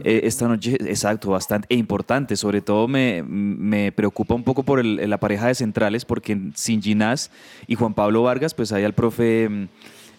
eh, 0.04 0.22
esta 0.24 0.48
noche. 0.48 0.78
Exacto, 0.82 1.32
bastante 1.32 1.68
e 1.70 1.76
importante. 1.76 2.36
Sobre 2.36 2.62
todo 2.62 2.88
me, 2.88 3.24
me 3.24 3.92
preocupa 3.92 4.36
un 4.36 4.44
poco 4.44 4.64
por 4.64 4.80
el- 4.80 5.10
la 5.10 5.18
pareja 5.20 5.48
de 5.48 5.56
centrales, 5.56 6.06
porque 6.06 6.40
sin 6.54 6.82
Ginás 6.82 7.32
y 7.68 7.76
Juan 7.76 7.94
Pablo 7.94 8.22
Vargas, 8.24 8.54
pues 8.54 8.72
ahí 8.72 8.84
al 8.84 8.94
profe 8.94 9.50
mm, 9.50 9.68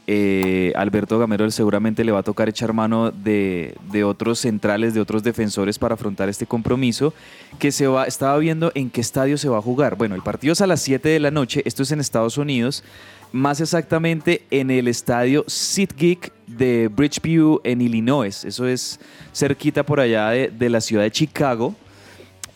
eh, 0.09 0.73
Alberto 0.77 1.19
Gamero 1.19 1.51
seguramente 1.51 2.05
le 2.05 2.13
va 2.13 2.21
a 2.21 2.23
tocar 2.23 2.49
echar 2.49 2.73
mano 2.73 3.11
de, 3.11 3.75
de 3.91 4.05
otros 4.05 4.39
centrales, 4.39 4.95
de 4.95 5.01
otros 5.01 5.25
defensores 5.25 5.79
para 5.79 5.95
afrontar 5.95 6.29
este 6.29 6.47
compromiso 6.47 7.13
que 7.59 7.73
se 7.73 7.89
va, 7.89 8.05
estaba 8.05 8.39
viendo 8.39 8.71
en 8.75 8.89
qué 8.91 9.01
estadio 9.01 9.37
se 9.37 9.49
va 9.49 9.59
a 9.59 9.63
jugar. 9.63 9.97
Bueno, 9.97 10.15
el 10.15 10.23
partido 10.23 10.53
es 10.53 10.61
a 10.61 10.67
las 10.69 10.81
7 10.83 11.09
de 11.09 11.19
la 11.19 11.33
noche, 11.33 11.63
esto 11.65 11.83
es 11.83 11.91
en 11.91 11.99
Estados 11.99 12.39
Unidos, 12.39 12.85
más 13.33 13.61
exactamente 13.61 14.43
en 14.51 14.71
el 14.71 14.87
estadio 14.87 15.45
SeatGeek 15.49 16.33
de 16.47 16.89
Bridgeview 16.89 17.61
en 17.65 17.81
Illinois. 17.81 18.45
Eso 18.45 18.67
es 18.67 19.01
cerquita 19.35 19.83
por 19.85 19.99
allá 19.99 20.31
de, 20.31 20.49
de 20.49 20.71
la 20.71 20.81
ciudad 20.81 21.03
de 21.03 21.11
Chicago. 21.11 21.75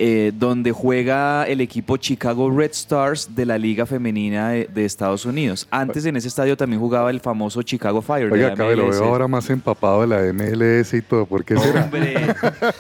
Eh, 0.03 0.33
donde 0.35 0.73
juega 0.73 1.45
el 1.45 1.61
equipo 1.61 1.99
Chicago 1.99 2.51
Red 2.51 2.71
Stars 2.71 3.35
de 3.37 3.45
la 3.45 3.59
Liga 3.59 3.85
Femenina 3.85 4.49
de, 4.49 4.67
de 4.73 4.87
Estados 4.87 5.27
Unidos. 5.27 5.69
Antes 5.71 6.07
en 6.07 6.17
ese 6.17 6.27
estadio 6.29 6.57
también 6.57 6.81
jugaba 6.81 7.11
el 7.11 7.21
famoso 7.21 7.61
Chicago 7.63 8.01
Fire. 8.01 8.33
Oiga, 8.33 8.55
cabe, 8.55 8.77
lo 8.77 8.89
veo 8.89 9.05
ahora 9.05 9.29
más 9.29 9.51
empapado 9.51 10.01
de 10.01 10.07
la 10.07 10.33
MLS 10.33 10.95
y 10.95 11.03
todo. 11.03 11.27
¿Por 11.27 11.45
qué 11.45 11.59
será? 11.59 11.85
Hombre, 11.85 12.15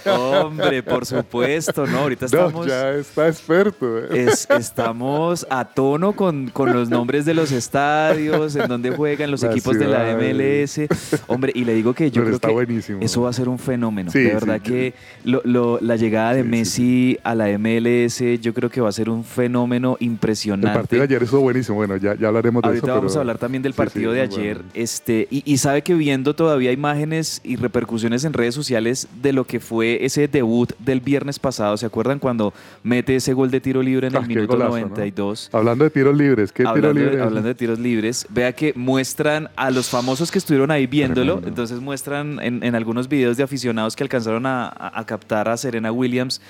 hombre, 0.06 0.82
por 0.82 1.04
supuesto, 1.04 1.86
¿no? 1.86 1.98
Ahorita 1.98 2.26
No, 2.32 2.46
estamos... 2.46 2.66
ya 2.66 2.90
está 2.92 3.28
experto. 3.28 3.98
eh. 3.98 4.24
Es- 4.28 4.48
estamos 4.50 5.46
a 5.50 5.64
tono 5.66 6.12
con, 6.14 6.48
con 6.48 6.72
los 6.72 6.88
nombres 6.88 7.24
de 7.26 7.34
los 7.34 7.52
estadios, 7.52 8.56
en 8.56 8.66
donde 8.66 8.92
juegan 8.92 9.30
los 9.30 9.42
equipos 9.42 9.78
de 9.78 9.86
la. 9.86 10.16
MLS. 10.16 10.80
Hombre, 11.26 11.52
y 11.54 11.64
le 11.64 11.74
digo 11.74 11.92
que 11.92 12.10
yo 12.10 12.22
Pero 12.22 12.24
creo 12.24 12.34
está 12.36 12.48
que 12.48 12.54
buenísimo. 12.54 12.98
eso 13.02 13.22
va 13.22 13.30
a 13.30 13.32
ser 13.34 13.48
un 13.48 13.58
fenómeno. 13.58 14.10
Sí, 14.10 14.20
de 14.20 14.32
verdad 14.32 14.60
sí. 14.64 14.70
que 14.70 14.94
lo- 15.24 15.42
lo- 15.44 15.78
la 15.80 15.96
llegada 15.96 16.32
de 16.34 16.64
Sí, 16.64 17.09
a 17.24 17.34
la 17.34 17.48
MLS, 17.58 18.20
yo 18.40 18.52
creo 18.54 18.70
que 18.70 18.80
va 18.80 18.88
a 18.88 18.92
ser 18.92 19.08
un 19.10 19.24
fenómeno 19.24 19.96
El 20.00 20.06
impresionante. 20.06 20.78
partido 20.78 21.00
de 21.00 21.04
ayer 21.08 21.22
estuvo 21.22 21.40
buenísimo. 21.40 21.76
Bueno, 21.76 21.96
ya, 21.96 22.14
ya 22.14 22.28
hablaremos 22.28 22.62
de 22.62 22.68
Ahorita 22.68 22.86
eso. 22.86 22.94
vamos 22.94 23.12
pero- 23.12 23.18
a 23.18 23.22
hablar 23.22 23.38
también 23.38 23.62
del 23.62 23.74
partido 23.74 24.10
sí, 24.12 24.16
de 24.16 24.22
ayer. 24.22 24.56
bueno. 24.58 24.70
Este, 24.74 25.28
y, 25.30 25.42
y 25.50 25.58
sabe 25.58 25.82
que 25.82 25.94
viendo 25.94 26.34
todavía 26.34 26.72
imágenes 26.72 27.40
y 27.44 27.56
repercusiones 27.56 28.24
en 28.24 28.32
redes 28.32 28.54
sociales 28.54 29.08
de 29.22 29.32
lo 29.32 29.44
que 29.44 29.60
fue 29.60 30.04
ese 30.04 30.28
debut 30.28 30.72
del 30.78 31.00
viernes 31.00 31.38
pasado. 31.38 31.76
¿Se 31.76 31.86
acuerdan 31.86 32.18
cuando 32.18 32.52
mete 32.82 33.16
ese 33.16 33.32
gol 33.32 33.50
de 33.50 33.60
tiro 33.60 33.82
libre 33.82 34.06
en 34.08 34.14
el 34.16 34.22
Ah, 34.22 34.26
minuto 34.26 34.48
golazo, 34.54 34.70
¿no? 34.72 34.80
92? 34.82 35.50
Hablando 35.52 35.84
de 35.84 35.90
tiros 35.90 36.16
libres, 36.16 36.52
¿qué 36.52 36.62
tiro 36.62 36.70
Hablando, 36.70 37.00
libre? 37.00 37.16
de, 37.16 37.22
hablando 37.22 37.48
de 37.48 37.54
tiros 37.54 37.78
libres, 37.78 38.26
vea 38.30 38.52
que 38.52 38.72
muestran 38.76 39.48
a 39.56 39.70
los 39.70 39.88
famosos 39.88 40.30
que 40.30 40.38
estuvieron 40.38 40.70
ahí 40.70 40.86
viéndolo, 40.86 41.34
Tremendo. 41.34 41.48
entonces 41.48 41.80
muestran 41.80 42.38
en, 42.42 42.62
en 42.62 42.74
algunos 42.74 43.08
videos 43.08 43.36
de 43.36 43.42
aficionados 43.42 43.96
que 43.96 44.02
alcanzaron 44.02 44.46
a, 44.46 44.66
a- 44.68 45.00
a 45.00 45.06
captar 45.06 45.48
a 45.48 45.56
Serena 45.56 45.92
Williams 45.92 46.40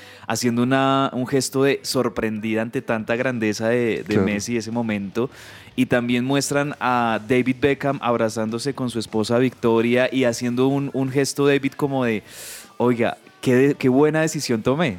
haciendo 0.41 0.63
una, 0.63 1.11
un 1.13 1.27
gesto 1.27 1.65
de 1.65 1.81
sorprendida 1.83 2.63
ante 2.63 2.81
tanta 2.81 3.15
grandeza 3.15 3.69
de, 3.69 3.99
de 3.99 4.05
Claro. 4.05 4.23
Messi 4.25 4.57
ese 4.57 4.71
momento. 4.71 5.29
Y 5.77 5.85
también 5.85 6.25
muestran 6.25 6.75
a 6.81 7.21
David 7.29 7.57
Beckham 7.61 7.99
abrazándose 8.01 8.73
con 8.73 8.89
su 8.89 8.99
esposa 8.99 9.37
Victoria 9.39 10.09
y 10.11 10.25
haciendo 10.25 10.67
un, 10.69 10.89
un 10.95 11.11
gesto 11.11 11.47
David 11.47 11.73
como 11.77 12.07
de, 12.07 12.23
oiga, 12.79 13.19
qué, 13.43 13.55
de- 13.55 13.75
qué 13.75 13.91
buena 13.91 14.23
decisión 14.23 14.63
tomé. 14.63 14.97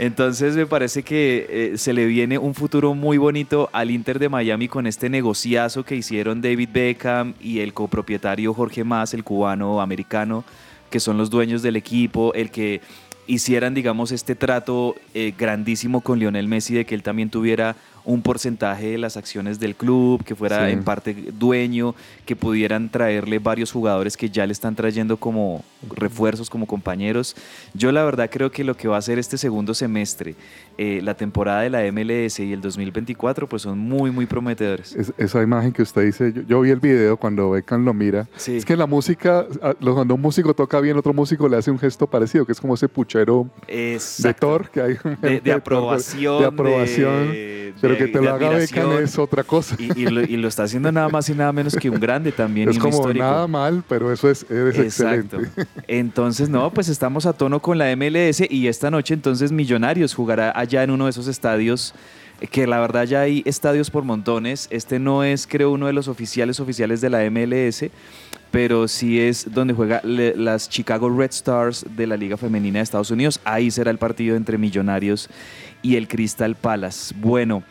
Entonces 0.00 0.56
me 0.56 0.66
parece 0.66 1.04
que 1.04 1.46
eh, 1.48 1.78
se 1.78 1.92
le 1.92 2.04
viene 2.06 2.36
un 2.38 2.54
futuro 2.54 2.92
muy 2.94 3.18
bonito 3.18 3.70
al 3.72 3.88
Inter 3.92 4.18
de 4.18 4.28
Miami 4.28 4.66
con 4.66 4.88
este 4.88 5.08
negociazo 5.08 5.84
que 5.84 5.94
hicieron 5.94 6.42
David 6.42 6.70
Beckham 6.72 7.34
y 7.40 7.60
el 7.60 7.72
copropietario 7.72 8.52
Jorge 8.52 8.82
Mas, 8.82 9.14
el 9.14 9.22
cubano 9.22 9.80
americano, 9.80 10.42
que 10.90 10.98
son 10.98 11.18
los 11.18 11.30
dueños 11.30 11.62
del 11.62 11.76
equipo, 11.76 12.34
el 12.34 12.50
que 12.50 12.80
hicieran, 13.26 13.74
digamos, 13.74 14.12
este 14.12 14.34
trato 14.34 14.96
eh, 15.14 15.32
grandísimo 15.36 16.00
con 16.00 16.18
Lionel 16.18 16.48
Messi 16.48 16.74
de 16.74 16.84
que 16.84 16.94
él 16.94 17.02
también 17.02 17.30
tuviera 17.30 17.76
un 18.04 18.22
porcentaje 18.22 18.90
de 18.90 18.98
las 18.98 19.16
acciones 19.16 19.60
del 19.60 19.74
club, 19.76 20.24
que 20.24 20.34
fuera 20.34 20.66
Sí. 20.66 20.72
en 20.72 20.82
parte 20.84 21.14
dueño, 21.38 21.94
que 22.26 22.34
pudieran 22.36 22.88
traerle 22.90 23.38
varios 23.38 23.70
jugadores 23.72 24.16
que 24.16 24.28
ya 24.30 24.46
le 24.46 24.52
están 24.52 24.74
trayendo 24.74 25.16
como 25.16 25.64
refuerzos, 25.96 26.50
como 26.50 26.66
compañeros. 26.66 27.34
Yo 27.74 27.92
la 27.92 28.04
verdad 28.04 28.28
creo 28.30 28.50
que 28.50 28.64
lo 28.64 28.76
que 28.76 28.88
va 28.88 28.96
a 28.96 29.02
ser 29.02 29.18
este 29.18 29.38
segundo 29.38 29.74
semestre, 29.74 30.34
eh, 30.78 31.00
la 31.02 31.14
temporada 31.14 31.62
de 31.62 31.70
la 31.70 31.82
MLS 31.84 32.38
y 32.40 32.52
el 32.52 32.60
2024, 32.60 33.48
pues 33.48 33.62
son 33.62 33.78
muy, 33.78 34.10
muy 34.10 34.26
prometedores. 34.26 34.94
Es- 34.94 35.12
esa 35.18 35.42
imagen 35.42 35.72
que 35.72 35.82
usted 35.82 36.02
dice, 36.04 36.32
yo, 36.32 36.42
yo 36.42 36.60
vi 36.60 36.70
el 36.70 36.80
video 36.80 37.16
cuando 37.16 37.50
Beckham 37.50 37.84
lo 37.84 37.94
mira. 37.94 38.28
Sí. 38.36 38.56
Es 38.56 38.64
que 38.64 38.76
la 38.76 38.86
música, 38.86 39.46
a- 39.62 39.74
lo- 39.80 39.94
cuando 39.94 40.14
un 40.14 40.20
músico 40.20 40.54
toca 40.54 40.80
bien, 40.80 40.96
otro 40.96 41.12
músico 41.12 41.48
le 41.48 41.56
hace 41.56 41.70
un 41.70 41.78
gesto 41.78 42.06
parecido, 42.06 42.44
que 42.46 42.52
es 42.52 42.60
como 42.60 42.74
ese 42.74 42.88
puchero 42.88 43.48
de 43.66 43.94
Exacto. 43.94 44.46
Thor 44.46 44.70
que 44.70 44.80
hay. 44.80 44.96
De, 45.20 45.40
de 45.40 45.52
aprobación. 45.52 46.40
De 46.40 46.46
aprobación. 46.46 47.30
de- 47.32 47.72
pero 47.94 48.06
que 48.06 48.12
te 48.12 48.20
lo 48.22 48.34
haga 48.34 48.48
Beckham 48.50 48.92
es 49.02 49.18
otra 49.18 49.42
cosa. 49.44 49.76
Y, 49.78 50.02
y 50.02 50.06
lo, 50.06 50.22
y 50.22 50.36
lo 50.36 50.48
está 50.48 50.64
haciendo 50.64 50.90
nada 50.92 51.08
más 51.08 51.28
y 51.28 51.34
nada 51.34 51.52
menos 51.52 51.74
que 51.76 51.88
un 51.90 52.00
grande 52.00 52.32
también. 52.32 52.68
es 52.68 52.78
como 52.78 52.96
histórico. 52.96 53.24
nada 53.24 53.46
mal, 53.46 53.82
pero 53.88 54.12
eso 54.12 54.30
es, 54.30 54.44
eres 54.50 54.78
Exacto. 54.78 55.38
excelente. 55.40 55.70
Entonces, 55.88 56.48
no, 56.48 56.70
pues 56.72 56.88
estamos 56.88 57.26
a 57.26 57.32
tono 57.32 57.60
con 57.60 57.78
la 57.78 57.94
MLS 57.96 58.42
y 58.50 58.66
esta 58.68 58.90
noche 58.90 59.14
entonces 59.14 59.52
Millonarios 59.52 60.14
jugará 60.14 60.52
allá 60.58 60.82
en 60.82 60.90
uno 60.90 61.04
de 61.04 61.10
esos 61.10 61.26
estadios 61.28 61.94
eh, 62.40 62.46
que 62.46 62.66
la 62.66 62.80
verdad 62.80 63.04
ya 63.04 63.20
hay 63.22 63.42
estadios 63.44 63.90
por 63.90 64.04
montones. 64.04 64.66
Este 64.70 64.98
no 64.98 65.24
es, 65.24 65.46
creo, 65.46 65.70
uno 65.70 65.86
de 65.86 65.92
los 65.92 66.08
oficiales 66.08 66.60
oficiales 66.60 67.00
de 67.00 67.10
la 67.10 67.28
MLS, 67.30 67.84
pero 68.50 68.86
sí 68.88 69.18
es 69.20 69.52
donde 69.52 69.72
juega 69.74 70.00
le- 70.04 70.36
las 70.36 70.68
Chicago 70.68 71.08
Red 71.08 71.30
Stars 71.30 71.86
de 71.96 72.06
la 72.06 72.16
Liga 72.16 72.36
Femenina 72.36 72.78
de 72.80 72.82
Estados 72.84 73.10
Unidos. 73.10 73.40
Ahí 73.44 73.70
será 73.70 73.90
el 73.90 73.98
partido 73.98 74.36
entre 74.36 74.58
Millonarios 74.58 75.28
y 75.82 75.96
el 75.96 76.08
Crystal 76.08 76.54
Palace. 76.54 77.14
Bueno, 77.18 77.62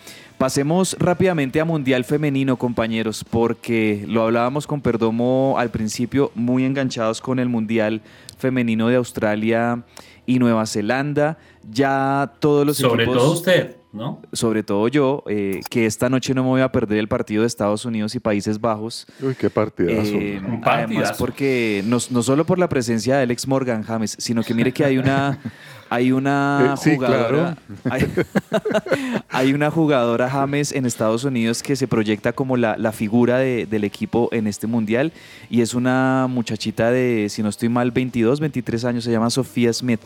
Pasemos 0.42 0.96
rápidamente 0.98 1.62
a 1.62 1.66
Mundial 1.66 2.04
Femenino, 2.04 2.58
compañeros, 2.58 3.24
porque 3.30 4.04
lo 4.08 4.24
hablábamos 4.24 4.66
con 4.66 4.82
Perdomo 4.82 5.54
al 5.60 5.70
principio, 5.70 6.32
muy 6.34 6.66
enganchados 6.66 7.22
con 7.22 7.38
el 7.38 7.48
Mundial 7.48 8.02
Femenino 8.40 8.88
de 8.88 8.96
Australia 8.96 9.84
y 10.26 10.40
Nueva 10.40 10.66
Zelanda. 10.66 11.38
Ya 11.70 12.34
todos 12.40 12.66
los 12.66 12.78
Sobre 12.78 13.04
equipos... 13.04 13.22
todo 13.22 13.34
usted, 13.34 13.76
¿no? 13.94 14.20
Sobre 14.34 14.64
todo 14.64 14.88
yo, 14.88 15.24
eh, 15.28 15.60
que 15.70 15.86
esta 15.86 16.10
noche 16.10 16.34
no 16.34 16.42
me 16.42 16.50
voy 16.50 16.62
a 16.62 16.72
perder 16.72 16.98
el 16.98 17.08
partido 17.08 17.42
de 17.42 17.48
Estados 17.48 17.86
Unidos 17.86 18.16
y 18.16 18.20
Países 18.20 18.60
Bajos. 18.60 19.06
Uy, 19.22 19.36
qué 19.36 19.52
partidazo. 19.52 20.10
Eh, 20.16 20.40
Un 20.40 20.46
además, 20.46 20.64
partidazo. 20.64 21.16
porque 21.20 21.84
no, 21.86 22.00
no 22.10 22.24
solo 22.24 22.48
por 22.48 22.58
la 22.58 22.68
presencia 22.68 23.18
de 23.18 23.22
Alex 23.22 23.48
Morgan 23.48 23.84
James, 23.84 24.16
sino 24.18 24.42
que 24.42 24.56
mire 24.56 24.72
que 24.72 24.84
hay 24.86 24.98
una, 24.98 25.40
hay 25.92 26.12
una 26.14 26.74
Eh, 26.74 26.78
sí, 26.82 26.96
jugadora, 26.96 27.58
hay, 27.90 28.08
hay 29.30 29.54
una 29.54 29.70
jugadora 29.70 30.30
James 30.30 30.72
en 30.72 30.86
Estados 30.86 31.26
Unidos 31.26 31.62
que 31.62 31.76
se 31.76 31.86
proyecta 31.88 32.32
como 32.34 32.56
la, 32.56 32.78
la 32.78 32.92
figura 32.94 33.38
de- 33.40 33.66
del 33.66 33.84
equipo 33.84 34.30
en 34.32 34.48
este 34.48 34.68
mundial 34.68 35.12
y 35.50 35.60
es 35.62 35.74
una 35.74 36.28
muchachita 36.30 36.92
de, 36.92 37.28
si 37.30 37.44
no 37.44 37.50
estoy 37.50 37.68
mal, 37.70 37.92
22, 37.92 38.40
23 38.40 38.86
años, 38.86 39.04
se 39.04 39.12
llama 39.12 39.30
Sofía 39.30 39.74
Smith. 39.74 40.00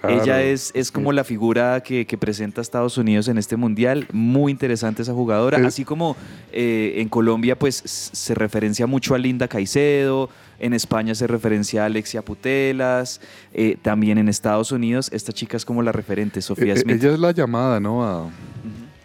Claro, 0.00 0.22
Ella 0.22 0.42
es, 0.42 0.70
es 0.74 0.90
como 0.90 1.10
sí. 1.10 1.16
la 1.16 1.24
figura 1.24 1.82
que, 1.82 2.06
que 2.06 2.16
presenta 2.16 2.60
Estados 2.62 2.96
Unidos 2.96 3.28
en 3.28 3.36
este 3.38 3.56
mundial. 3.56 4.06
Muy 4.12 4.50
interesante 4.50 5.02
esa 5.02 5.12
jugadora. 5.12 5.58
Así 5.66 5.84
como 5.84 6.16
eh, 6.52 6.94
en 6.96 7.08
Colombia, 7.08 7.58
pues 7.58 7.82
se 7.84 8.34
referencia 8.34 8.86
mucho 8.86 9.14
a 9.14 9.18
Linda 9.18 9.46
Caicedo. 9.48 10.30
En 10.58 10.72
España 10.74 11.14
se 11.14 11.26
referencia 11.26 11.82
a 11.82 11.86
Alexia 11.86 12.22
Putelas. 12.22 13.20
eh, 13.52 13.76
también 13.82 14.18
en 14.18 14.28
Estados 14.28 14.72
Unidos, 14.72 15.10
esta 15.12 15.32
chica 15.32 15.56
es 15.56 15.64
como 15.64 15.82
la 15.82 15.92
referente, 15.92 16.40
Sofía 16.42 16.72
Eh, 16.74 16.76
eh, 16.76 16.80
Smith. 16.80 17.02
ella 17.02 17.12
es 17.14 17.18
la 17.18 17.32
llamada, 17.32 17.80
¿no? 17.80 18.04
A 18.04 18.28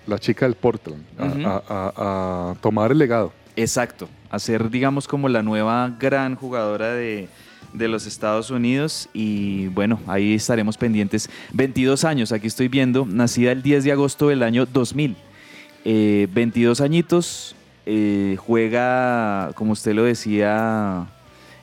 la 0.08 0.19
chica 0.19 0.45
del 0.45 0.55
Portland, 0.55 1.03
a, 1.17 1.23
a- 1.23 1.63
a- 1.67 2.51
a 2.51 2.55
tomar 2.62 2.91
el 2.91 2.97
legado. 2.99 3.34
Exacto. 3.55 4.08
A 4.29 4.39
ser, 4.39 4.69
digamos, 4.69 5.08
como 5.08 5.29
la 5.29 5.41
nueva 5.41 5.95
gran 5.99 6.36
jugadora 6.36 6.93
de, 6.93 7.27
de 7.77 7.88
los 7.88 8.05
Estados 8.05 8.49
Unidos. 8.49 9.09
Y 9.13 9.67
bueno, 9.67 9.99
ahí 10.07 10.33
estaremos 10.33 10.77
pendientes. 10.77 11.29
22 11.53 12.03
años, 12.03 12.31
aquí 12.31 12.47
estoy 12.47 12.67
viendo, 12.67 13.05
nacida 13.05 13.51
el 13.51 13.61
10 13.61 13.83
de 13.83 13.91
agosto 13.91 14.29
del 14.29 14.43
año 14.43 14.65
2000. 14.65 15.15
Eh, 15.85 16.27
22 16.33 16.81
añitos, 16.81 17.55
eh, 17.85 18.38
juega, 18.39 19.51
como 19.55 19.73
usted 19.73 19.93
lo 19.93 20.03
decía, 20.03 21.07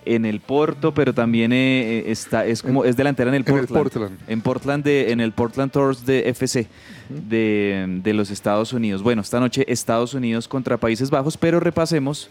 en 0.05 0.25
el 0.25 0.41
Porto, 0.41 0.93
pero 0.93 1.15
también 1.15 1.53
eh, 1.53 1.99
eh, 1.99 2.05
está, 2.09 2.45
es 2.45 2.63
como 2.63 2.85
es 2.85 2.97
delantera 2.97 3.29
en 3.31 3.35
el 3.35 3.45
En 3.47 3.55
el 3.55 3.67
Portland. 3.67 3.83
Portland. 3.83 4.19
En 4.27 4.41
Portland, 4.41 4.85
de, 4.85 5.13
en 5.13 5.21
el 5.21 5.33
Portland 5.33 5.71
Tours 5.71 6.05
de 6.05 6.29
FC 6.29 6.67
de, 7.09 8.01
de 8.03 8.15
los 8.15 8.31
Estados 8.31 8.73
Unidos. 8.73 9.03
Bueno, 9.03 9.23
esta 9.23 9.41
noche 9.41 9.65
Estados 9.69 10.15
Unidos 10.15 10.49
contra 10.49 10.77
Países 10.77 11.11
Bajos, 11.11 11.37
pero 11.37 11.61
repasemos, 11.61 12.31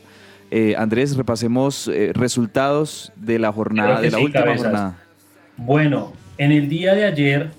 eh, 0.52 0.76
Andrés, 0.78 1.16
repasemos 1.16 1.88
eh, 1.88 2.12
resultados 2.14 3.12
de 3.16 3.40
la 3.40 3.52
jornada, 3.52 4.02
de 4.02 4.12
la 4.12 4.18
sí, 4.18 4.24
última 4.26 4.44
cabezas. 4.44 4.64
jornada. 4.64 4.98
Bueno, 5.58 6.14
en 6.38 6.52
el 6.52 6.70
día 6.70 6.94
de 6.94 7.06
ayer, 7.06 7.50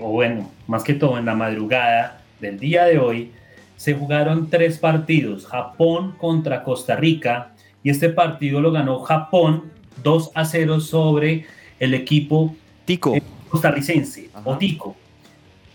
o 0.00 0.08
bueno, 0.10 0.50
más 0.66 0.82
que 0.82 0.94
todo 0.94 1.18
en 1.18 1.26
la 1.26 1.34
madrugada 1.34 2.22
del 2.40 2.58
día 2.58 2.84
de 2.84 2.98
hoy, 2.98 3.32
se 3.76 3.94
jugaron 3.94 4.48
tres 4.50 4.78
partidos, 4.78 5.46
Japón 5.46 6.14
contra 6.18 6.62
Costa 6.62 6.96
Rica, 6.96 7.52
y 7.82 7.90
este 7.90 8.10
partido 8.10 8.60
lo 8.60 8.72
ganó 8.72 9.00
Japón 9.00 9.64
2 10.02 10.32
a 10.34 10.44
0 10.44 10.80
sobre 10.80 11.46
el 11.78 11.94
equipo 11.94 12.54
Tico, 12.84 13.14
Eh, 13.14 13.22
costarricense, 13.48 14.28
Ajá. 14.34 14.42
o 14.48 14.58
Tico. 14.58 14.96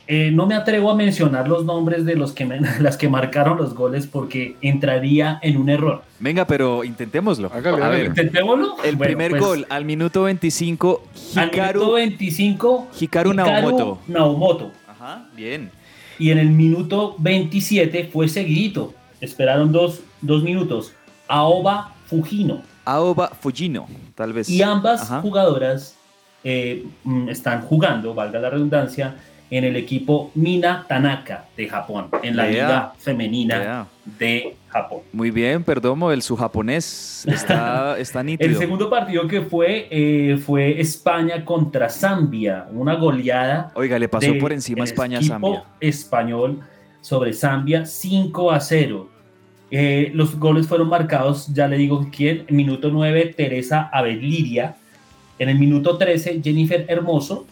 Eh, 0.07 0.29
no 0.31 0.45
me 0.45 0.53
atrevo 0.53 0.91
a 0.91 0.95
mencionar 0.95 1.47
los 1.47 1.65
nombres 1.65 2.05
de 2.05 2.15
los 2.15 2.31
que 2.31 2.45
me- 2.45 2.59
las 2.79 2.95
que 2.97 3.09
marcaron 3.09 3.57
los 3.57 3.73
goles 3.73 4.05
porque 4.05 4.55
entraría 4.61 5.39
en 5.41 5.57
un 5.57 5.67
error. 5.69 6.03
venga, 6.19 6.45
pero 6.45 6.83
intentémoslo. 6.83 7.51
Hágale, 7.51 7.83
A 7.83 7.89
ver, 7.89 8.05
Intentémoslo. 8.07 8.75
el 8.83 8.95
Bueno, 8.97 9.09
primer 9.09 9.31
pues, 9.31 9.41
gol 9.43 9.65
al 9.69 9.83
minuto 9.85 10.23
25, 10.23 11.01
Al 11.35 11.41
minuto 11.45 11.55
Hikaru. 11.55 11.91
25, 11.93 12.87
Hikaru 12.99 13.33
Naomoto. 13.33 13.99
Naomoto. 14.07 14.71
Ajá, 14.87 15.27
bien. 15.35 15.71
Y 16.19 16.29
en 16.31 16.37
el 16.37 16.49
minuto 16.51 17.15
27 17.19 18.09
fue 18.13 18.27
seguidito. 18.29 18.93
Esperaron 19.21 19.71
dos, 19.71 20.01
dos 20.21 20.43
minutos. 20.43 20.93
Aoba 21.27 21.93
Fujino. 22.05 22.61
Aoba 22.85 23.29
Fujino, 23.29 23.87
tal 24.13 24.33
vez. 24.33 24.47
Y 24.49 24.61
ambas 24.61 25.01
Ajá. 25.01 25.21
jugadoras 25.21 25.95
eh, 26.43 26.85
mm, 27.03 27.29
están 27.29 27.61
jugando, 27.63 28.13
valga 28.13 28.39
la 28.39 28.51
redundancia, 28.51 29.15
en 29.49 29.63
el 29.63 29.75
equipo 29.75 30.31
Mina 30.35 30.85
Tanaka 30.87 31.45
de 31.55 31.67
Japón, 31.67 32.07
en 32.23 32.35
la 32.35 32.47
liga 32.47 32.93
femenina 32.97 33.87
de 34.05 34.55
Japón. 34.67 35.01
Muy 35.13 35.31
bien, 35.31 35.63
Perdomo, 35.63 36.11
el 36.11 36.21
su 36.21 36.35
japonés 36.35 37.25
está, 37.27 37.97
está 37.99 38.23
nítido. 38.23 38.49
El 38.49 38.57
segundo 38.57 38.89
partido 38.89 39.27
que 39.27 39.41
fue 39.41 39.87
eh, 39.91 40.37
fue 40.37 40.81
España 40.81 41.45
contra 41.45 41.89
Zambia, 41.89 42.67
una 42.71 42.95
goleada 42.95 43.71
Oiga, 43.75 43.99
le 43.99 44.09
pasó 44.09 44.33
de 44.33 44.39
por 44.39 44.51
encima 44.51 44.83
España 44.83 45.17
a 45.17 45.21
equipo 45.21 45.33
Zambia. 45.33 45.63
español 45.79 46.59
sobre 47.01 47.33
Zambia 47.33 47.85
5 47.85 48.51
a 48.51 48.59
0. 48.59 49.09
Eh, 49.71 50.11
los 50.13 50.39
goles 50.39 50.67
fueron 50.67 50.89
marcados, 50.89 51.47
ya 51.53 51.67
le 51.67 51.77
digo 51.77 52.07
quién, 52.15 52.45
en 52.47 52.55
minuto 52.55 52.89
9 52.91 53.33
Teresa 53.35 53.89
Abeliria, 53.91 54.75
en 55.37 55.49
el 55.49 55.59
minuto 55.59 55.97
13 55.97 56.41
Jennifer 56.43 56.85
Hermoso, 56.87 57.45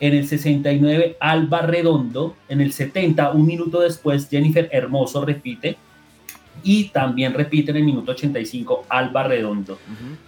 en 0.00 0.14
el 0.14 0.26
69 0.26 1.16
Alba 1.20 1.62
Redondo, 1.62 2.34
en 2.48 2.60
el 2.60 2.72
70, 2.72 3.30
un 3.32 3.46
minuto 3.46 3.80
después 3.80 4.28
Jennifer 4.30 4.68
Hermoso 4.72 5.24
repite 5.24 5.76
y 6.62 6.88
también 6.88 7.32
repite 7.32 7.70
en 7.70 7.78
el 7.78 7.84
minuto 7.84 8.12
85 8.12 8.84
Alba 8.88 9.22
Redondo. 9.24 9.78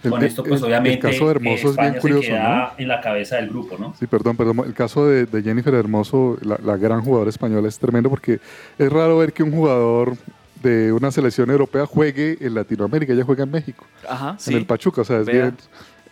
El- 0.03 0.09
Con 0.09 0.23
esto 0.23 0.43
pues 0.43 0.61
el- 0.61 0.67
obviamente 0.67 1.07
El 1.07 1.13
caso 1.13 1.25
de 1.25 1.31
eh, 1.31 1.35
Hermoso 1.35 1.69
es 1.69 1.77
bien 1.77 1.93
curioso, 2.01 2.23
se 2.23 2.29
¿no? 2.31 2.35
queda 2.37 2.73
en 2.77 2.87
la 2.87 3.01
cabeza 3.01 3.35
del 3.35 3.49
grupo, 3.49 3.77
¿no? 3.77 3.93
Sí, 3.99 4.07
perdón, 4.07 4.35
perdón. 4.37 4.61
El 4.65 4.73
caso 4.73 5.05
de, 5.07 5.25
de 5.25 5.43
Jennifer 5.43 5.73
Hermoso, 5.75 6.37
la, 6.41 6.57
la 6.63 6.77
gran 6.77 7.01
jugadora 7.01 7.29
española, 7.29 7.67
es 7.67 7.77
tremendo 7.77 8.09
porque 8.09 8.39
es 8.79 8.91
raro 8.91 9.17
ver 9.17 9.33
que 9.33 9.43
un 9.43 9.51
jugador 9.51 10.15
de 10.63 10.91
una 10.93 11.11
selección 11.11 11.51
europea 11.51 11.85
juegue 11.85 12.37
en 12.39 12.55
Latinoamérica. 12.55 13.11
Ella 13.13 13.23
juega 13.25 13.43
en 13.43 13.51
México, 13.51 13.85
Ajá, 14.07 14.35
sí. 14.39 14.51
en 14.51 14.57
el 14.57 14.65
Pachuca. 14.65 15.01
O 15.01 15.03
sea, 15.03 15.19
es 15.19 15.25
Vea. 15.25 15.41
bien. 15.41 15.57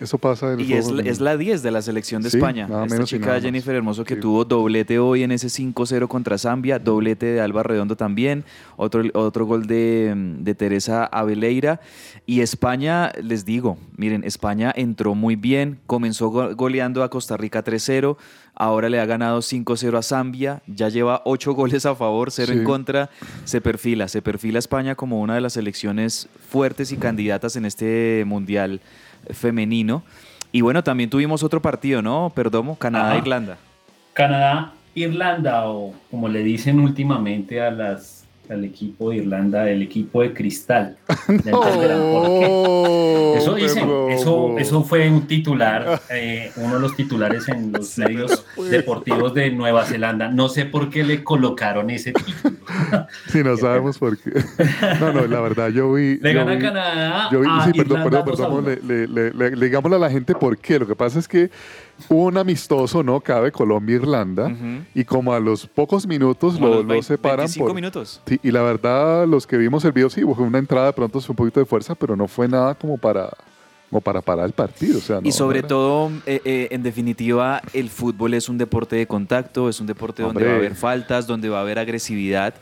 Eso 0.02 0.18
pasa 0.18 0.54
en 0.54 0.60
el 0.60 0.70
Y 0.70 0.74
es, 0.74 0.90
es 1.06 1.20
la 1.22 1.38
10 1.38 1.62
de 1.62 1.70
la 1.72 1.82
selección 1.82 2.24
de 2.24 2.30
Sí, 2.32 2.38
España. 2.38 2.68
nada 2.68 2.84
Esta 2.86 2.96
menos 2.96 3.10
chica 3.10 3.28
nada. 3.28 3.40
Jennifer 3.42 3.76
Hermoso 3.76 4.04
que 4.04 4.16
Sí. 4.16 4.20
tuvo 4.20 4.44
doblete 4.46 4.98
hoy 4.98 5.22
en 5.24 5.32
ese 5.32 5.48
5-0 5.50 6.08
contra 6.08 6.38
Zambia, 6.40 6.80
doblete 6.80 7.28
de 7.28 7.42
Alba 7.42 7.62
Redondo 7.64 7.96
también, 7.96 8.44
otro, 8.78 9.04
otro 9.14 9.46
gol 9.46 9.68
de, 9.68 10.14
de 10.40 10.56
Teresa 10.56 11.06
Abeleira. 11.06 11.80
Y 12.26 12.42
España, 12.42 13.12
les 13.22 13.46
digo, 13.46 13.78
miren, 13.96 14.24
España 14.24 14.74
entró 14.76 15.14
muy 15.14 15.36
bien, 15.36 15.80
comenzó 15.86 16.30
go- 16.30 16.56
goleando 16.56 17.04
a 17.04 17.10
Costa 17.10 17.38
Rica 17.38 17.64
3-0, 17.64 18.18
ahora 18.56 18.90
le 18.90 19.00
ha 19.00 19.06
ganado 19.06 19.42
5-0 19.42 19.98
a 19.98 20.02
Zambia, 20.02 20.62
ya 20.68 20.90
lleva 20.90 21.22
8 21.26 21.54
goles 21.84 21.86
a 21.86 21.94
favor, 21.96 22.32
0 22.32 22.54
en 22.54 22.60
Sí. 22.60 22.66
contra, 22.66 23.10
se 23.46 23.62
perfila, 23.62 24.08
se 24.08 24.22
perfila 24.24 24.58
España 24.58 24.96
como 24.96 25.22
una 25.22 25.36
de 25.36 25.42
las 25.42 25.54
selecciones 25.54 26.28
fuertes 26.50 26.92
y 26.92 26.98
candidatas 26.98 27.56
en 27.56 27.66
este 27.66 28.24
mundial 28.26 28.82
femenino. 29.34 30.04
Y 30.52 30.62
bueno, 30.62 30.84
también 30.84 31.10
tuvimos 31.10 31.44
otro 31.44 31.62
partido, 31.62 32.02
¿no? 32.02 32.32
Perdomo. 32.36 32.78
Canadá-Irlanda. 32.78 33.58
Canadá, 34.14 34.74
Irlanda, 34.96 35.70
o 35.70 35.94
como 36.10 36.28
le 36.28 36.44
dicen 36.44 36.80
últimamente 36.80 37.62
a 37.62 37.72
las, 37.72 38.21
al 38.52 38.64
equipo 38.66 39.10
de 39.12 39.18
Irlanda, 39.18 39.70
el 39.70 39.82
equipo 39.82 40.22
de 40.22 40.34
cristal. 40.34 40.98
Oh, 41.54 43.34
Eso 43.38 43.56
dicen, 43.56 43.90
eso, 44.10 44.58
eso 44.58 44.84
fue 44.84 45.10
un 45.10 45.28
titular, 45.28 46.02
eh, 46.10 46.52
uno 46.58 46.76
de 46.76 46.82
los 46.82 46.96
titulares 46.96 47.48
en 47.50 47.72
los 47.72 47.98
medios 47.98 48.46
deportivos 48.70 49.34
de 49.34 49.52
Nueva 49.52 49.86
Zelanda. 49.86 50.30
No 50.30 50.50
sé 50.50 50.66
por 50.66 50.90
qué 50.90 51.04
le 51.04 51.24
colocaron 51.24 51.90
ese 51.90 52.12
título. 52.14 52.58
Sí, 53.28 53.44
no 53.44 53.56
sabemos 53.58 53.98
por 53.98 54.18
qué. 54.18 54.32
No, 55.00 55.14
no, 55.14 55.26
la 55.28 55.40
verdad, 55.42 55.70
yo 55.70 55.94
vi. 55.94 56.18
Le 56.18 56.34
gana 56.34 56.56
vi- 56.56 56.62
Canadá 56.62 57.30
Yo 57.32 57.40
vi- 57.42 57.48
a 57.50 57.66
sí, 57.66 57.72
perdón, 57.74 58.00
Irlanda 58.02 58.24
perdón, 58.26 58.26
2 58.26 58.40
a 58.40 58.44
perdón, 58.44 58.66
1. 58.66 58.70
le, 58.88 59.08
le- 59.08 59.32
le- 59.34 59.56
le- 59.56 59.66
digámosle 59.66 59.96
a 59.98 60.00
la 60.00 60.10
gente 60.10 60.34
por 60.36 60.58
qué. 60.58 60.80
Lo 60.80 60.88
que 60.88 60.96
pasa 60.96 61.20
es 61.20 61.28
que 61.28 61.50
hubo 62.10 62.26
un 62.26 62.38
amistoso, 62.38 63.04
¿no? 63.04 63.20
Cabe 63.22 63.52
Colombia-Irlanda. 63.52 64.48
Ujú. 64.48 64.84
Y 64.94 65.04
como 65.04 65.34
a 65.34 65.40
los 65.40 65.66
pocos 65.68 66.06
minutos 66.08 66.56
Como 66.56 66.68
lo, 66.68 66.74
los 66.76 66.84
lo 66.84 66.90
20, 66.90 67.06
separan 67.08 67.38
25 67.40 67.66
por... 67.68 67.76
minutos. 67.76 68.22
Sí, 68.26 68.40
y 68.44 68.52
la 68.52 68.62
verdad, 68.62 69.28
los 69.28 69.46
que 69.48 69.58
vimos 69.58 69.84
el 69.86 69.92
video, 69.92 70.10
sí, 70.10 70.22
fue 70.22 70.46
una 70.46 70.60
entrada 70.60 70.88
de 70.88 70.94
pronto, 70.94 71.20
fue 71.22 71.34
un 71.34 71.38
poquito 71.38 71.60
de 71.60 71.66
fuerza, 71.66 71.96
pero 71.96 72.16
no 72.16 72.28
fue 72.28 72.48
nada 72.48 72.74
como 72.76 72.98
para, 72.98 73.30
como 73.90 74.02
para 74.02 74.22
parar 74.22 74.46
el 74.46 74.54
partido. 74.54 74.98
O 74.98 75.02
sea, 75.02 75.22
no, 75.22 75.28
y 75.28 75.32
sobre 75.32 75.60
no 75.60 75.60
era- 75.60 75.68
todo, 75.68 76.12
eh, 76.26 76.42
eh, 76.46 76.68
en 76.72 76.84
definitiva, 76.84 77.62
el 77.74 77.90
fútbol 77.90 78.34
es 78.34 78.50
un 78.50 78.58
deporte 78.58 78.96
de 78.96 79.08
contacto, 79.08 79.70
es 79.70 79.80
un 79.80 79.88
deporte 79.88 80.24
donde 80.24 80.46
va 80.46 80.52
a 80.54 80.56
haber 80.56 80.76
faltas, 80.76 81.28
donde 81.28 81.50
va 81.50 81.60
a 81.60 81.62
haber 81.62 81.80
agresividad. 81.80 82.54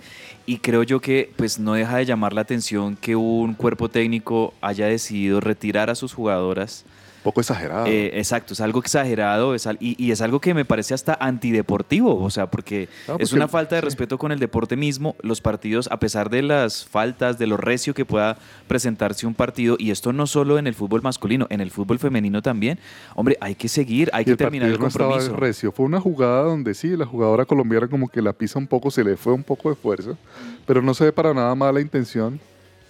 Y 0.46 0.58
creo 0.58 0.82
yo 0.82 1.00
que 1.00 1.32
pues 1.36 1.60
no 1.60 1.74
deja 1.74 1.98
de 1.98 2.06
llamar 2.06 2.34
la 2.34 2.42
atención 2.42 2.96
que 2.96 3.16
un 3.16 3.54
cuerpo 3.54 3.88
técnico 3.90 4.54
haya 4.62 4.88
decidido 4.88 5.40
retirar 5.40 5.92
a 5.92 5.96
sus 5.96 6.14
jugadoras 6.14 6.86
poco 7.24 7.42
exagerado. 7.42 7.86
Eh, 7.88 8.12
exacto, 8.18 8.54
es 8.54 8.62
algo 8.62 8.80
exagerado 8.80 9.56
es 9.56 9.68
al- 9.68 9.78
y, 9.80 9.96
y 10.04 10.12
es 10.12 10.22
algo 10.22 10.40
que 10.40 10.54
me 10.54 10.66
parece 10.66 10.94
hasta 10.94 11.18
antideportivo, 11.20 12.22
o 12.22 12.30
sea, 12.30 12.50
porque 12.50 12.90
es 13.20 13.34
una 13.34 13.48
falta 13.48 13.76
de 13.76 13.82
sí. 13.82 13.86
respeto 13.86 14.18
con 14.18 14.32
el 14.32 14.40
deporte 14.40 14.76
mismo. 14.76 15.16
Los 15.22 15.42
partidos, 15.42 15.88
a 15.92 16.00
pesar 16.00 16.30
de 16.30 16.42
las 16.42 16.86
faltas, 16.86 17.38
de 17.40 17.48
lo 17.48 17.58
recio 17.58 17.94
que 17.94 18.06
pueda 18.06 18.38
presentarse 18.68 19.28
un 19.28 19.34
partido, 19.34 19.76
y 19.80 19.92
esto 19.92 20.14
no 20.14 20.28
solo 20.28 20.58
en 20.60 20.68
el 20.68 20.74
fútbol 20.76 21.02
masculino, 21.02 21.48
en 21.50 21.62
el 21.62 21.72
fútbol 21.72 22.00
femenino 22.00 22.42
también, 22.42 22.80
hombre, 23.16 23.38
hay 23.42 23.56
que 23.56 23.68
seguir, 23.68 24.10
hay 24.14 24.22
y 24.22 24.26
que 24.26 24.32
el 24.32 24.38
terminar 24.38 24.70
el 24.70 24.80
no 24.80 24.88
estaba 24.88 25.18
recio. 25.38 25.72
Fue 25.72 25.86
una 25.86 26.00
jugada 26.00 26.44
donde 26.44 26.74
sí, 26.74 26.96
la 26.96 27.06
jugadora 27.06 27.46
colombiana 27.46 27.88
como 27.88 28.08
que 28.08 28.22
la 28.22 28.34
pisa 28.34 28.60
un 28.60 28.68
poco, 28.68 28.92
se 28.92 29.04
le 29.04 29.18
fue 29.18 29.34
un 29.34 29.44
poco 29.44 29.70
de 29.70 29.76
fuerza, 29.76 30.12
pero 30.66 30.82
no 30.82 30.94
se 30.94 31.06
ve 31.06 31.12
para 31.12 31.34
nada 31.34 31.54
mala 31.56 31.82
intención. 31.82 32.40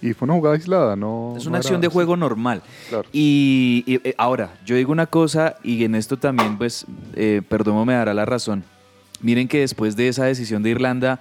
Y 0.02 0.12
fue 0.14 0.26
una 0.26 0.34
jugada 0.34 0.56
aislada, 0.56 0.96
no. 0.96 1.34
Es 1.36 1.44
no 1.44 1.50
una 1.50 1.58
era- 1.58 1.62
acción 1.62 1.80
de 1.80 1.88
juego 1.88 2.16
normal. 2.16 2.62
Claro. 2.88 3.06
Y, 3.12 3.84
y, 3.86 3.96
eh, 4.08 4.14
ahora, 4.16 4.50
yo 4.64 4.76
digo 4.76 4.92
una 4.92 5.06
cosa 5.06 5.56
y 5.62 5.84
en 5.84 5.94
esto 5.94 6.16
también, 6.16 6.56
pues, 6.56 6.86
eh, 7.14 7.42
Perdomo 7.48 7.84
me 7.84 7.92
dará 7.94 8.14
la 8.14 8.24
razón. 8.24 8.64
Miren 9.20 9.46
que 9.48 9.60
después 9.60 9.96
de 9.96 10.08
esa 10.08 10.24
decisión 10.24 10.62
de 10.62 10.70
Irlanda, 10.70 11.20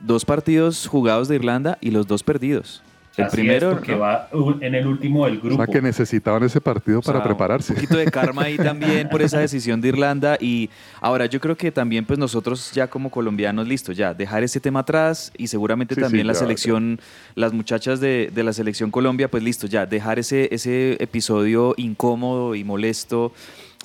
dos 0.00 0.24
partidos 0.26 0.86
jugados 0.86 1.28
de 1.28 1.36
Irlanda 1.36 1.78
y 1.80 1.90
los 1.90 2.06
dos 2.06 2.22
perdidos. 2.22 2.82
El 3.18 3.24
Así 3.24 3.36
primero, 3.36 3.70
es, 3.70 3.74
porque 3.76 3.92
¿no? 3.92 3.98
va 3.98 4.28
en 4.60 4.74
el 4.74 4.86
último 4.86 5.26
del 5.26 5.38
O 5.38 5.40
grupo. 5.42 5.56
sea, 5.64 5.66
que 5.66 5.82
necesitaban 5.82 6.42
ese 6.44 6.60
partido 6.60 7.00
O 7.00 7.02
sea, 7.02 7.12
para 7.14 7.24
prepararse. 7.24 7.72
Un 7.72 7.76
poquito 7.76 7.96
de 7.98 8.06
karma 8.10 8.42
ahí 8.44 8.56
también 8.56 9.08
por 9.08 9.20
esa 9.22 9.38
decisión 9.40 9.80
de 9.80 9.88
Irlanda. 9.88 10.36
Y 10.40 10.70
ahora 11.00 11.26
yo 11.26 11.40
creo 11.40 11.56
que 11.56 11.72
también 11.72 12.04
pues 12.04 12.18
nosotros 12.18 12.70
ya 12.72 12.86
como 12.86 13.10
colombianos, 13.10 13.66
listo, 13.66 13.92
ya 13.92 14.14
dejar 14.14 14.42
ese 14.44 14.60
tema 14.60 14.80
atrás 14.80 15.32
y 15.36 15.48
seguramente 15.48 15.94
Sí, 15.94 16.00
sí, 16.00 16.04
también 16.04 16.26
la 16.26 16.32
ya, 16.32 16.38
selección, 16.38 17.00
las 17.34 17.52
muchachas 17.52 18.00
de, 18.00 18.30
de 18.34 18.42
la 18.44 18.52
selección 18.52 18.90
Colombia, 18.90 19.28
pues 19.28 19.42
listo, 19.42 19.66
ya 19.66 19.84
dejar 19.84 20.18
ese, 20.18 20.48
ese 20.54 20.96
episodio 21.02 21.74
incómodo 21.76 22.54
y 22.54 22.62
molesto 22.64 23.32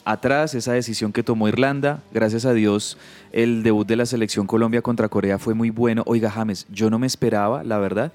atrás, 0.06 0.54
esa 0.54 0.74
decisión 0.74 1.14
que 1.14 1.24
tomó 1.24 1.48
Irlanda. 1.48 2.02
Gracias 2.14 2.46
a 2.46 2.54
Dios, 2.54 2.98
el 3.32 3.64
debut 3.64 3.88
de 3.88 3.96
la 3.96 4.06
selección 4.06 4.48
Colombia 4.48 4.82
contra 4.82 5.08
Corea 5.10 5.40
fue 5.40 5.54
muy 5.54 5.70
bueno. 5.70 6.04
Oiga, 6.06 6.30
James, 6.30 6.68
yo 6.70 6.90
no 6.90 7.00
me 7.00 7.08
esperaba, 7.08 7.64
la 7.64 7.78
verdad, 7.80 8.12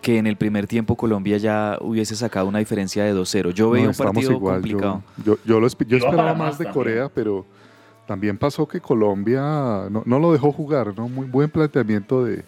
que 0.00 0.18
en 0.18 0.26
el 0.26 0.36
primer 0.36 0.66
tiempo 0.66 0.96
Colombia 0.96 1.36
ya 1.38 1.76
hubiese 1.80 2.14
sacado 2.16 2.46
una 2.46 2.60
diferencia 2.60 3.04
de 3.04 3.12
2-0. 3.14 3.50
Yo 3.52 3.66
No, 3.66 3.70
veía 3.72 3.88
un 3.88 3.94
partido 3.94 4.32
igual, 4.32 4.54
complicado. 4.56 5.02
Yo, 5.18 5.24
yo, 5.24 5.38
yo 5.44 5.60
lo 5.60 5.68
yo 5.68 5.96
esperaba 5.96 6.34
más 6.34 6.56
de 6.58 6.64
también. 6.66 6.72
Corea, 6.72 7.08
pero 7.08 7.44
también 8.06 8.38
pasó 8.38 8.66
que 8.66 8.80
Colombia 8.80 9.40
no, 9.90 10.02
no 10.06 10.18
lo 10.18 10.32
dejó 10.32 10.52
jugar, 10.52 10.94
¿no? 10.96 11.08
Muy 11.08 11.26
buen 11.26 11.50
planteamiento 11.50 12.24
de, 12.24 12.42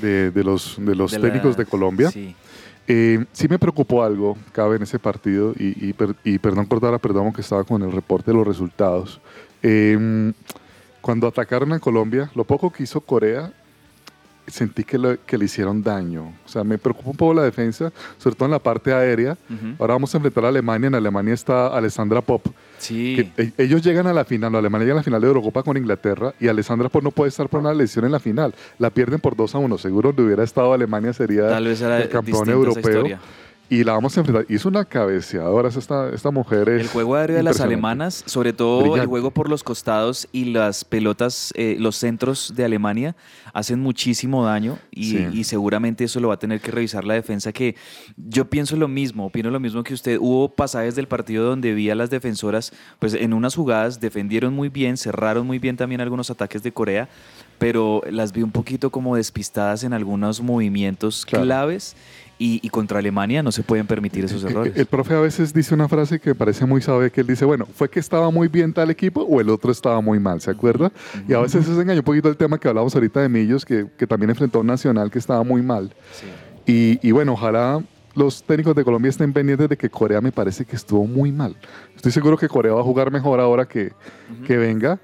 de, 0.00 0.30
de 0.30 0.44
los, 0.44 0.76
de 0.78 0.94
los 0.94 1.12
De 1.12 1.18
la- 1.18 1.26
técnicos 1.28 1.56
de 1.56 1.64
Colombia. 1.66 2.10
Sí. 2.10 2.34
Eh, 2.90 3.24
sí 3.32 3.46
me 3.48 3.58
preocupó 3.58 4.02
algo, 4.02 4.36
cabe 4.52 4.76
en 4.76 4.82
ese 4.82 4.98
partido, 4.98 5.52
y, 5.58 5.88
y 5.90 5.92
per- 5.92 6.16
y 6.24 6.38
perdón 6.38 6.64
Cordara, 6.64 6.98
perdón 6.98 7.32
que 7.34 7.42
estaba 7.42 7.62
con 7.64 7.82
el 7.82 7.92
reporte 7.92 8.30
de 8.30 8.36
los 8.38 8.46
resultados. 8.46 9.20
Eh, 9.62 10.32
cuando 11.02 11.26
atacaron 11.26 11.72
a 11.74 11.78
Colombia, 11.78 12.30
lo 12.34 12.44
poco 12.44 12.70
que 12.72 12.82
hizo 12.84 13.00
Corea, 13.02 13.52
sentí 14.50 14.84
que, 14.84 14.98
lo- 14.98 15.16
que 15.24 15.38
le 15.38 15.44
hicieron 15.46 15.82
daño. 15.82 16.32
O 16.44 16.48
sea, 16.48 16.64
me 16.64 16.78
preocupa 16.78 17.10
un 17.10 17.16
poco 17.16 17.34
la 17.34 17.42
defensa, 17.42 17.92
sobre 18.18 18.36
todo 18.36 18.46
en 18.46 18.52
la 18.52 18.58
parte 18.58 18.92
aérea. 18.92 19.36
Ahora 19.78 19.94
vamos 19.94 20.14
a 20.14 20.18
enfrentar 20.18 20.44
a 20.44 20.48
Alemania. 20.48 20.88
En 20.88 20.94
Alemania 20.94 21.34
está 21.34 21.68
Alessandra 21.68 22.20
Pop. 22.20 22.46
Sí. 22.78 23.30
que, 23.36 23.42
e- 23.42 23.52
ellos 23.58 23.82
llegan 23.82 24.06
a 24.06 24.12
la 24.12 24.24
final, 24.24 24.52
no, 24.52 24.58
Alemania 24.58 24.84
llega 24.86 24.94
a 24.94 24.96
la 24.98 25.02
final 25.02 25.20
de 25.20 25.26
Eurocopa 25.26 25.62
con 25.62 25.76
Inglaterra 25.76 26.32
y 26.40 26.48
Alessandra 26.48 26.88
Pop 26.88 27.02
no 27.02 27.10
puede 27.10 27.28
estar 27.30 27.48
por 27.48 27.60
una 27.60 27.74
lesión 27.74 28.04
en 28.04 28.12
la 28.12 28.20
final. 28.20 28.54
La 28.78 28.90
pierden 28.90 29.20
por 29.20 29.34
2 29.36 29.54
a 29.54 29.58
1. 29.58 29.78
Seguro 29.78 30.10
donde 30.10 30.22
hubiera 30.24 30.44
estado 30.44 30.72
Alemania 30.72 31.12
sería 31.12 31.48
Tal 31.48 31.64
vez 31.64 31.80
era 31.80 32.00
el 32.00 32.08
campeón 32.08 32.48
europeo. 32.48 33.18
Y 33.70 33.84
la 33.84 33.92
vamos 33.92 34.16
a 34.16 34.20
enfrentar. 34.20 34.46
Hizo 34.48 34.68
una 34.70 34.84
cabeceadora. 34.86 35.68
Esta, 35.68 36.08
esta 36.10 36.30
mujer 36.30 36.70
es. 36.70 36.80
El 36.80 36.88
juego 36.88 37.16
aéreo 37.16 37.36
de 37.36 37.42
las 37.42 37.60
alemanas, 37.60 38.22
sobre 38.26 38.54
todo 38.54 38.96
el 38.96 39.06
juego 39.06 39.30
por 39.30 39.50
los 39.50 39.62
costados 39.62 40.26
y 40.32 40.46
las 40.46 40.84
pelotas, 40.86 41.52
eh, 41.54 41.76
los 41.78 41.96
centros 41.96 42.54
de 42.56 42.64
Alemania, 42.64 43.14
hacen 43.52 43.80
muchísimo 43.80 44.44
daño 44.44 44.78
y, 44.90 45.10
Sí. 45.10 45.26
y 45.34 45.44
seguramente 45.44 46.04
eso 46.04 46.18
lo 46.18 46.28
va 46.28 46.34
a 46.34 46.38
tener 46.38 46.60
que 46.60 46.70
revisar 46.70 47.04
la 47.04 47.12
defensa 47.14 47.52
que 47.52 47.76
yo 48.16 48.46
pienso 48.48 48.74
lo 48.76 48.88
mismo, 48.88 49.26
opino 49.26 49.50
lo 49.50 49.60
mismo 49.60 49.82
que 49.82 49.92
usted. 49.92 50.16
Hubo 50.18 50.48
pasajes 50.48 50.94
del 50.94 51.06
partido 51.06 51.44
donde 51.44 51.74
vi 51.74 51.90
a 51.90 51.94
las 51.94 52.08
defensoras, 52.08 52.72
pues 52.98 53.12
en 53.12 53.34
unas 53.34 53.54
jugadas 53.54 54.00
defendieron 54.00 54.54
muy 54.54 54.70
bien, 54.70 54.96
cerraron 54.96 55.46
muy 55.46 55.58
bien 55.58 55.76
también 55.76 56.00
algunos 56.00 56.30
ataques 56.30 56.62
de 56.62 56.72
Corea, 56.72 57.08
pero 57.58 58.02
las 58.10 58.32
vi 58.32 58.42
un 58.42 58.50
poquito 58.52 58.88
como 58.90 59.16
despistadas 59.16 59.84
en 59.84 59.92
algunos 59.92 60.40
movimientos 60.40 61.26
Claro. 61.26 61.44
claves 61.44 61.96
y, 62.38 62.60
y 62.62 62.68
contra 62.68 63.00
Alemania 63.00 63.42
no 63.42 63.50
se 63.52 63.62
pueden 63.62 63.86
permitir 63.86 64.24
esos 64.24 64.44
El, 64.44 64.50
errores. 64.50 64.72
el 64.76 64.86
profe 64.86 65.14
a 65.14 65.20
veces 65.20 65.52
dice 65.52 65.74
una 65.74 65.88
frase 65.88 66.20
que 66.20 66.30
me 66.30 66.34
parece 66.34 66.64
muy 66.66 66.80
sabe 66.80 67.10
que 67.10 67.20
él 67.22 67.26
dice, 67.26 67.44
bueno, 67.44 67.66
¿fue 67.74 67.90
que 67.90 68.00
estaba 68.00 68.30
muy 68.30 68.48
bien 68.48 68.72
tal 68.72 68.90
equipo 68.90 69.22
o 69.22 69.40
el 69.40 69.50
otro 69.50 69.72
estaba 69.72 70.00
muy 70.00 70.20
mal? 70.20 70.40
¿Se 70.40 70.50
acuerda? 70.50 70.92
Y 71.28 71.32
a 71.34 71.40
veces 71.40 71.66
se 71.66 71.72
engañó 71.72 72.00
un 72.00 72.04
poquito 72.04 72.28
el 72.28 72.36
tema 72.36 72.58
que 72.58 72.68
hablamos 72.68 72.94
ahorita 72.94 73.20
de 73.20 73.28
Millos, 73.28 73.64
que, 73.64 73.86
que 73.96 74.06
también 74.06 74.30
enfrentó 74.30 74.58
a 74.58 74.60
un 74.60 74.68
Nacional 74.68 75.10
que 75.10 75.18
estaba 75.18 75.42
muy 75.42 75.62
mal. 75.62 75.92
Sí. 76.12 76.26
Y, 77.02 77.08
y 77.08 77.12
bueno, 77.12 77.32
ojalá 77.32 77.82
los 78.14 78.42
técnicos 78.42 78.74
de 78.74 78.84
Colombia 78.84 79.08
estén 79.10 79.32
pendientes 79.32 79.68
de 79.68 79.76
que 79.76 79.88
Corea 79.88 80.20
me 80.20 80.32
parece 80.32 80.64
que 80.64 80.76
estuvo 80.76 81.06
muy 81.06 81.32
mal. 81.32 81.56
Estoy 81.96 82.12
seguro 82.12 82.36
que 82.36 82.48
Corea 82.48 82.72
va 82.72 82.80
a 82.80 82.84
jugar 82.84 83.10
mejor 83.10 83.40
ahora 83.40 83.66
que, 83.66 83.92
que 84.46 84.56
venga. 84.56 84.98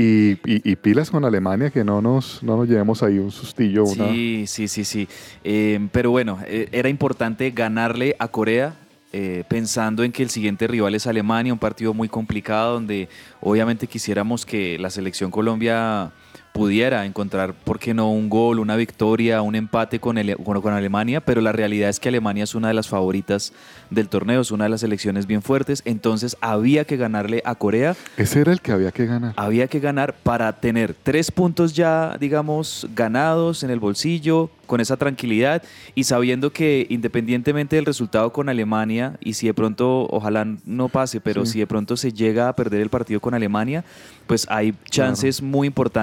Y, 0.00 0.32
y- 0.50 0.70
y 0.72 0.76
pilas 0.76 1.10
con 1.10 1.24
Alemania, 1.24 1.70
que 1.70 1.84
no 1.84 2.00
nos, 2.00 2.42
no 2.42 2.56
nos 2.56 2.68
llevemos 2.68 3.02
ahí 3.02 3.18
un 3.18 3.30
sustillo. 3.30 3.84
Una... 3.84 4.10
Sí, 4.12 4.44
sí, 4.46 4.66
sí, 4.68 4.84
sí. 4.84 5.08
Eh, 5.44 5.78
pero 5.92 6.10
bueno, 6.10 6.38
eh, 6.46 6.68
era 6.72 6.88
importante 6.88 7.50
ganarle 7.50 8.16
a 8.18 8.28
Corea. 8.28 8.74
eh, 9.12 9.42
pensando 9.48 10.04
en 10.04 10.12
que 10.12 10.22
el 10.22 10.30
siguiente 10.30 10.68
rival 10.68 10.94
es 10.94 11.04
Alemania, 11.08 11.52
un 11.52 11.58
partido 11.58 11.92
muy 11.92 12.08
complicado 12.08 12.74
donde 12.74 13.08
obviamente 13.40 13.88
quisiéramos 13.88 14.46
que 14.46 14.78
la 14.78 14.88
selección 14.88 15.32
Colombia 15.32 16.12
pudiera 16.52 17.06
encontrar, 17.06 17.54
¿por 17.54 17.78
qué 17.78 17.94
no?, 17.94 18.10
un 18.12 18.28
gol, 18.28 18.58
una 18.58 18.74
victoria, 18.76 19.40
un 19.40 19.54
empate 19.54 20.00
con, 20.00 20.18
el- 20.18 20.36
con, 20.36 20.60
con 20.60 20.72
Alemania, 20.72 21.20
pero 21.20 21.40
la 21.40 21.52
realidad 21.52 21.88
es 21.88 22.00
que 22.00 22.08
Alemania 22.08 22.42
es 22.44 22.54
una 22.56 22.68
de 22.68 22.74
las 22.74 22.88
favoritas 22.88 23.52
del 23.88 24.08
torneo, 24.08 24.40
es 24.40 24.50
una 24.50 24.64
de 24.64 24.70
las 24.70 24.80
selecciones 24.80 25.26
bien 25.26 25.42
fuertes, 25.42 25.80
entonces 25.84 26.36
había 26.40 26.84
que 26.84 26.96
ganarle 26.96 27.40
a 27.44 27.54
Corea 27.54 27.94
Ese 28.16 28.40
era 28.40 28.52
el 28.52 28.60
que 28.60 28.72
había 28.72 28.90
que 28.90 29.06
ganar. 29.06 29.32
había 29.36 29.68
que 29.68 29.78
ganar 29.80 30.12
para 30.12 30.52
tener 30.60 30.92
tres 31.02 31.30
puntos 31.30 31.72
ya, 31.72 32.16
digamos, 32.18 32.86
ganados 32.96 33.62
en 33.62 33.70
el 33.70 33.78
bolsillo, 33.78 34.50
con 34.66 34.80
esa 34.80 34.96
tranquilidad 34.96 35.62
y 35.96 36.04
sabiendo 36.04 36.52
que 36.52 36.86
independientemente 36.90 37.74
del 37.74 37.86
resultado 37.86 38.32
con 38.32 38.48
Alemania, 38.48 39.16
y 39.20 39.34
si 39.34 39.46
de 39.48 39.54
pronto, 39.54 40.06
ojalá 40.10 40.46
no 40.64 40.88
pase, 40.88 41.20
pero 41.20 41.44
Sí. 41.44 41.52
si 41.54 41.58
de 41.60 41.66
pronto 41.66 41.96
se 41.96 42.12
llega 42.12 42.48
a 42.48 42.54
perder 42.54 42.80
el 42.82 42.88
partido 42.88 43.18
con 43.18 43.34
Alemania, 43.34 43.84
pues 44.28 44.46
hay 44.48 44.74
chances 44.88 45.42
muy 45.42 45.66
importantes 45.66 46.00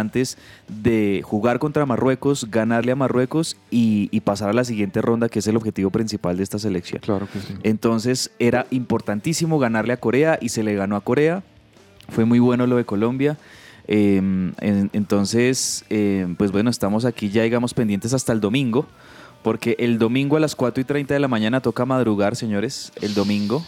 de 0.67 1.21
jugar 1.23 1.59
contra 1.59 1.85
Marruecos, 1.85 2.47
ganarle 2.49 2.91
a 2.91 2.95
Marruecos 2.95 3.57
y, 3.71 4.09
y 4.11 4.21
pasar 4.21 4.49
a 4.49 4.53
la 4.53 4.63
siguiente 4.63 5.01
ronda, 5.01 5.29
que 5.29 5.39
es 5.39 5.47
el 5.47 5.55
objetivo 5.57 5.89
principal 5.89 6.37
de 6.37 6.43
esta 6.43 6.59
selección. 6.59 7.01
Claro 7.01 7.27
que 7.31 7.39
sí. 7.39 7.53
Entonces 7.63 8.31
era 8.39 8.65
importantísimo 8.71 9.59
ganarle 9.59 9.93
a 9.93 9.97
Corea 9.97 10.37
y 10.41 10.49
se 10.49 10.63
le 10.63 10.75
ganó 10.75 10.95
a 10.95 11.01
Corea. 11.01 11.43
Fue 12.09 12.25
muy 12.25 12.39
bueno 12.39 12.67
lo 12.67 12.77
de 12.77 12.85
Colombia. 12.85 13.37
Eh, 13.87 14.17
en- 14.17 14.89
entonces, 14.93 15.85
eh, 15.89 16.27
pues 16.37 16.51
bueno, 16.51 16.69
estamos 16.69 17.05
aquí 17.05 17.29
ya, 17.29 17.43
digamos, 17.43 17.73
pendientes 17.73 18.13
hasta 18.13 18.33
el 18.33 18.41
domingo, 18.41 18.85
porque 19.43 19.75
el 19.79 19.97
domingo 19.97 20.35
a 20.35 20.39
las 20.41 20.55
4 20.55 20.81
y 20.81 20.83
30 20.83 21.13
de 21.13 21.19
la 21.21 21.27
mañana 21.29 21.61
toca 21.61 21.85
madrugar, 21.85 22.35
señores, 22.35 22.91
el 23.01 23.13
domingo. 23.13 23.63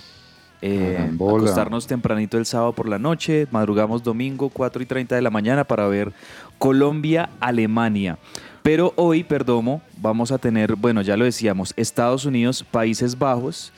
Eh, 0.62 0.96
Carambola. 0.98 1.44
acostarnos 1.44 1.88
tempranito 1.88 2.38
el 2.38 2.46
sábado 2.46 2.74
por 2.74 2.90
la 2.90 3.00
noche, 3.00 3.48
madrugamos 3.52 4.04
domingo 4.04 4.50
4 4.50 4.84
y 4.84 4.86
30 4.86 5.16
de 5.16 5.22
la 5.22 5.30
mañana 5.30 5.64
para 5.64 5.88
ver 5.88 6.12
Colombia-Alemania. 6.58 8.18
Pero 8.62 8.94
hoy, 8.98 9.24
Perdomo, 9.24 9.82
vamos 9.98 10.32
a 10.32 10.38
tener, 10.38 10.76
bueno, 10.76 11.02
ya 11.02 11.16
lo 11.16 11.26
decíamos, 11.26 11.74
Estados 11.78 12.26
Unidos, 12.26 12.64
Países 12.70 13.18
Bajos, 13.18 13.72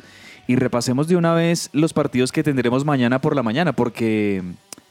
y 0.48 0.56
repasemos 0.56 1.08
de 1.08 1.16
una 1.16 1.34
vez 1.34 1.70
los 1.72 1.94
partidos 1.94 2.32
que 2.32 2.44
tendremos 2.44 2.84
mañana 2.84 3.22
por 3.22 3.36
la 3.36 3.44
mañana, 3.44 3.74
porque 3.74 4.42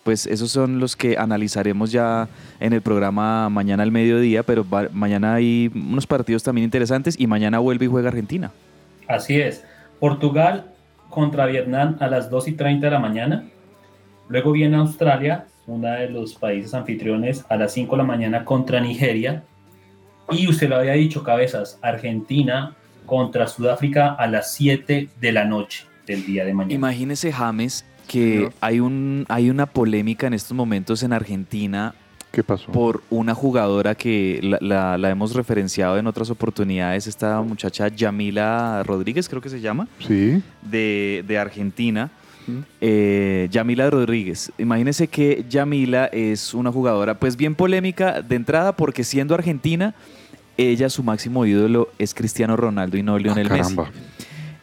pues 0.05 0.26
esos 0.26 0.50
son 0.50 0.81
los 0.81 0.96
que 0.96 1.18
analizaremos 1.18 1.92
ya 1.92 2.29
en 2.59 2.72
el 2.72 2.81
programa 2.81 3.48
mañana 3.50 3.83
al 3.83 3.92
mediodía, 3.92 4.42
pero 4.42 4.64
mañana 4.92 5.35
hay 5.35 5.70
unos 5.74 6.07
partidos 6.07 6.42
también 6.42 6.64
interesantes 6.64 7.16
y 7.18 7.26
mañana 7.26 7.59
vuelve 7.59 7.85
y 7.85 7.88
juega 7.88 8.09
Argentina. 8.09 8.50
Así 9.07 9.40
es. 9.40 9.62
Portugal 9.98 10.70
contra 11.10 11.46
Vietnam 11.46 11.96
a 12.00 12.06
las 12.06 12.30
2 12.30 12.48
y 12.48 12.52
30 12.52 12.86
de 12.86 12.90
la 12.90 12.98
mañana. 12.98 13.44
Luego 14.28 14.52
viene 14.52 14.76
Australia, 14.76 15.46
uno 15.66 15.90
de 15.90 16.08
los 16.08 16.34
países 16.34 16.72
anfitriones, 16.72 17.44
a 17.48 17.56
las 17.56 17.72
5 17.72 17.96
de 17.96 17.98
la 17.98 18.04
mañana 18.04 18.44
contra 18.44 18.80
Nigeria. 18.80 19.42
Y 20.30 20.48
usted 20.48 20.68
lo 20.68 20.76
había 20.76 20.92
dicho, 20.92 21.22
cabezas, 21.22 21.78
Argentina 21.82 22.76
contra 23.06 23.48
Sudáfrica 23.48 24.14
a 24.14 24.26
las 24.28 24.54
7 24.54 25.08
de 25.20 25.32
la 25.32 25.44
noche 25.44 25.84
del 26.06 26.24
día 26.24 26.44
de 26.44 26.54
mañana. 26.54 26.74
Imagínese, 26.74 27.32
James, 27.32 27.84
que 28.06 28.50
hay, 28.60 28.80
un, 28.80 29.26
hay 29.28 29.50
una 29.50 29.66
polémica 29.66 30.28
en 30.28 30.34
estos 30.34 30.56
momentos 30.56 31.02
en 31.02 31.12
Argentina 31.12 31.94
¿Qué 32.32 32.44
pasó? 32.44 32.70
por 32.70 33.02
una 33.10 33.34
jugadora 33.34 33.94
que 33.96 34.38
la, 34.42 34.58
la- 34.60 34.98
la 34.98 35.10
hemos 35.10 35.34
referenciado 35.34 35.98
en 35.98 36.06
otras 36.06 36.30
oportunidades, 36.30 37.06
esta 37.06 37.40
muchacha 37.42 37.88
Yamila 37.88 38.82
Rodríguez, 38.84 39.28
creo 39.28 39.40
que 39.42 39.48
se 39.48 39.60
llama, 39.60 39.88
Sí, 40.06 40.40
de, 40.62 41.24
de 41.26 41.38
Argentina. 41.38 42.10
eh, 42.80 43.48
Yamila 43.50 43.90
Rodríguez. 43.90 44.50
Imagínense 44.58 45.06
que 45.08 45.44
Yamila 45.48 46.06
es 46.06 46.54
una 46.54 46.72
jugadora 46.72 47.14
pues 47.18 47.36
bien 47.36 47.54
polémica 47.54 48.22
de 48.22 48.36
entrada 48.36 48.72
porque 48.76 49.04
siendo 49.04 49.34
argentina, 49.34 49.94
ella 50.56 50.88
su 50.88 51.02
máximo 51.02 51.46
ídolo 51.46 51.88
es 51.98 52.12
Cristiano 52.14 52.56
Ronaldo 52.56 52.96
y 52.96 53.02
no 53.02 53.18
Lionel 53.18 53.48
Ah, 53.50 53.54
Messi. 53.56 53.76
caramba. 53.76 53.98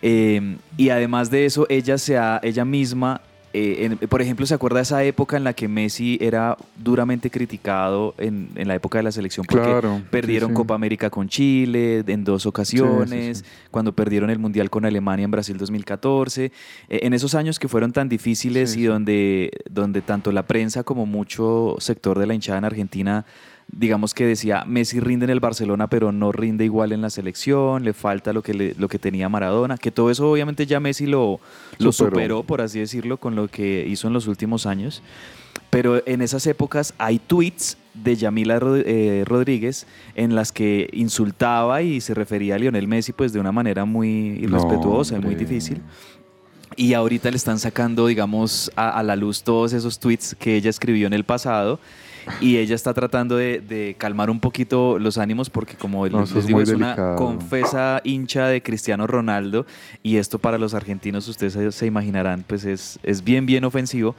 Eh, 0.01 0.57
y 0.77 0.89
además 0.89 1.31
de 1.31 1.45
eso, 1.45 1.65
ella 1.69 1.97
se 1.97 2.17
ha, 2.17 2.39
ella 2.43 2.65
misma, 2.65 3.21
eh, 3.57 3.85
en- 3.85 3.97
por 4.09 4.21
ejemplo, 4.21 4.45
se 4.45 4.53
acuerda 4.53 4.77
de 4.77 4.83
esa 4.83 5.03
época 5.03 5.37
en 5.37 5.43
la 5.43 5.53
que 5.53 5.67
Messi 5.67 6.17
era 6.21 6.57
duramente 6.83 7.29
criticado 7.31 8.13
en, 8.17 8.49
en 8.55 8.67
la 8.67 8.75
época 8.75 8.99
de 8.99 9.03
la 9.03 9.11
selección 9.11 9.45
porque 9.45 9.63
Claro, 9.65 10.01
perdieron 10.11 10.49
sí, 10.49 10.53
sí. 10.53 10.57
Copa 10.57 10.75
América 10.75 11.09
con 11.09 11.27
Chile 11.27 12.03
en 12.07 12.23
dos 12.23 12.45
ocasiones, 12.45 13.39
Sí, 13.39 13.43
cuando 13.71 13.93
perdieron 13.93 14.29
el 14.29 14.39
Mundial 14.39 14.69
con 14.69 14.85
Alemania 14.85 15.23
en 15.25 15.31
Brasil 15.31 15.57
2014. 15.57 16.45
Eh, 16.89 16.99
en 17.03 17.13
esos 17.13 17.35
años 17.35 17.59
que 17.59 17.67
fueron 17.67 17.91
tan 17.91 18.09
difíciles 18.09 18.75
y 18.75 18.83
donde, 18.83 19.51
donde 19.69 20.01
tanto 20.01 20.31
la 20.31 20.43
prensa 20.43 20.83
como 20.83 21.05
mucho 21.05 21.75
sector 21.79 22.19
de 22.19 22.27
la 22.27 22.33
hinchada 22.33 22.57
en 22.59 22.65
Argentina 22.65 23.25
digamos 23.71 24.13
que 24.13 24.25
decía 24.25 24.63
Messi 24.65 24.99
rinde 24.99 25.25
en 25.25 25.29
el 25.29 25.39
Barcelona 25.39 25.87
pero 25.87 26.11
no 26.11 26.31
rinde 26.31 26.63
igual 26.65 26.91
en 26.93 27.01
la 27.01 27.09
selección, 27.09 27.83
le 27.83 27.93
falta 27.93 28.33
lo 28.33 28.41
que, 28.41 28.53
le- 28.53 28.75
lo 28.77 28.87
que 28.87 28.97
tenía 28.99 29.29
Maradona, 29.29 29.77
que 29.77 29.91
todo 29.91 30.09
eso 30.09 30.31
obviamente 30.31 30.65
ya 30.65 30.79
Messi 30.79 31.05
lo, 31.05 31.39
lo 31.77 31.91
Superó. 31.91 32.15
superó, 32.15 32.43
por 32.43 32.61
así 32.61 32.79
decirlo, 32.79 33.17
con 33.17 33.35
lo 33.35 33.47
que 33.49 33.85
hizo 33.87 34.07
en 34.07 34.13
los 34.13 34.27
últimos 34.27 34.65
años. 34.65 35.03
Pero 35.69 36.01
en 36.07 36.21
esas 36.21 36.47
épocas 36.47 36.93
hay 36.97 37.19
tweets 37.19 37.77
de 37.93 38.15
Yamila 38.15 38.57
Rod- 38.59 38.83
eh, 38.85 39.23
Rodríguez 39.25 39.85
en 40.15 40.33
las 40.33 40.51
que 40.53 40.89
insultaba 40.93 41.81
y 41.81 41.99
se 41.99 42.13
refería 42.13 42.55
a 42.55 42.57
Lionel 42.57 42.87
Messi 42.87 43.11
pues 43.11 43.33
de 43.33 43.39
una 43.39 43.51
manera 43.51 43.83
muy 43.83 44.37
irrespetuosa 44.41 45.17
y 45.17 45.19
muy 45.19 45.35
difícil. 45.35 45.81
Y 46.77 46.93
ahorita 46.93 47.31
le 47.31 47.37
están 47.37 47.59
sacando, 47.59 48.07
digamos, 48.07 48.71
a, 48.75 48.89
a 48.97 49.03
la 49.03 49.15
luz 49.15 49.43
todos 49.43 49.73
esos 49.73 49.99
tweets 49.99 50.35
que 50.39 50.55
ella 50.55 50.69
escribió 50.69 51.07
en 51.07 51.13
el 51.13 51.23
pasado. 51.25 51.79
Y 52.41 52.57
ella 52.57 52.75
está 52.75 52.93
tratando 52.93 53.35
de, 53.37 53.59
de 53.59 53.95
calmar 53.97 54.29
un 54.29 54.39
poquito 54.39 54.99
los 54.99 55.17
ánimos 55.17 55.49
porque, 55.49 55.75
como 55.75 56.07
No, 56.07 56.21
les 56.21 56.31
es 56.35 56.45
digo, 56.47 56.57
muy 56.57 56.63
es 56.63 56.69
una 56.69 56.87
delicado. 56.87 57.15
confesa 57.15 58.01
hincha 58.03 58.47
de 58.47 58.61
Cristiano 58.61 59.07
Ronaldo. 59.07 59.65
Y 60.03 60.17
esto 60.17 60.39
para 60.39 60.57
los 60.57 60.73
argentinos, 60.73 61.27
ustedes 61.27 61.53
se, 61.53 61.71
se 61.71 61.85
imaginarán, 61.85 62.43
pues 62.47 62.65
es, 62.65 62.99
es 63.03 63.23
bien, 63.23 63.45
bien 63.45 63.63
ofensivo. 63.63 64.15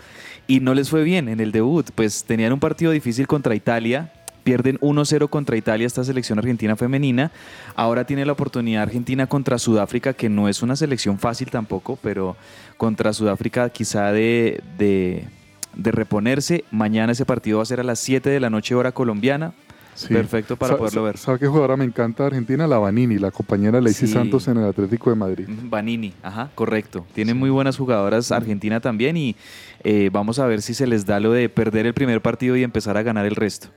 Y 0.46 0.60
no 0.60 0.74
les 0.74 0.90
fue 0.90 1.02
bien 1.04 1.28
en 1.28 1.40
el 1.40 1.52
debut. 1.52 1.86
Pues 1.94 2.24
tenían 2.24 2.52
un 2.52 2.60
partido 2.60 2.90
difícil 2.92 3.26
contra 3.26 3.54
Italia. 3.54 4.12
Pierden 4.44 4.78
1-0 4.78 5.28
contra 5.28 5.58
Italia 5.58 5.86
esta 5.86 6.02
selección 6.04 6.38
argentina 6.38 6.74
femenina. 6.74 7.30
Ahora 7.76 8.06
tiene 8.06 8.24
la 8.24 8.32
oportunidad 8.32 8.82
Argentina 8.84 9.26
contra 9.26 9.58
Sudáfrica, 9.58 10.14
que 10.14 10.30
no 10.30 10.48
es 10.48 10.62
una 10.62 10.74
selección 10.74 11.18
fácil 11.18 11.50
tampoco, 11.50 11.98
pero 12.02 12.34
contra 12.78 13.12
Sudáfrica 13.12 13.68
quizá 13.68 14.10
de, 14.10 14.62
de, 14.78 15.26
de 15.74 15.90
reponerse. 15.92 16.64
Mañana 16.70 17.12
ese 17.12 17.24
partido 17.24 17.58
va 17.58 17.62
a 17.62 17.66
ser 17.66 17.80
a 17.80 17.84
las 17.84 17.98
7 18.00 18.28
de 18.30 18.40
la 18.40 18.50
noche 18.50 18.74
hora 18.74 18.92
colombiana. 18.92 19.52
Sí. 19.94 20.14
Perfecto 20.14 20.54
para 20.56 20.74
Sa- 20.74 20.78
poderlo 20.78 21.02
ver. 21.02 21.18
¿Sabe 21.18 21.40
qué 21.40 21.48
jugadora 21.48 21.76
me 21.76 21.84
encanta 21.84 22.22
de 22.22 22.28
Argentina? 22.28 22.68
La 22.68 22.78
Vanini, 22.78 23.18
la 23.18 23.32
compañera 23.32 23.80
Lacey 23.80 24.06
Sí. 24.06 24.14
Santos 24.14 24.46
en 24.46 24.58
el 24.58 24.64
Atlético 24.66 25.10
de 25.10 25.16
Madrid. 25.16 25.48
Vanini, 25.64 26.12
ajá, 26.22 26.50
correcto. 26.54 27.04
Tiene 27.14 27.34
muy 27.34 27.50
buenas 27.50 27.76
jugadoras 27.76 28.30
Argentina 28.30 28.78
también 28.78 29.16
y 29.16 29.34
eh, 29.82 30.08
vamos 30.12 30.38
a 30.38 30.46
ver 30.46 30.62
si 30.62 30.72
se 30.72 30.86
les 30.86 31.04
da 31.04 31.18
lo 31.18 31.32
de 31.32 31.48
perder 31.48 31.84
el 31.84 31.94
primer 31.94 32.20
partido 32.22 32.56
y 32.56 32.62
empezar 32.62 32.96
a 32.96 33.02
ganar 33.02 33.26
el 33.26 33.34
resto. 33.34 33.68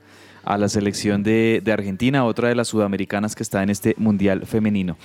A 0.44 0.58
la 0.58 0.68
selección 0.68 1.22
de, 1.24 1.60
de 1.64 1.72
Argentina, 1.72 2.24
otra 2.24 2.48
de 2.48 2.56
las 2.56 2.66
sudamericanas 2.68 3.34
que 3.36 3.42
está 3.44 3.62
en 3.64 3.70
este 3.70 3.94
Mundial 3.96 4.44
Femenino. 4.46 4.96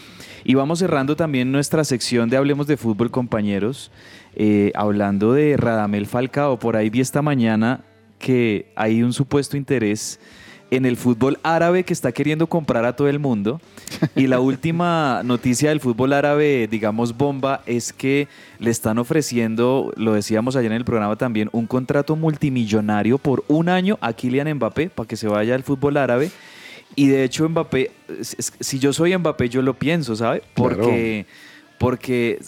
Y 0.43 0.53
vamos 0.55 0.79
cerrando 0.79 1.15
también 1.15 1.51
nuestra 1.51 1.83
sección 1.83 2.29
de 2.29 2.37
Hablemos 2.37 2.65
de 2.67 2.75
Fútbol, 2.77 3.09
compañeros, 3.11 3.91
eh, 4.39 4.71
hablando 4.75 5.33
de 5.33 5.57
Radamel 5.57 6.05
Falcao. 6.05 6.59
Por 6.59 6.75
ahí 6.75 6.91
vi 6.91 7.01
esta 7.01 7.23
mañana 7.23 7.81
que 8.19 8.71
hay 8.75 9.01
un 9.01 9.11
supuesto 9.11 9.57
interés 9.57 10.19
en 10.69 10.85
el 10.85 10.95
fútbol 10.95 11.39
árabe 11.41 11.83
que 11.83 11.93
está 11.93 12.11
queriendo 12.11 12.45
comprar 12.45 12.85
a 12.85 12.95
todo 12.95 13.07
el 13.07 13.17
mundo. 13.17 13.59
Y 14.15 14.27
la 14.27 14.39
última 14.41 15.21
noticia 15.23 15.69
del 15.69 15.79
fútbol 15.79 16.13
árabe, 16.13 16.67
digamos 16.69 17.17
bomba, 17.17 17.61
es 17.65 17.91
que 17.91 18.27
le 18.59 18.69
están 18.69 18.99
ofreciendo, 18.99 19.91
lo 19.95 20.13
decíamos 20.13 20.55
ayer 20.55 20.71
en 20.71 20.77
el 20.77 20.85
programa 20.85 21.15
también, 21.15 21.49
un 21.51 21.65
contrato 21.65 22.15
multimillonario 22.15 23.17
por 23.17 23.43
un 23.47 23.69
año 23.69 23.97
a 24.01 24.13
Kylian 24.13 24.53
Mbappé 24.53 24.91
para 24.91 25.07
que 25.07 25.17
se 25.17 25.27
vaya 25.27 25.55
al 25.55 25.63
fútbol 25.63 25.97
árabe. 25.97 26.29
Y 26.95 27.07
de 27.07 27.23
hecho 27.23 27.49
Mbappé, 27.49 27.89
si 28.21 28.77
yo 28.77 28.93
soy 28.93 29.17
Mbappé, 29.17 29.49
yo 29.49 29.63
lo 29.63 29.73
pienso, 29.73 30.15
¿sabe? 30.15 30.43
Porque, 30.53 31.25
porque 31.79 32.39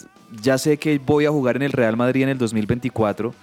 ya 0.42 0.58
sé 0.58 0.76
que 0.76 0.98
voy 0.98 1.24
a 1.26 1.30
jugar 1.30 1.56
en 1.56 1.62
el 1.62 1.72
Real 1.72 1.96
Madrid 1.96 2.22
en 2.22 2.28
el 2.30 2.38
2024. 2.38 3.34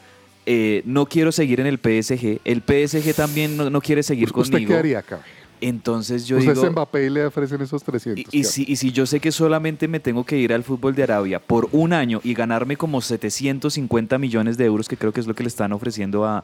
eh, 0.46 0.82
no 0.86 1.06
quiero 1.06 1.32
seguir 1.32 1.60
en 1.60 1.68
el 1.68 1.78
PSG. 1.78 2.40
El 2.46 2.62
PSG 2.62 3.14
también 3.14 3.58
no, 3.58 3.70
no 3.70 3.82
quiere 3.82 4.02
seguir 4.04 4.30
¿Usted 4.34 4.52
conmigo. 4.54 4.70
qué 4.72 4.78
haría 4.78 5.00
acá? 5.00 5.20
Entonces 5.60 6.26
yo 6.28 6.38
Usted 6.38 6.54
digo... 6.54 6.66
es 6.68 6.72
Mbappé 6.72 7.06
y 7.08 7.10
le 7.10 7.26
ofrecen 7.26 7.60
esos 7.62 7.84
300. 7.84 8.32
Y, 8.34 8.38
y 8.38 8.42
¿qué 8.44 8.48
si, 8.48 8.64
y 8.68 8.76
si 8.76 8.92
yo 8.92 9.06
sé 9.08 9.20
que 9.20 9.32
solamente 9.32 9.88
me 9.88 10.00
tengo 10.00 10.24
que 10.24 10.38
ir 10.38 10.54
al 10.54 10.64
fútbol 10.64 10.94
de 10.96 11.02
Arabia 11.04 11.40
por 11.40 11.68
un 11.72 11.94
año 11.94 12.22
y 12.24 12.34
ganarme 12.36 12.78
como 12.78 13.02
750 13.02 14.18
millones 14.20 14.56
de 14.56 14.66
euros, 14.66 14.88
que 14.88 14.96
creo 14.96 15.12
que 15.12 15.20
es 15.20 15.26
lo 15.28 15.34
que 15.34 15.44
le 15.44 15.50
están 15.50 15.74
ofreciendo 15.74 16.24
a, 16.26 16.44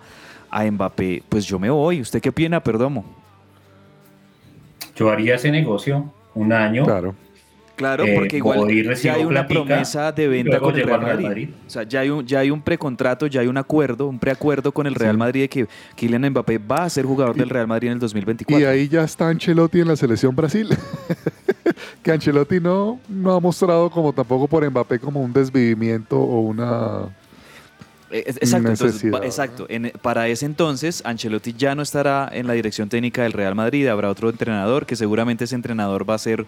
a 0.50 0.64
Mbappé, 0.66 1.24
pues 1.30 1.46
yo 1.46 1.60
me 1.60 1.70
voy. 1.70 2.02
¿Usted 2.02 2.20
qué 2.22 2.30
opina, 2.30 2.60
Perdomo? 2.64 3.06
Yo 4.96 5.10
haría 5.12 5.36
ese 5.36 5.52
negocio 5.52 6.12
un 6.36 6.52
año. 6.52 6.84
Claro. 6.84 7.16
Claro, 7.76 8.05
Eh, 8.05 8.13
porque 8.15 8.38
igual 8.38 8.69
ya 8.95 9.13
hay 9.15 9.24
una 9.26 9.47
platica, 9.47 9.65
promesa 9.76 10.11
de 10.11 10.28
venta 10.28 10.59
con 10.59 10.76
el 10.76 10.84
Real 10.84 10.99
al 10.99 11.01
Real 11.05 11.21
Madrid. 11.21 11.28
Madrid. 11.28 11.49
O 11.65 11.69
sea, 11.69 11.84
ya 11.84 12.01
hay 12.01 12.09
un, 12.09 12.26
ya 12.26 12.39
hay 12.39 12.51
un 12.51 12.61
precontrato, 12.61 13.26
ya 13.26 13.41
hay 13.41 13.47
un 13.47 13.57
acuerdo, 13.57 14.07
un 14.07 14.19
preacuerdo 14.19 14.71
con 14.71 14.86
el 14.86 14.93
Real 14.93 15.13
Sí. 15.15 15.17
Madrid 15.17 15.41
de 15.41 15.49
que 15.49 15.67
Kylian 15.95 16.30
Mbappé 16.30 16.59
va 16.59 16.84
a 16.84 16.89
ser 16.89 17.05
jugador 17.05 17.36
del 17.36 17.49
Real 17.49 17.67
Madrid 17.67 17.88
en 17.88 17.93
el 17.93 17.99
2024. 17.99 18.59
Y 18.61 18.65
ahí 18.69 18.88
ya 18.88 19.03
está 19.03 19.28
Ancelotti 19.30 19.80
en 19.80 19.88
la 19.88 19.95
selección 19.95 20.36
Brasil. 20.36 20.69
que 22.03 22.11
Ancelotti 22.11 22.59
no, 22.59 22.99
no 23.09 23.34
ha 23.34 23.39
mostrado 23.39 23.89
como 23.89 24.13
tampoco 24.13 24.47
por 24.47 24.69
Mbappé 24.69 24.99
como 24.99 25.21
un 25.21 25.34
desvivimiento 25.34 26.19
o 26.19 26.41
una... 26.41 27.09
Exacto, 28.14 28.70
entonces, 28.70 29.03
exacto. 29.24 29.66
En- 29.70 29.91
para 30.01 30.28
ese 30.28 30.45
entonces, 30.45 31.01
Ancelotti 31.05 31.53
ya 31.57 31.74
no 31.76 31.82
estará 31.82 32.30
en 32.32 32.47
la 32.47 32.53
dirección 32.53 32.88
técnica 32.89 33.24
del 33.24 33.34
Real 33.34 33.55
Madrid, 33.55 33.88
habrá 33.88 34.09
otro 34.09 34.30
entrenador, 34.30 34.86
que 34.86 34.95
seguramente 34.95 35.45
ese 35.45 35.55
entrenador 35.55 36.07
va 36.09 36.16
a 36.16 36.20
ser 36.20 36.45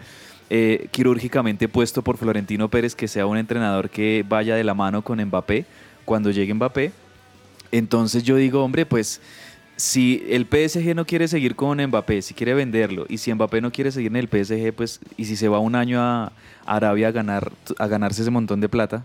eh, 0.51 0.87
quirúrgicamente 0.91 1.67
puesto 1.67 2.03
por 2.03 2.17
Florentino 2.17 2.69
Pérez, 2.69 2.93
que 2.95 3.07
sea 3.07 3.25
un 3.25 3.37
entrenador 3.37 3.89
que 3.89 4.23
vaya 4.27 4.55
de 4.55 4.63
la 4.63 4.75
mano 4.75 5.01
con 5.01 5.19
Mbappé 5.23 5.65
cuando 6.05 6.29
llegue 6.29 6.53
Mbappé. 6.53 6.91
Entonces 7.71 8.23
yo 8.23 8.35
digo, 8.35 8.63
hombre, 8.63 8.85
pues 8.85 9.21
si 9.75 10.23
el 10.29 10.45
PSG 10.45 10.95
no 10.95 11.05
quiere 11.05 11.27
seguir 11.27 11.55
con 11.55 11.83
Mbappé, 11.83 12.21
si 12.21 12.33
quiere 12.33 12.53
venderlo, 12.53 13.05
y 13.09 13.17
si 13.17 13.33
Mbappé 13.33 13.59
no 13.59 13.71
quiere 13.71 13.91
seguir 13.91 14.11
en 14.11 14.17
el 14.17 14.27
PSG, 14.29 14.71
pues, 14.73 14.99
y 15.17 15.25
si 15.25 15.35
se 15.35 15.49
va 15.49 15.59
un 15.59 15.75
año 15.75 15.99
a 15.99 16.31
Arabia 16.65 17.07
a, 17.09 17.11
ganar, 17.11 17.51
a 17.79 17.87
ganarse 17.87 18.21
ese 18.21 18.31
montón 18.31 18.61
de 18.61 18.69
plata, 18.69 19.03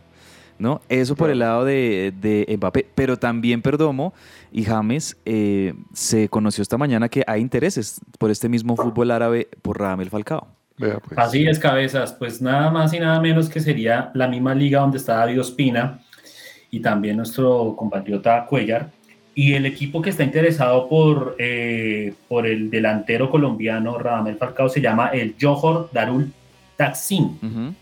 ¿no? 0.61 0.81
Eso 0.89 1.17
por 1.17 1.31
el 1.31 1.41
lado 1.41 1.65
de, 1.65 2.13
de 2.21 2.47
Mbappé. 2.57 2.87
Pero 2.95 3.17
también 3.17 3.63
Perdomo 3.63 4.13
y 4.53 4.65
James 4.65 5.17
eh, 5.25 5.75
se 5.93 6.29
conoció 6.29 6.63
esta 6.63 6.79
mañana 6.79 7.09
que 7.09 7.25
hay 7.27 7.41
intereses 7.41 8.01
por 8.19 8.31
este 8.31 8.49
mismo 8.49 8.77
fútbol 8.77 9.11
árabe 9.11 9.49
por 9.63 9.81
Radamel 9.81 10.11
Falcao. 10.11 10.47
Pues. 10.77 10.95
Así 11.17 11.47
es, 11.47 11.59
cabezas. 11.59 12.13
Pues 12.13 12.41
nada 12.41 12.71
más 12.71 12.93
y 12.93 13.01
nada 13.01 13.21
menos 13.21 13.49
que 13.49 13.61
sería 13.61 14.11
la 14.15 14.29
misma 14.29 14.55
liga 14.55 14.81
donde 14.81 14.99
está 14.99 15.17
David 15.17 15.41
Ospina 15.41 16.01
y 16.71 16.81
también 16.81 17.17
nuestro 17.17 17.75
compatriota 17.77 18.47
Cuellar. 18.47 18.91
Y 19.35 19.55
el 19.55 19.65
equipo 19.65 20.03
que 20.03 20.11
está 20.11 20.25
interesado 20.25 20.89
por, 20.89 21.37
eh, 21.39 22.15
por 22.29 22.47
el 22.47 22.71
delantero 22.71 23.31
colombiano 23.31 23.99
Radamel 23.99 24.37
Falcao 24.37 24.69
se 24.69 24.81
llama 24.81 25.09
el 25.09 25.35
Johor 25.41 25.89
Darul 25.93 26.33
Taksim. 26.77 27.75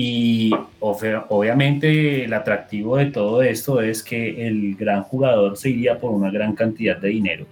Y 0.00 0.54
obviamente 0.78 2.22
el 2.24 2.32
atractivo 2.32 2.98
de 2.98 3.06
todo 3.06 3.42
esto 3.42 3.80
es 3.80 4.04
que 4.04 4.46
el 4.46 4.76
gran 4.76 5.02
jugador 5.02 5.56
se 5.56 5.70
iría 5.70 5.98
por 5.98 6.12
una 6.12 6.30
gran 6.30 6.54
cantidad 6.54 6.96
de 6.96 7.08
dinero, 7.08 7.46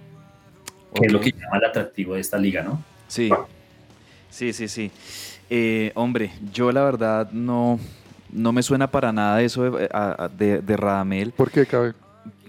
que 0.93 1.07
es 1.07 1.11
lo 1.11 1.19
que 1.19 1.33
llama 1.33 1.57
el 1.57 1.65
atractivo 1.65 2.15
de 2.15 2.21
esta 2.21 2.37
liga, 2.37 2.63
¿no? 2.63 2.81
Sí, 3.09 3.29
sí, 4.29 4.53
sí, 4.53 4.69
sí. 4.69 4.91
Eh, 5.49 5.91
hombre, 5.93 6.31
yo 6.53 6.71
la 6.71 6.85
verdad 6.85 7.29
no, 7.31 7.81
no 8.31 8.53
me 8.53 8.63
suena 8.63 8.89
para 8.89 9.11
nada 9.11 9.41
eso 9.41 9.69
de, 9.69 9.89
de, 10.37 10.61
de 10.61 10.77
Radamel. 10.77 11.33
¿Por 11.33 11.51
qué 11.51 11.65
cabe? 11.65 11.95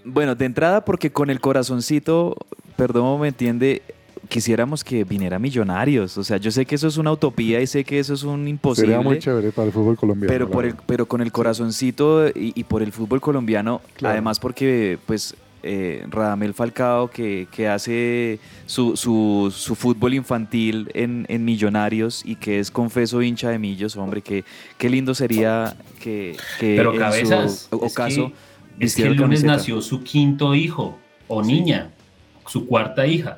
Bueno, 0.05 0.33
de 0.33 0.45
entrada 0.45 0.85
porque 0.85 1.11
con 1.11 1.29
el 1.29 1.41
corazoncito, 1.41 2.37
perdón, 2.77 3.19
me 3.19 3.27
entiende, 3.27 3.81
quisiéramos 4.29 4.83
que 4.83 5.03
viniera 5.03 5.39
Millonarios. 5.39 6.17
O 6.17 6.23
sea, 6.23 6.37
yo 6.37 6.51
sé 6.51 6.65
que 6.65 6.75
eso 6.75 6.87
es 6.87 6.97
una 6.97 7.11
utopía 7.11 7.59
y 7.61 7.67
sé 7.67 7.83
que 7.83 7.99
eso 7.99 8.13
es 8.13 8.23
un 8.23 8.47
imposible. 8.47 8.93
Sería 8.93 9.03
muy 9.03 9.19
chévere 9.19 9.51
para 9.51 9.65
el 9.67 9.73
fútbol 9.73 9.97
colombiano. 9.97 10.31
Pero, 10.31 10.49
por 10.49 10.65
el, 10.65 10.75
pero 10.85 11.05
con 11.07 11.21
el 11.21 11.31
corazoncito 11.31 12.27
y, 12.29 12.53
y 12.55 12.63
por 12.63 12.81
el 12.81 12.91
fútbol 12.91 13.19
colombiano, 13.19 13.81
Claro. 13.97 14.13
además 14.13 14.39
porque 14.39 14.97
pues 15.05 15.35
eh, 15.61 16.05
Radamel 16.09 16.53
Falcao, 16.53 17.09
que, 17.09 17.47
que 17.51 17.67
hace 17.67 18.39
su, 18.65 18.95
su- 18.95 19.51
su 19.53 19.75
fútbol 19.75 20.13
infantil 20.13 20.89
en, 20.93 21.25
en 21.27 21.43
Millonarios 21.43 22.21
y 22.25 22.37
que 22.37 22.59
es 22.59 22.71
confeso 22.71 23.21
hincha 23.21 23.49
de 23.49 23.59
Millos, 23.59 23.97
hombre, 23.97 24.21
que, 24.21 24.45
qué 24.77 24.89
lindo 24.89 25.13
sería 25.13 25.75
que, 25.99 26.37
que 26.61 26.75
Pero 26.77 26.91
en 26.91 26.95
su 26.95 26.99
cabezas, 27.01 27.67
o- 27.71 27.85
es 27.85 27.91
ocaso 27.91 28.27
que, 28.27 28.33
es 28.85 28.95
que 28.95 29.03
vistiera 29.03 29.11
el 29.11 29.17
lunes 29.17 29.41
camiseta. 29.41 29.51
nació 29.57 29.81
su 29.81 30.01
quinto 30.01 30.55
hijo 30.55 30.97
o 31.27 31.43
niña, 31.43 31.89
su 32.47 32.65
cuarta 32.65 33.05
hija. 33.05 33.37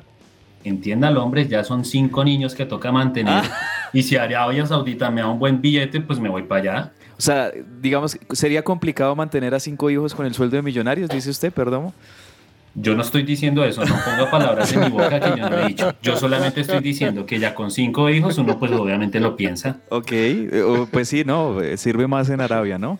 Entiéndalo, 0.64 1.22
hombre, 1.22 1.48
ya 1.48 1.64
son 1.64 1.84
cinco 1.84 2.24
niños 2.24 2.54
que 2.54 2.64
toca 2.64 2.92
mantener. 2.92 3.42
Ah. 3.44 3.90
Y 3.92 4.02
si 4.02 4.16
Arabia 4.16 4.64
Saudita 4.66 5.10
me 5.10 5.20
da 5.20 5.28
un 5.28 5.38
buen 5.38 5.60
billete, 5.60 6.00
pues 6.00 6.18
me 6.18 6.28
voy 6.28 6.44
para 6.44 6.60
allá. 6.60 6.92
O 7.18 7.20
sea, 7.20 7.52
digamos, 7.80 8.18
sería 8.30 8.62
complicado 8.62 9.14
mantener 9.14 9.54
a 9.54 9.60
cinco 9.60 9.90
hijos 9.90 10.14
con 10.14 10.26
el 10.26 10.34
sueldo 10.34 10.56
de 10.56 10.62
millonarios, 10.62 11.10
dice 11.10 11.30
usted, 11.30 11.52
perdón. 11.52 11.92
Yo 12.74 12.94
no 12.94 13.02
estoy 13.02 13.22
diciendo 13.22 13.64
eso, 13.64 13.84
no 13.84 13.94
ponga 13.94 14.30
palabras 14.30 14.72
en 14.72 14.80
mi 14.80 14.88
boca 14.88 15.20
que 15.20 15.38
yo 15.38 15.50
no 15.50 15.58
he 15.58 15.66
dicho. 15.68 15.92
Yo 16.02 16.16
solamente 16.16 16.62
estoy 16.62 16.80
diciendo 16.80 17.26
que 17.26 17.38
ya 17.38 17.54
con 17.54 17.70
cinco 17.70 18.08
hijos 18.08 18.38
uno 18.38 18.58
pues 18.58 18.72
obviamente 18.72 19.20
lo 19.20 19.36
piensa. 19.36 19.76
Ok, 19.90 20.10
eh, 20.10 20.86
pues 20.90 21.08
sí, 21.08 21.22
no, 21.24 21.60
eh, 21.60 21.76
sirve 21.76 22.06
más 22.06 22.30
en 22.30 22.40
Arabia, 22.40 22.78
¿no? 22.78 22.98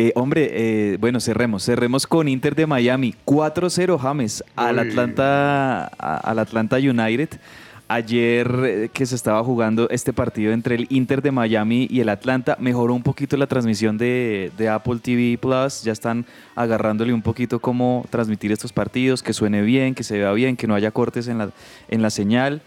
Eh, 0.00 0.12
hombre, 0.14 0.48
eh, 0.52 0.96
bueno, 1.00 1.18
cerremos. 1.18 1.64
Cerremos 1.64 2.06
con 2.06 2.28
Inter 2.28 2.54
de 2.54 2.68
Miami. 2.68 3.16
4-0 3.26 3.98
James 3.98 4.44
al. 4.54 4.78
Atlanta, 4.78 5.86
al 5.86 6.38
Atlanta 6.38 6.76
United. 6.76 7.30
Ayer 7.88 8.48
eh, 8.64 8.90
que 8.92 9.06
se 9.06 9.16
estaba 9.16 9.42
jugando 9.42 9.90
este 9.90 10.12
partido 10.12 10.52
entre 10.52 10.76
el 10.76 10.86
Inter 10.90 11.20
de 11.20 11.32
Miami 11.32 11.88
y 11.90 11.98
el 11.98 12.10
Atlanta, 12.10 12.56
mejoró 12.60 12.94
un 12.94 13.02
poquito 13.02 13.36
la 13.36 13.48
transmisión 13.48 13.98
de, 13.98 14.52
de 14.56 14.68
Apple 14.68 15.00
TV 15.02 15.36
Plus. 15.36 15.82
Ya 15.82 15.90
están 15.90 16.26
agarrándole 16.54 17.12
un 17.12 17.22
poquito 17.22 17.58
cómo 17.58 18.06
transmitir 18.08 18.52
estos 18.52 18.72
partidos, 18.72 19.24
que 19.24 19.32
suene 19.32 19.62
bien, 19.62 19.96
que 19.96 20.04
se 20.04 20.16
vea 20.16 20.30
bien, 20.30 20.56
que 20.56 20.68
no 20.68 20.76
haya 20.76 20.92
cortes 20.92 21.26
en 21.26 21.38
la, 21.38 21.50
en 21.88 22.02
la 22.02 22.10
señal. 22.10 22.62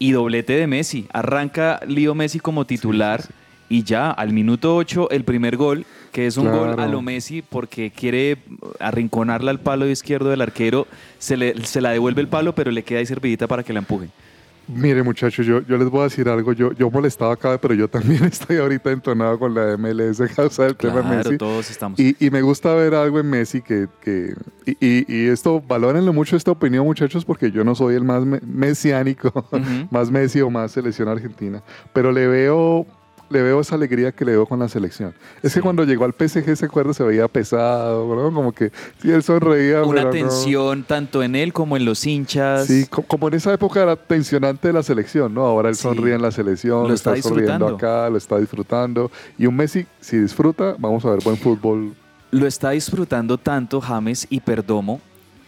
Y 0.00 0.10
doblete 0.10 0.54
de 0.54 0.66
Messi. 0.66 1.06
Arranca 1.12 1.78
Leo 1.86 2.16
Messi 2.16 2.40
como 2.40 2.64
titular. 2.64 3.22
Y 3.68 3.82
ya 3.82 4.10
al 4.10 4.32
minuto 4.32 4.76
8 4.76 5.10
el 5.10 5.24
primer 5.24 5.56
gol, 5.56 5.86
que 6.12 6.26
es 6.26 6.36
un 6.36 6.50
gol 6.50 6.78
a 6.78 6.86
lo 6.86 7.00
Messi 7.02 7.42
porque 7.42 7.90
quiere 7.90 8.36
arrinconarla 8.78 9.50
al 9.50 9.60
palo 9.60 9.88
izquierdo 9.88 10.28
del 10.30 10.42
arquero, 10.42 10.86
se, 11.18 11.36
le, 11.36 11.64
se 11.66 11.80
la 11.80 11.90
devuelve 11.90 12.20
el 12.20 12.28
palo, 12.28 12.54
pero 12.54 12.70
le 12.70 12.82
queda 12.82 12.98
ahí 13.00 13.06
servidita 13.06 13.46
para 13.48 13.62
que 13.62 13.72
la 13.72 13.78
empuje. 13.80 14.08
Mire, 14.66 15.02
muchachos, 15.02 15.44
yo, 15.44 15.60
yo 15.66 15.76
les 15.76 15.90
voy 15.90 16.00
a 16.00 16.04
decir 16.04 16.26
algo. 16.26 16.52
Yo, 16.54 16.72
yo 16.72 16.90
molestaba 16.90 17.34
acá, 17.34 17.58
pero 17.60 17.74
yo 17.74 17.86
también 17.88 18.24
estoy 18.32 18.56
ahorita 18.56 18.92
entonado 18.92 19.38
con 19.38 19.54
la 19.54 19.76
MLS 19.76 20.22
causa 20.34 20.64
del 20.64 20.76
tema 20.76 21.02
Claro, 21.02 21.16
Messi. 21.16 21.36
todos 21.36 21.70
estamos. 21.70 22.00
Y, 22.00 22.16
y 22.18 22.30
me 22.30 22.40
gusta 22.40 22.74
ver 22.74 22.94
algo 22.94 23.20
en 23.20 23.28
Messi 23.28 23.60
que... 23.60 23.88
que 24.00 24.34
y, 24.64 24.70
y- 24.80 25.04
y 25.06 25.26
esto, 25.28 25.60
valórenlo 25.66 26.14
mucho 26.14 26.34
esta 26.36 26.50
opinión, 26.50 26.86
muchachos, 26.86 27.26
porque 27.26 27.50
yo 27.50 27.62
no 27.62 27.74
soy 27.74 27.94
el 27.94 28.04
más 28.04 28.24
me- 28.24 28.40
mesiánico, 28.40 29.46
más 29.90 30.10
Messi 30.10 30.40
o 30.40 30.48
más 30.48 30.72
selección 30.72 31.08
argentina, 31.08 31.62
pero 31.92 32.10
le 32.12 32.26
veo... 32.26 32.86
Le 33.30 33.42
veo 33.42 33.60
esa 33.60 33.74
alegría 33.74 34.12
que 34.12 34.24
le 34.24 34.32
veo 34.32 34.46
con 34.46 34.58
la 34.58 34.68
selección. 34.68 35.14
Es 35.42 35.54
que 35.54 35.60
cuando 35.60 35.84
llegó 35.84 36.04
al 36.04 36.12
PSG 36.12 36.48
ese 36.50 36.66
acuerdo 36.66 36.92
se 36.94 37.02
veía 37.02 37.26
pesado, 37.26 38.14
¿no? 38.14 38.32
Como 38.32 38.52
que 38.52 38.70
sí, 39.00 39.10
él 39.10 39.22
sonreía. 39.22 39.82
Una 39.82 40.04
no. 40.04 40.10
tensión 40.10 40.84
tanto 40.84 41.22
en 41.22 41.34
él 41.34 41.52
como 41.52 41.76
en 41.76 41.84
los 41.84 42.06
hinchas. 42.06 42.66
Sí, 42.66 42.86
co- 42.88 43.02
como 43.02 43.28
en 43.28 43.34
esa 43.34 43.52
época 43.52 43.82
era 43.82 43.96
tensionante 43.96 44.68
de 44.68 44.74
la 44.74 44.82
selección, 44.82 45.32
¿no? 45.34 45.42
Ahora 45.46 45.70
él 45.70 45.74
Sí. 45.74 45.82
sonríe 45.82 46.14
en 46.14 46.22
la 46.22 46.30
selección, 46.30 46.86
Lo 46.88 46.94
está 46.94 47.14
está, 47.16 47.28
sonriendo 47.30 47.66
acá, 47.66 48.08
lo 48.10 48.18
está 48.18 48.38
disfrutando. 48.38 49.10
Y 49.38 49.46
un 49.46 49.56
Messi, 49.56 49.86
si 50.00 50.18
disfruta, 50.18 50.76
vamos 50.78 51.04
a 51.04 51.10
ver 51.10 51.20
buen 51.24 51.36
fútbol. 51.38 51.94
Lo 52.30 52.46
está 52.46 52.70
disfrutando 52.70 53.38
tanto 53.38 53.80
James 53.80 54.26
y 54.28 54.40
Perdomo 54.40 55.00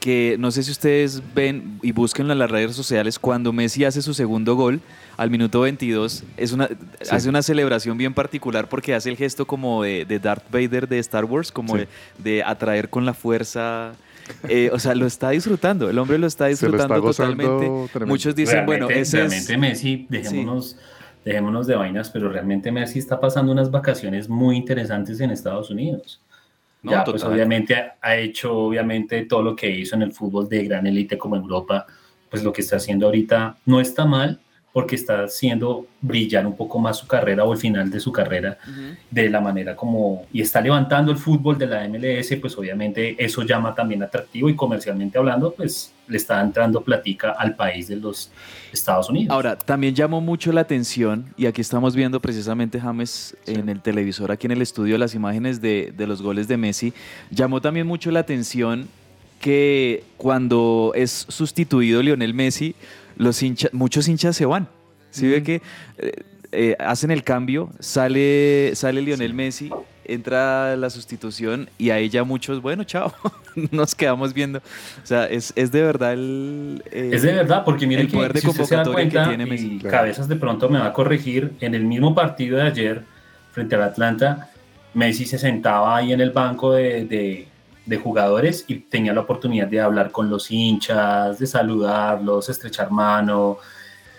que 0.07 0.37
no 0.39 0.53
sé 0.53 0.63
si 0.63 0.71
ustedes 0.71 1.21
ven 1.35 1.81
y 1.83 1.91
busquen 1.91 2.31
en 2.31 2.39
las 2.39 2.49
redes 2.49 2.77
sociales 2.77 3.19
cuando 3.19 3.53
Messi 3.53 3.85
hace 3.85 4.03
su 4.03 4.15
segundo 4.15 4.55
gol 4.55 4.81
al 5.17 5.31
minuto 5.31 5.63
22 5.63 6.23
es 6.37 6.53
una 6.53 6.69
hace 7.11 7.29
una 7.29 7.43
celebración 7.43 7.99
bien 7.99 8.15
particular 8.15 8.69
porque 8.69 8.95
hace 8.95 9.11
el 9.11 9.17
gesto 9.17 9.47
como 9.47 9.83
de, 9.83 10.05
de 10.05 10.21
Darth 10.21 10.45
Vader 10.53 10.87
de 10.87 11.01
Star 11.01 11.25
Wars 11.25 11.51
como 11.51 11.75
Sí. 11.77 11.87
de, 12.19 12.31
de 12.31 12.45
atraer 12.45 12.89
con 12.89 13.05
la 13.05 13.15
fuerza 13.15 13.95
Eh, 14.49 14.71
o 14.73 14.79
sea 14.79 14.95
lo 14.95 15.07
está 15.07 15.31
disfrutando 15.31 15.91
el 15.91 15.99
hombre 15.99 16.19
lo 16.19 16.27
está 16.29 16.45
Se 16.55 16.69
lo 16.69 16.77
está 16.77 16.95
disfrutando 16.95 17.11
totalmente 17.13 17.89
tremendo. 17.93 18.07
muchos 18.13 18.35
dicen 18.37 18.65
bueno 18.65 18.87
Realmente- 18.87 19.01
ese 19.01 19.17
realmente 19.19 19.53
es 19.55 19.59
Messi, 19.59 20.07
dejémonos, 20.09 20.77
dejémonos 21.25 21.67
de 21.67 21.75
vainas, 21.75 22.11
pero 22.11 22.29
realmente 22.29 22.71
Messi 22.71 23.01
está 23.01 23.19
pasando 23.19 23.51
unas 23.51 23.71
vacaciones 23.73 24.29
muy 24.29 24.57
interesantes 24.57 25.19
en 25.21 25.31
Estados 25.33 25.71
Unidos. 25.71 26.21
No, 26.83 26.93
ya, 26.93 27.05
pues 27.05 27.23
obviamente 27.25 27.75
ha- 27.75 27.97
ha 28.01 28.17
hecho 28.17 28.57
obviamente 28.57 29.25
todo 29.25 29.43
lo 29.43 29.57
que 29.57 29.69
hizo 29.71 29.97
en 29.97 30.03
el 30.03 30.13
fútbol 30.13 30.49
de 30.49 30.65
gran 30.65 30.87
élite 30.87 31.19
como 31.19 31.37
Europa, 31.37 31.87
pues 32.31 32.43
lo 32.45 32.53
que 32.53 32.61
está 32.61 32.77
haciendo 32.77 33.07
ahorita 33.07 33.57
no 33.67 33.81
está 33.81 34.05
mal 34.05 34.41
porque 34.77 34.95
está 34.95 35.25
haciendo 35.25 35.87
brillar 36.03 36.47
un 36.47 36.55
poco 36.55 36.79
más 36.79 36.99
su 36.99 37.07
carrera 37.07 37.45
o 37.45 37.53
el 37.55 37.59
final 37.59 37.91
de 37.91 37.99
su 37.99 38.13
carrera 38.13 38.59
de 39.11 39.31
la 39.31 39.41
manera 39.41 39.75
como 39.75 40.27
y 40.31 40.43
está 40.43 40.61
levantando 40.61 41.11
el 41.11 41.17
fútbol 41.17 41.57
de 41.57 41.67
la 41.67 41.89
MLS, 41.89 42.37
pues 42.39 42.59
obviamente 42.59 43.17
eso 43.19 43.43
llama 43.43 43.75
también 43.75 44.03
atractivo 44.03 44.51
y 44.51 44.55
comercialmente 44.55 45.17
hablando, 45.17 45.55
pues 45.55 45.95
le 46.07 46.19
está 46.19 46.43
entrando 46.43 46.83
platica 46.83 47.31
al 47.31 47.57
país 47.57 47.89
de 47.89 47.97
los 47.97 48.31
Estados 48.71 49.09
Unidos. 49.09 49.31
Ahora, 49.31 49.57
también 49.57 49.95
llamó 49.95 50.21
mucho 50.21 50.53
la 50.53 50.61
atención, 50.61 51.25
y 51.39 51.47
aquí 51.47 51.63
estamos 51.63 51.97
viendo 51.97 52.21
precisamente, 52.21 52.79
James, 52.79 53.35
en 53.47 53.71
el 53.71 53.81
televisor, 53.81 54.31
aquí 54.31 54.45
en 54.47 54.51
el 54.51 54.61
estudio, 54.61 54.99
las 54.99 55.15
imágenes 55.15 55.63
de, 55.63 55.95
de 55.97 56.07
los 56.07 56.21
goles 56.21 56.49
de 56.49 56.59
Messi, 56.59 56.93
llamó 57.31 57.63
también 57.63 57.87
mucho 57.87 58.11
la 58.11 58.21
atención 58.21 58.89
que 59.41 60.05
cuando 60.19 60.93
es 60.95 61.25
sustituido 61.31 62.03
Lionel 62.03 62.35
Messi, 62.35 62.75
los 63.17 63.43
hinchas, 63.43 63.73
muchos 63.75 64.09
hinchas 64.09 64.37
se 64.37 64.47
van. 64.47 64.69
¿Sí 65.11 65.27
ve 65.29 65.43
que 65.43 65.63
eh, 65.99 66.13
eh, 66.53 66.77
hacen 66.79 67.11
el 67.11 67.23
cambio, 67.25 67.71
sale, 67.81 68.73
sale 68.75 69.01
Lionel 69.03 69.33
Messi, 69.35 69.71
entra 70.05 70.77
la 70.77 70.91
sustitución 70.91 71.69
y 71.79 71.91
ahí 71.91 72.09
ya 72.11 72.23
muchos, 72.23 72.61
bueno, 72.63 72.85
chao, 72.85 73.13
nos 73.73 73.95
quedamos 73.95 74.35
viendo. 74.35 74.59
O 74.59 75.07
sea, 75.07 75.25
es, 75.27 75.53
es 75.57 75.73
de 75.73 75.83
verdad 75.83 76.13
el... 76.13 76.83
eh, 76.93 77.11
Es 77.15 77.23
de 77.23 77.33
verdad, 77.33 77.65
porque 77.65 77.87
miren 77.87 78.07
el 78.07 78.13
poder 78.13 78.33
que 78.33 78.35
de 78.35 78.41
si 78.43 78.49
usted 78.49 78.65
se 78.65 78.77
da 78.77 78.85
convocatoria 78.85 79.23
que 79.23 79.29
tiene 79.29 79.47
Messi. 79.47 79.67
y 79.77 79.79
Claro. 79.79 79.97
Cabezas 79.97 80.29
de 80.29 80.37
pronto 80.37 80.69
me 80.69 80.79
va 80.79 80.87
a 80.87 80.93
corregir, 80.93 81.53
en 81.61 81.75
el 81.75 81.85
mismo 81.85 82.15
partido 82.15 82.59
de 82.59 82.63
ayer 82.65 83.03
frente 83.53 83.75
al 83.75 83.83
Atlanta, 83.83 84.51
Messi 84.95 85.25
se 85.25 85.39
sentaba 85.39 85.97
ahí 85.97 86.13
en 86.13 86.21
el 86.21 86.31
banco 86.31 86.73
de, 86.75 87.05
de- 87.07 87.49
de 87.87 87.97
jugadores 87.97 88.65
y 88.69 88.77
tenía 88.77 89.13
la 89.13 89.21
oportunidad 89.21 89.69
de 89.69 89.81
hablar 89.81 90.11
con 90.11 90.29
los 90.29 90.51
hinchas, 90.51 91.39
de 91.39 91.47
saludarlos, 91.47 92.49
estrechar 92.49 92.91
mano. 92.91 93.59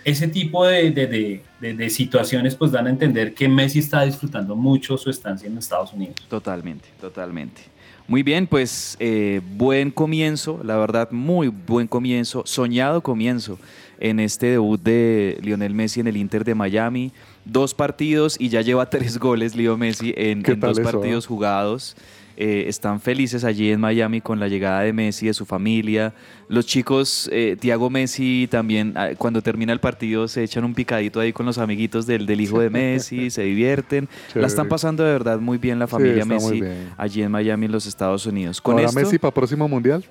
Ese 0.04 0.28
tipo 0.30 0.66
de, 0.66 0.92
de- 0.92 1.42
de- 1.76 1.90
situaciones 1.90 2.56
pues 2.56 2.72
dan 2.72 2.88
a 2.88 2.90
entender 2.90 3.34
que 3.34 3.50
Messi 3.50 3.80
está 3.80 4.04
disfrutando 4.04 4.56
mucho 4.56 4.98
su 4.98 5.10
estancia 5.10 5.48
en 5.48 5.58
Estados 5.58 5.92
Unidos. 5.92 6.16
Totalmente, 6.30 6.88
totalmente. 7.02 7.62
Muy 8.08 8.24
bien, 8.24 8.48
pues 8.48 8.96
eh, 9.02 9.42
buen 9.58 9.92
comienzo, 9.92 10.62
la 10.64 10.78
verdad, 10.78 11.12
muy 11.12 11.50
buen 11.50 11.88
comienzo, 11.88 12.44
soñado 12.46 13.02
comienzo 13.02 13.60
en 14.00 14.22
este 14.22 14.46
debut 14.52 14.82
de 14.82 15.38
Lionel 15.42 15.74
Messi 15.74 16.00
en 16.00 16.08
el 16.08 16.16
Inter 16.16 16.46
de 16.46 16.56
Miami. 16.56 17.12
Dos 17.52 17.74
partidos 17.74 18.38
y 18.40 18.50
ya 18.50 18.62
lleva 18.62 18.90
tres 18.90 19.18
goles 19.18 19.56
Leo 19.56 19.78
Messi 19.78 20.14
en, 20.18 20.44
¿Qué 20.44 20.54
en 20.54 20.60
tal 20.60 20.70
dos 20.70 20.80
eso, 20.80 20.92
partidos 20.92 21.26
jugados. 21.26 21.96
Eh, 22.40 22.66
están 22.68 23.02
felices 23.02 23.44
allí 23.44 23.72
en 23.72 23.80
Miami 23.80 24.22
con 24.22 24.40
la 24.40 24.48
llegada 24.48 24.82
de 24.82 24.94
Messi, 24.94 25.26
de 25.26 25.34
su 25.34 25.48
familia. 25.48 26.14
Los 26.50 26.68
chicos, 26.68 27.28
eh, 27.34 27.58
Tiago 27.60 27.90
Messi 27.90 28.48
también, 28.52 28.94
ah, 28.96 29.10
cuando 29.18 29.42
termina 29.42 29.74
el 29.74 29.80
partido, 29.80 30.28
se 30.28 30.44
echan 30.44 30.64
un 30.64 30.76
picadito 30.76 31.20
ahí 31.20 31.34
con 31.34 31.48
los 31.48 31.58
amiguitos 31.58 32.06
del, 32.06 32.28
del 32.28 32.40
hijo 32.40 32.60
de 32.60 32.70
Messi, 32.70 33.30
se 33.32 33.42
divierten. 33.42 34.08
La 34.36 34.46
están 34.46 34.68
pasando 34.68 35.04
de 35.04 35.14
verdad 35.14 35.40
muy 35.40 35.58
bien 35.58 35.80
la 35.80 35.88
familia 35.88 36.26
Messi 36.26 36.62
allí 36.96 37.24
en 37.24 37.32
Miami, 37.32 37.66
en 37.66 37.72
los 37.72 37.88
Estados 37.88 38.28
Unidos. 38.28 38.62
Con 38.62 38.74
Ahora 38.74 38.86
esto, 38.86 39.00
Messi 39.00 39.18
para 39.18 39.34
próximo 39.34 39.68
mundial. 39.68 40.06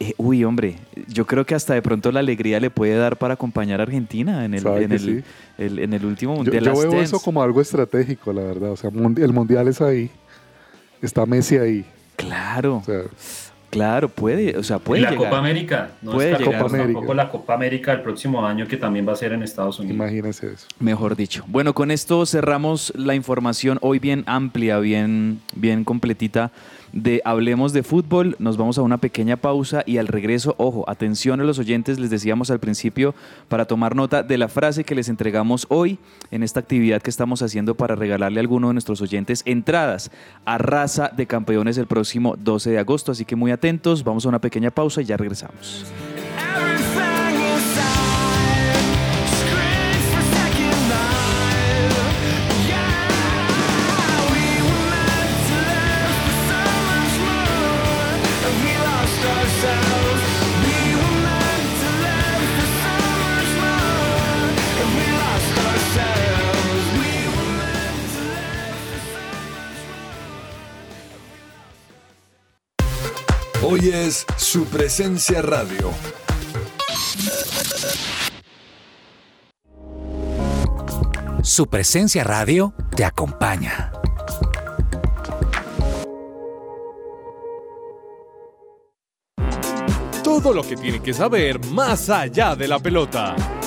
Eh, 0.00 0.14
uy, 0.16 0.44
hombre, 0.44 0.76
yo 1.08 1.26
creo 1.26 1.44
que 1.44 1.54
hasta 1.54 1.74
de 1.74 1.82
pronto 1.82 2.12
la 2.12 2.20
alegría 2.20 2.60
le 2.60 2.70
puede 2.70 2.96
dar 2.96 3.16
para 3.16 3.34
acompañar 3.34 3.80
a 3.80 3.82
Argentina 3.82 4.44
en 4.44 4.54
el, 4.54 4.66
en 4.66 4.92
el, 4.92 5.00
sí. 5.00 5.20
el- 5.58 5.78
en 5.80 5.92
el 5.92 6.04
último 6.04 6.34
Yo, 6.34 6.42
mundial. 6.42 6.64
yo 6.64 6.70
Last 6.70 6.82
veo 6.82 6.90
Dance. 6.92 7.04
eso 7.04 7.20
como 7.20 7.42
algo 7.42 7.60
estratégico, 7.60 8.32
la 8.32 8.42
verdad. 8.42 8.70
O 8.72 8.76
sea, 8.76 8.90
el 8.90 9.32
mundial 9.32 9.66
es 9.68 9.80
ahí. 9.80 10.10
Está 11.02 11.26
Messi 11.26 11.56
ahí. 11.56 11.84
Claro, 12.16 12.76
O 12.78 12.84
sea, 12.84 13.02
claro, 13.70 14.08
puede, 14.08 14.56
o 14.56 14.62
sea, 14.64 14.76
Y 14.76 14.80
puede 14.80 15.02
la 15.02 15.10
llegar. 15.10 15.26
Copa 15.26 15.38
América, 15.38 15.90
no 16.02 16.12
Puede 16.12 16.30
descartemos 16.30 16.72
llegar. 16.72 16.86
tampoco 16.86 17.14
la 17.14 17.28
Copa 17.30 17.54
América 17.54 17.92
el 17.92 18.02
próximo 18.02 18.44
año 18.44 18.66
que 18.66 18.76
también 18.76 19.06
va 19.06 19.12
a 19.12 19.16
ser 19.16 19.32
en 19.32 19.42
Estados 19.44 19.78
Unidos. 19.78 19.94
imagínense 19.94 20.52
eso. 20.52 20.66
Mejor 20.80 21.14
dicho. 21.14 21.44
Bueno, 21.46 21.74
con 21.74 21.90
esto 21.92 22.24
cerramos 22.26 22.92
la 22.96 23.14
información 23.14 23.78
hoy 23.82 23.98
bien 24.00 24.24
amplia, 24.26 24.78
bien, 24.80 25.40
bien 25.54 25.84
completita 25.84 26.50
de 26.92 27.22
Hablemos 27.24 27.72
de 27.72 27.82
Fútbol. 27.82 28.36
Nos 28.38 28.56
vamos 28.56 28.78
a 28.78 28.82
una 28.82 28.98
pequeña 28.98 29.36
pausa 29.36 29.82
y 29.86 29.98
al 29.98 30.06
regreso, 30.06 30.54
ojo, 30.58 30.84
atención 30.88 31.40
a 31.40 31.44
los 31.44 31.58
oyentes, 31.58 31.98
les 31.98 32.10
decíamos 32.10 32.50
al 32.50 32.58
principio 32.58 33.14
para 33.48 33.64
tomar 33.64 33.94
nota 33.96 34.22
de 34.22 34.38
la 34.38 34.48
frase 34.48 34.84
que 34.84 34.94
les 34.94 35.08
entregamos 35.08 35.66
hoy 35.68 35.98
en 36.30 36.42
esta 36.42 36.60
actividad 36.60 37.02
que 37.02 37.10
estamos 37.10 37.42
haciendo 37.42 37.74
para 37.74 37.94
regalarle 37.94 38.40
a 38.40 38.42
alguno 38.42 38.68
de 38.68 38.74
nuestros 38.74 39.00
oyentes 39.00 39.42
entradas 39.44 40.10
a 40.44 40.58
Raza 40.58 41.10
de 41.16 41.26
Campeones 41.26 41.78
el 41.78 41.86
próximo 41.86 42.36
12 42.36 42.70
de 42.70 42.78
agosto. 42.78 43.12
Así 43.12 43.24
que 43.24 43.36
muy 43.36 43.50
atentos, 43.50 44.04
vamos 44.04 44.26
a 44.26 44.28
una 44.28 44.40
pequeña 44.40 44.70
pausa 44.70 45.02
y 45.02 45.04
ya 45.04 45.16
regresamos. 45.16 45.84
Hoy 73.60 73.90
es 73.92 74.24
su 74.36 74.66
presencia 74.66 75.42
radio. 75.42 75.90
Su 81.42 81.66
presencia 81.66 82.22
radio 82.22 82.72
te 82.94 83.04
acompaña. 83.04 83.90
Todo 90.22 90.52
lo 90.52 90.62
que 90.62 90.76
tiene 90.76 91.02
que 91.02 91.12
saber 91.12 91.58
más 91.66 92.08
allá 92.10 92.54
de 92.54 92.68
la 92.68 92.78
pelota. 92.78 93.57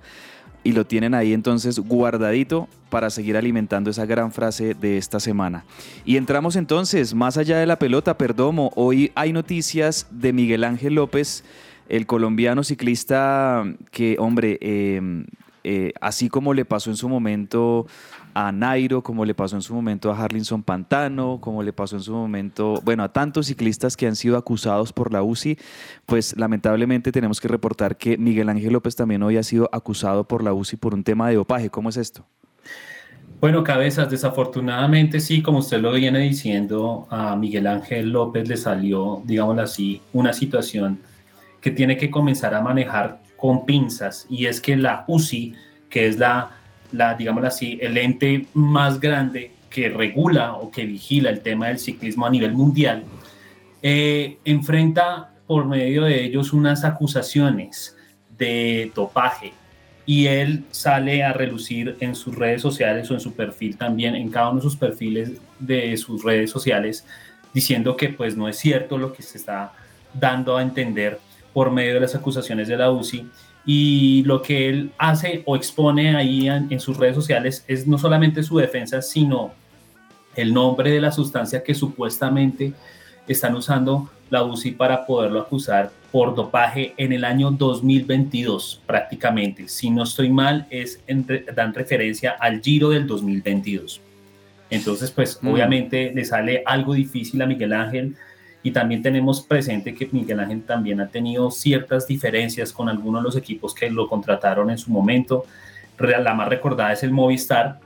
y 0.63 0.73
lo 0.73 0.85
tienen 0.85 1.13
ahí 1.13 1.33
entonces 1.33 1.79
guardadito 1.79 2.67
para 2.89 3.09
seguir 3.09 3.37
alimentando 3.37 3.89
esa 3.89 4.05
gran 4.05 4.31
frase 4.31 4.73
de 4.73 4.97
esta 4.97 5.19
semana. 5.19 5.63
Y 6.05 6.17
entramos 6.17 6.55
entonces, 6.55 7.13
más 7.13 7.37
allá 7.37 7.59
de 7.59 7.65
la 7.65 7.79
pelota, 7.79 8.17
Perdomo, 8.17 8.71
hoy 8.75 9.11
hay 9.15 9.31
noticias 9.31 10.07
de 10.11 10.33
Miguel 10.33 10.63
Ángel 10.63 10.95
López, 10.95 11.43
el 11.87 12.05
colombiano 12.05 12.63
ciclista 12.63 13.63
que, 13.91 14.17
hombre, 14.19 14.57
eh, 14.61 15.23
eh, 15.63 15.93
así 16.01 16.29
como 16.29 16.53
le 16.53 16.65
pasó 16.65 16.89
en 16.89 16.95
su 16.95 17.09
momento 17.09 17.85
a 18.33 18.51
Nairo, 18.51 19.01
como 19.01 19.25
le 19.25 19.33
pasó 19.33 19.55
en 19.55 19.61
su 19.61 19.73
momento 19.73 20.11
a 20.11 20.17
Harlinson 20.17 20.63
Pantano, 20.63 21.39
como 21.41 21.63
le 21.63 21.73
pasó 21.73 21.95
en 21.95 22.01
su 22.01 22.13
momento, 22.13 22.81
bueno, 22.83 23.03
a 23.03 23.11
tantos 23.11 23.47
ciclistas 23.47 23.97
que 23.97 24.07
han 24.07 24.15
sido 24.15 24.37
acusados 24.37 24.93
por 24.93 25.11
la 25.11 25.23
UCI, 25.23 25.57
pues 26.05 26.35
lamentablemente 26.37 27.11
tenemos 27.11 27.39
que 27.39 27.47
reportar 27.47 27.97
que 27.97 28.17
Miguel 28.17 28.49
Ángel 28.49 28.73
López 28.73 28.95
también 28.95 29.23
hoy 29.23 29.37
ha 29.37 29.43
sido 29.43 29.69
acusado 29.71 30.27
por 30.27 30.43
la 30.43 30.53
UCI 30.53 30.77
por 30.77 30.93
un 30.93 31.03
tema 31.03 31.29
de 31.29 31.35
dopaje. 31.35 31.69
¿Cómo 31.69 31.89
es 31.89 31.97
esto? 31.97 32.25
Bueno, 33.39 33.63
cabezas, 33.63 34.09
desafortunadamente 34.09 35.21
sí, 35.21 35.41
como 35.41 35.59
usted 35.59 35.79
lo 35.79 35.93
viene 35.93 36.19
diciendo, 36.19 37.07
a 37.09 37.37
Miguel 37.37 37.67
Ángel 37.67 38.11
López 38.11 38.49
le 38.49 38.57
salió, 38.57 39.21
digámoslo 39.23 39.61
así, 39.61 40.01
una 40.11 40.33
situación 40.33 40.99
que 41.61 41.71
tiene 41.71 41.95
que 41.95 42.11
comenzar 42.11 42.53
a 42.53 42.61
manejar 42.61 43.21
con 43.37 43.65
pinzas 43.65 44.27
y 44.29 44.47
es 44.47 44.59
que 44.59 44.75
la 44.75 45.05
UCI, 45.07 45.55
que 45.89 46.07
es 46.07 46.17
la, 46.17 46.58
la 46.91 47.15
digámoslo 47.15 47.47
así, 47.47 47.77
el 47.81 47.97
ente 47.97 48.45
más 48.53 48.99
grande 48.99 49.51
que 49.69 49.89
regula 49.89 50.53
o 50.53 50.71
que 50.71 50.85
vigila 50.85 51.29
el 51.29 51.41
tema 51.41 51.67
del 51.67 51.79
ciclismo 51.79 52.25
a 52.25 52.29
nivel 52.29 52.53
mundial, 52.53 53.03
eh, 53.81 54.37
enfrenta 54.45 55.31
por 55.47 55.65
medio 55.65 56.03
de 56.03 56.23
ellos 56.23 56.53
unas 56.53 56.83
acusaciones 56.83 57.95
de 58.37 58.91
dopaje 58.95 59.53
y 60.05 60.25
él 60.25 60.63
sale 60.71 61.23
a 61.23 61.33
relucir 61.33 61.95
en 61.99 62.15
sus 62.15 62.35
redes 62.35 62.61
sociales 62.61 63.09
o 63.11 63.13
en 63.13 63.19
su 63.19 63.33
perfil 63.33 63.77
también, 63.77 64.15
en 64.15 64.29
cada 64.31 64.49
uno 64.49 64.59
de 64.59 64.63
sus 64.63 64.75
perfiles 64.75 65.33
de 65.59 65.95
sus 65.97 66.23
redes 66.23 66.49
sociales, 66.49 67.05
diciendo 67.53 67.95
que 67.95 68.09
pues 68.09 68.35
no 68.35 68.49
es 68.49 68.57
cierto 68.57 68.97
lo 68.97 69.13
que 69.13 69.21
se 69.21 69.37
está 69.37 69.73
dando 70.13 70.57
a 70.57 70.63
entender 70.63 71.19
por 71.53 71.71
medio 71.71 71.93
de 71.93 71.99
las 71.99 72.15
acusaciones 72.15 72.67
de 72.67 72.77
la 72.77 72.89
UCI 72.89 73.27
y 73.65 74.23
lo 74.23 74.41
que 74.41 74.69
él 74.69 74.91
hace 74.97 75.43
o 75.45 75.55
expone 75.55 76.15
ahí 76.15 76.47
en, 76.47 76.67
en 76.69 76.79
sus 76.79 76.97
redes 76.97 77.15
sociales 77.15 77.63
es 77.67 77.85
no 77.85 77.97
solamente 77.97 78.41
su 78.43 78.57
defensa, 78.57 79.01
sino 79.01 79.51
el 80.35 80.53
nombre 80.53 80.91
de 80.91 81.01
la 81.01 81.11
sustancia 81.11 81.63
que 81.63 81.75
supuestamente 81.75 82.73
están 83.27 83.55
usando 83.55 84.09
la 84.29 84.43
UCI 84.43 84.71
para 84.71 85.05
poderlo 85.05 85.39
acusar 85.41 85.91
por 86.11 86.35
dopaje 86.35 86.93
en 86.97 87.13
el 87.13 87.23
año 87.23 87.51
2022 87.51 88.81
prácticamente. 88.85 89.67
Si 89.67 89.89
no 89.89 90.03
estoy 90.03 90.29
mal, 90.29 90.67
es 90.69 90.99
en, 91.07 91.25
dan 91.55 91.73
referencia 91.73 92.31
al 92.39 92.61
Giro 92.61 92.89
del 92.89 93.05
2022. 93.05 94.01
Entonces, 94.71 95.11
pues 95.11 95.39
Mm. 95.41 95.47
obviamente 95.47 96.11
le 96.13 96.25
sale 96.25 96.63
algo 96.65 96.93
difícil 96.93 97.41
a 97.41 97.45
Miguel 97.45 97.73
Ángel 97.73 98.15
y 98.61 98.71
también 98.71 99.01
tenemos 99.01 99.41
presente 99.41 99.93
que 99.93 100.09
Miguel 100.11 100.39
Ángel 100.39 100.63
también 100.63 100.99
ha 100.99 101.07
tenido 101.07 101.49
ciertas 101.49 102.07
diferencias 102.07 102.73
con 102.73 102.89
algunos 102.89 103.21
de 103.21 103.25
los 103.25 103.35
equipos 103.37 103.73
que 103.73 103.89
lo 103.89 104.07
contrataron 104.07 104.69
en 104.69 104.77
su 104.77 104.91
momento. 104.91 105.45
La 105.97 106.33
más 106.33 106.47
recordada 106.49 106.93
es 106.93 107.03
el 107.03 107.11
Movistar. 107.11 107.79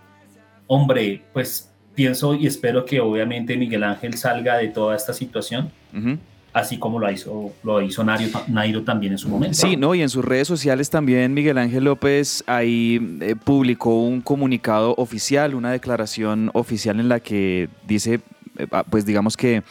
Hombre, 0.68 1.22
pues 1.34 1.70
pienso 1.94 2.34
y 2.34 2.48
espero 2.48 2.86
que 2.86 3.00
obviamente 3.00 3.56
Miguel 3.58 3.84
Ángel 3.84 4.16
salga 4.18 4.58
de 4.58 4.70
toda 4.70 4.96
esta 4.96 5.14
situación, 5.14 5.72
Ujú. 5.96 6.18
así 6.54 6.78
como 6.78 7.00
lo 7.00 7.12
hizo, 7.12 7.52
lo 7.64 7.82
hizo 7.82 8.04
Nairo, 8.04 8.42
Nairo 8.48 8.84
también 8.84 9.14
en 9.14 9.18
su 9.20 9.30
momento. 9.30 9.56
Sí, 9.58 9.76
no, 9.78 9.94
y 9.94 10.02
en 10.02 10.10
sus 10.10 10.26
redes 10.26 10.48
sociales 10.48 10.90
también 10.90 11.34
Miguel 11.34 11.58
Ángel 11.58 11.84
López 11.84 12.44
ahí 12.48 13.18
eh, 13.22 13.36
publicó 13.36 14.02
un 14.04 14.22
comunicado 14.22 14.96
oficial, 14.98 15.54
una 15.54 15.72
declaración 15.72 16.50
oficial 16.54 17.00
en 17.00 17.10
la 17.10 17.20
que 17.20 17.70
dice, 17.88 18.22
eh, 18.58 18.68
ah, 18.72 18.84
pues 18.90 19.06
digamos 19.06 19.38
que 19.38 19.64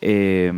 eh, 0.00 0.52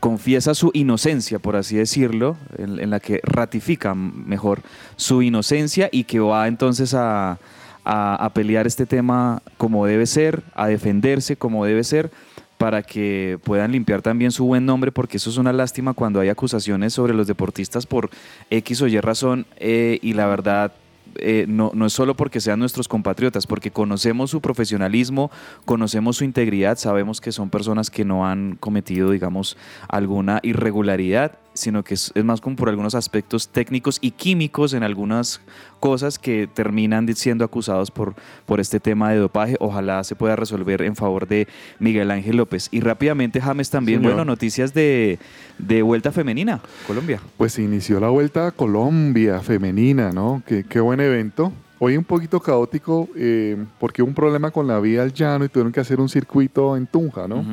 confiesa 0.00 0.54
su 0.54 0.70
inocencia, 0.74 1.38
por 1.38 1.56
así 1.56 1.76
decirlo, 1.76 2.36
en, 2.58 2.90
la 2.90 3.00
que 3.00 3.20
ratifica 3.22 3.94
mejor 3.94 4.60
su 4.96 5.22
inocencia 5.22 5.88
y 5.90 6.04
que 6.04 6.20
va 6.20 6.46
entonces 6.46 6.92
a, 6.94 7.38
a- 7.84 8.14
a 8.24 8.34
pelear 8.34 8.66
este 8.66 8.84
tema 8.84 9.42
como 9.56 9.86
debe 9.86 10.06
ser, 10.06 10.42
a 10.54 10.66
defenderse 10.68 11.36
como 11.36 11.64
debe 11.64 11.84
ser, 11.84 12.10
para 12.58 12.82
que 12.82 13.38
puedan 13.44 13.70
limpiar 13.72 14.02
también 14.02 14.30
su 14.32 14.44
buen 14.44 14.66
nombre, 14.66 14.90
porque 14.92 15.16
eso 15.16 15.30
es 15.30 15.36
una 15.38 15.52
lástima 15.52 15.94
cuando 15.94 16.20
hay 16.20 16.28
acusaciones 16.28 16.92
sobre 16.92 17.14
los 17.14 17.26
deportistas 17.28 17.86
por 17.86 18.10
X 18.50 18.82
o 18.82 18.88
Y 18.88 19.00
razón, 19.00 19.46
eh, 19.58 19.98
y 20.02 20.12
la 20.12 20.26
verdad 20.26 20.72
eh, 21.16 21.46
no, 21.48 21.70
no 21.74 21.86
es 21.86 21.92
solo 21.92 22.14
porque 22.14 22.40
sean 22.40 22.58
nuestros 22.58 22.88
compatriotas, 22.88 23.46
porque 23.46 23.70
conocemos 23.70 24.30
su 24.30 24.40
profesionalismo, 24.40 25.30
conocemos 25.64 26.16
su 26.16 26.24
integridad, 26.24 26.78
sabemos 26.78 27.20
que 27.20 27.32
son 27.32 27.50
personas 27.50 27.90
que 27.90 28.04
no 28.04 28.26
han 28.26 28.56
cometido, 28.56 29.10
digamos, 29.10 29.56
alguna 29.88 30.40
irregularidad. 30.42 31.38
Sino 31.58 31.82
que 31.82 31.94
es, 31.94 32.12
es 32.14 32.24
más 32.24 32.40
como 32.40 32.56
por 32.56 32.68
algunos 32.68 32.94
aspectos 32.94 33.48
técnicos 33.48 33.98
y 34.00 34.12
químicos 34.12 34.72
en 34.72 34.82
algunas 34.82 35.40
cosas 35.80 36.18
que 36.18 36.48
terminan 36.52 37.08
siendo 37.14 37.44
acusados 37.44 37.90
por, 37.90 38.14
por 38.46 38.60
este 38.60 38.80
tema 38.80 39.10
de 39.10 39.18
dopaje. 39.18 39.56
Ojalá 39.60 40.02
se 40.04 40.16
pueda 40.16 40.36
resolver 40.36 40.82
en 40.82 40.96
favor 40.96 41.28
de 41.28 41.48
Miguel 41.78 42.10
Ángel 42.10 42.36
López. 42.36 42.68
Y 42.70 42.80
rápidamente, 42.80 43.40
James, 43.40 43.70
también, 43.70 44.00
Señor. 44.00 44.14
bueno, 44.14 44.24
noticias 44.24 44.74
de, 44.74 45.18
de 45.58 45.82
vuelta 45.82 46.12
femenina, 46.12 46.60
Colombia. 46.86 47.20
Pues 47.36 47.52
se 47.52 47.62
inició 47.62 48.00
la 48.00 48.08
vuelta 48.08 48.48
a 48.48 48.50
Colombia 48.50 49.40
femenina, 49.40 50.10
¿no? 50.12 50.42
Qué, 50.46 50.64
qué 50.68 50.80
buen 50.80 51.00
evento. 51.00 51.52
Hoy 51.80 51.96
un 51.96 52.02
poquito 52.02 52.40
caótico 52.40 53.08
eh, 53.14 53.56
porque 53.78 54.02
hubo 54.02 54.08
un 54.08 54.14
problema 54.14 54.50
con 54.50 54.66
la 54.66 54.80
vía 54.80 55.02
al 55.02 55.12
llano 55.12 55.44
y 55.44 55.48
tuvieron 55.48 55.72
que 55.72 55.78
hacer 55.78 56.00
un 56.00 56.08
circuito 56.08 56.76
en 56.76 56.88
Tunja, 56.88 57.28
¿no? 57.28 57.44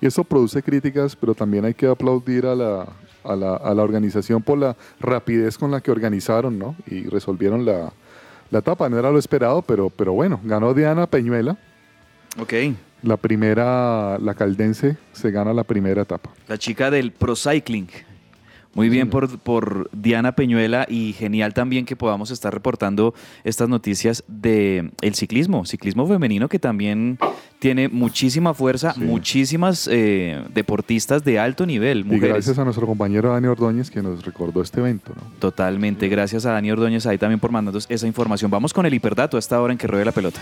Y 0.00 0.06
eso 0.06 0.24
produce 0.24 0.62
críticas, 0.62 1.14
pero 1.14 1.34
también 1.34 1.66
hay 1.66 1.74
que 1.74 1.86
aplaudir 1.86 2.46
a 2.46 2.54
la, 2.54 2.86
a 3.26 3.36
la, 3.36 3.56
a 3.56 3.74
la 3.74 3.82
organización 3.82 4.42
por 4.42 4.58
la 4.58 4.76
rapidez 5.00 5.58
con 5.58 5.70
la 5.70 5.80
que 5.80 5.90
organizaron, 5.90 6.58
¿no? 6.58 6.76
Y 6.86 7.04
resolvieron 7.08 7.64
la, 7.64 7.92
la 8.50 8.58
etapa. 8.58 8.88
No 8.88 8.98
era 8.98 9.10
lo 9.10 9.18
esperado, 9.18 9.62
pero, 9.62 9.90
pero 9.90 10.12
bueno, 10.12 10.40
ganó 10.44 10.74
Diana 10.74 11.06
Peñuela. 11.06 11.56
Ok. 12.38 12.52
La 13.02 13.16
primera, 13.16 14.18
la 14.18 14.34
caldense 14.34 14.96
se 15.12 15.30
gana 15.30 15.52
la 15.52 15.64
primera 15.64 16.02
etapa. 16.02 16.30
La 16.48 16.58
chica 16.58 16.90
del 16.90 17.12
Pro 17.12 17.36
Cycling. 17.36 17.88
Muy 18.76 18.90
bien 18.90 19.08
por, 19.10 19.38
por 19.38 19.88
Diana 19.92 20.32
Peñuela 20.36 20.86
y 20.88 21.14
genial 21.14 21.54
también 21.54 21.86
que 21.86 21.96
podamos 21.96 22.30
estar 22.30 22.52
reportando 22.52 23.14
estas 23.42 23.68
noticias 23.70 24.22
de 24.28 24.90
el 25.00 25.14
ciclismo, 25.14 25.64
ciclismo 25.64 26.06
femenino 26.06 26.48
que 26.48 26.58
también 26.58 27.18
tiene 27.58 27.88
muchísima 27.88 28.52
fuerza, 28.52 28.92
Sí. 28.92 29.00
muchísimas 29.00 29.88
eh, 29.90 30.42
deportistas 30.54 31.24
de 31.24 31.38
alto 31.38 31.64
nivel, 31.64 32.00
Y 32.00 32.04
mujeres. 32.04 32.28
gracias 32.34 32.58
a 32.58 32.64
nuestro 32.64 32.86
compañero 32.86 33.32
Dani 33.32 33.46
Ordóñez 33.48 33.90
que 33.90 34.02
nos 34.02 34.24
recordó 34.24 34.60
este 34.60 34.80
evento, 34.80 35.12
¿no? 35.16 35.22
Totalmente, 35.38 36.08
gracias 36.08 36.44
a 36.44 36.52
Dani 36.52 36.70
Ordóñez 36.70 37.06
ahí 37.06 37.16
también 37.16 37.40
por 37.40 37.50
mandarnos 37.50 37.86
esa 37.88 38.06
información. 38.06 38.50
Vamos 38.50 38.74
con 38.74 38.84
el 38.84 38.92
hiperdato 38.92 39.38
a 39.38 39.40
esta 39.40 39.60
hora 39.60 39.72
en 39.72 39.78
que 39.78 39.86
ruede 39.86 40.04
la 40.04 40.12
pelota. 40.12 40.40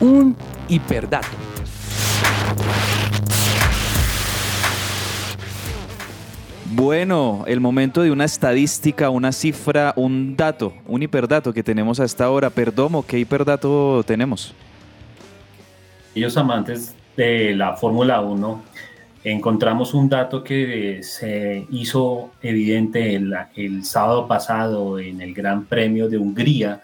Un 0.00 0.36
hiperdato. 0.68 1.26
Bueno, 6.70 7.42
el 7.48 7.58
momento 7.58 8.02
de 8.02 8.12
una 8.12 8.24
estadística, 8.24 9.10
una 9.10 9.32
cifra, 9.32 9.92
un 9.96 10.36
dato, 10.36 10.72
un 10.86 11.02
hiperdato 11.02 11.52
que 11.52 11.64
tenemos 11.64 11.98
a 11.98 12.04
esta 12.04 12.30
hora. 12.30 12.48
Perdomo, 12.48 13.04
¿qué 13.04 13.18
hiperdato 13.18 14.04
tenemos? 14.06 14.54
Aquellos 16.12 16.36
amantes 16.36 16.94
de 17.16 17.56
la 17.56 17.76
Fórmula 17.76 18.20
1, 18.20 18.62
encontramos 19.24 19.94
un 19.94 20.08
dato 20.08 20.44
que 20.44 21.00
se 21.02 21.66
hizo 21.70 22.30
evidente 22.40 23.16
el, 23.16 23.34
el 23.56 23.84
sábado 23.84 24.28
pasado 24.28 25.00
en 25.00 25.20
el 25.20 25.34
Gran 25.34 25.64
Premio 25.64 26.08
de 26.08 26.18
Hungría, 26.18 26.82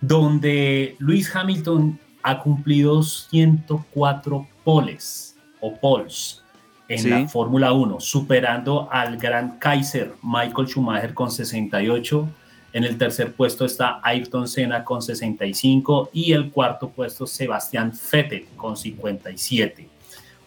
donde 0.00 0.96
Lewis 0.98 1.36
Hamilton 1.36 1.98
ha 2.22 2.38
cumplido 2.40 3.02
104 3.02 4.46
poles 4.64 5.36
o 5.60 5.74
poles 5.74 6.42
en 6.88 6.98
Sí. 6.98 7.08
la 7.08 7.28
Fórmula 7.28 7.72
1, 7.72 8.00
superando 8.00 8.88
al 8.90 9.16
gran 9.16 9.58
Kaiser 9.58 10.12
Michael 10.22 10.68
Schumacher 10.68 11.14
con 11.14 11.30
68. 11.30 12.28
En 12.74 12.84
el 12.84 12.96
tercer 12.96 13.32
puesto 13.34 13.64
está 13.64 14.00
Ayrton 14.02 14.48
Senna 14.48 14.82
con 14.84 15.02
65 15.02 16.10
y 16.12 16.32
el 16.32 16.50
cuarto 16.50 16.88
puesto 16.90 17.26
Sebastián 17.26 17.92
Vettel 18.10 18.46
con 18.56 18.76
57. 18.76 19.88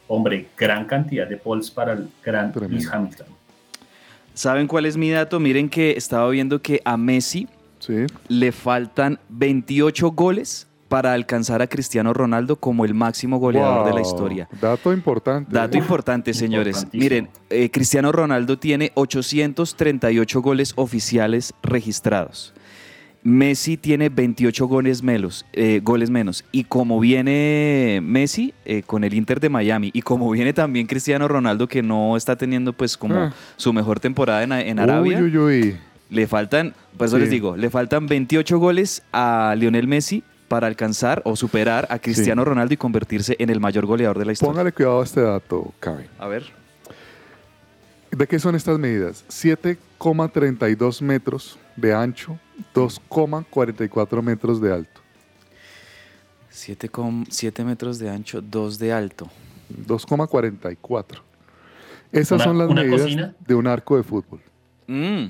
Hombre, 0.07 0.47
gran 0.57 0.85
cantidad 0.85 1.27
de 1.27 1.37
poles 1.37 1.69
para 1.71 1.93
el 1.93 2.07
gran. 2.23 2.51
Lewis 2.55 2.87
Hamilton. 2.91 3.27
¿Saben 4.33 4.67
cuál 4.67 4.85
es 4.85 4.97
mi 4.97 5.09
dato? 5.09 5.39
Miren 5.39 5.69
que 5.69 5.91
estaba 5.91 6.29
viendo 6.29 6.61
que 6.61 6.81
a 6.83 6.97
Messi 6.97 7.47
Sí. 7.79 8.05
le 8.27 8.51
faltan 8.51 9.19
28 9.29 10.11
goles 10.11 10.67
para 10.95 11.11
alcanzar 11.11 11.61
a 11.61 11.67
Cristiano 11.67 12.13
Ronaldo 12.13 12.55
como 12.55 12.85
el 12.85 12.93
máximo 12.93 13.37
goleador 13.37 13.85
de 13.85 13.93
la 13.93 13.99
historia. 13.99 14.47
Dato 14.61 14.93
importante. 14.93 15.51
Dato 15.51 15.75
¿eh? 15.75 15.81
importante, 15.81 16.33
señores. 16.33 16.87
Miren, 16.93 17.27
eh, 17.49 17.69
Cristiano 17.69 18.13
Ronaldo 18.13 18.57
tiene 18.57 18.93
838 18.95 20.41
goles 20.41 20.71
oficiales 20.77 21.53
registrados. 21.61 22.53
Messi 23.23 23.75
tiene 23.75 24.07
28 24.07 24.67
goles 24.67 25.03
menos, 25.03 25.45
eh, 25.51 25.81
goles 25.83 26.09
menos. 26.09 26.45
Y 26.53 26.63
como 26.63 27.01
viene 27.01 27.99
Messi 28.01 28.53
eh, 28.63 28.81
con 28.81 29.03
el 29.03 29.13
Inter 29.15 29.41
de 29.41 29.49
Miami 29.49 29.89
y 29.93 30.01
como 30.01 30.31
viene 30.31 30.53
también 30.53 30.87
Cristiano 30.87 31.27
Ronaldo 31.27 31.67
que 31.67 31.83
no 31.83 32.15
está 32.15 32.37
teniendo 32.37 32.71
pues 32.71 32.95
como 32.95 33.15
Ah. 33.15 33.33
su 33.57 33.73
mejor 33.73 33.99
temporada 33.99 34.43
en, 34.43 34.53
en 34.53 34.79
Arabia, 34.79 35.17
Uy, 35.19 35.25
uy, 35.25 35.37
uy. 35.37 35.77
le 36.09 36.25
faltan, 36.25 36.73
por 36.95 37.07
eso 37.07 37.17
Sí. 37.17 37.21
les 37.23 37.29
digo, 37.31 37.57
le 37.57 37.69
faltan 37.69 38.07
28 38.07 38.59
goles 38.59 39.03
a 39.11 39.55
Lionel 39.57 39.87
Messi 39.87 40.23
para 40.55 40.67
alcanzar 40.67 41.21
o 41.25 41.35
superar 41.35 41.85
a 41.89 41.99
Cristiano 41.99 42.45
Ronaldo 42.45 42.73
y 42.73 42.77
convertirse 42.77 43.35
en 43.39 43.49
el 43.49 43.59
mayor 43.59 43.85
goleador 43.85 44.17
de 44.17 44.23
la 44.23 44.31
historia. 44.31 44.53
Póngale 44.53 44.71
cuidado 44.71 45.01
a 45.01 45.03
este 45.03 45.19
dato, 45.19 45.73
Kevin. 45.81 46.07
A 46.17 46.27
ver. 46.29 46.45
¿De 48.09 48.25
qué 48.25 48.39
son 48.39 48.55
estas 48.55 48.79
medidas? 48.79 49.25
7,32 49.27 51.01
metros 51.01 51.59
de 51.75 51.93
ancho, 51.93 52.39
2,44 52.73 54.21
metros 54.21 54.61
de 54.61 54.71
alto. 54.71 55.01
7,7 56.53 57.65
metros 57.65 57.99
de 57.99 58.09
ancho, 58.09 58.41
2 58.41 58.79
de 58.79 58.93
alto. 58.93 59.27
2,44. 59.85 61.21
Esas 62.13 62.31
Una- 62.37 62.43
son 62.45 62.57
las 62.59 62.69
medidas 62.69 63.01
cocina. 63.01 63.35
de 63.45 63.55
un 63.55 63.67
arco 63.67 63.97
de 63.97 64.03
fútbol. 64.03 64.39
Mm, 64.87 65.25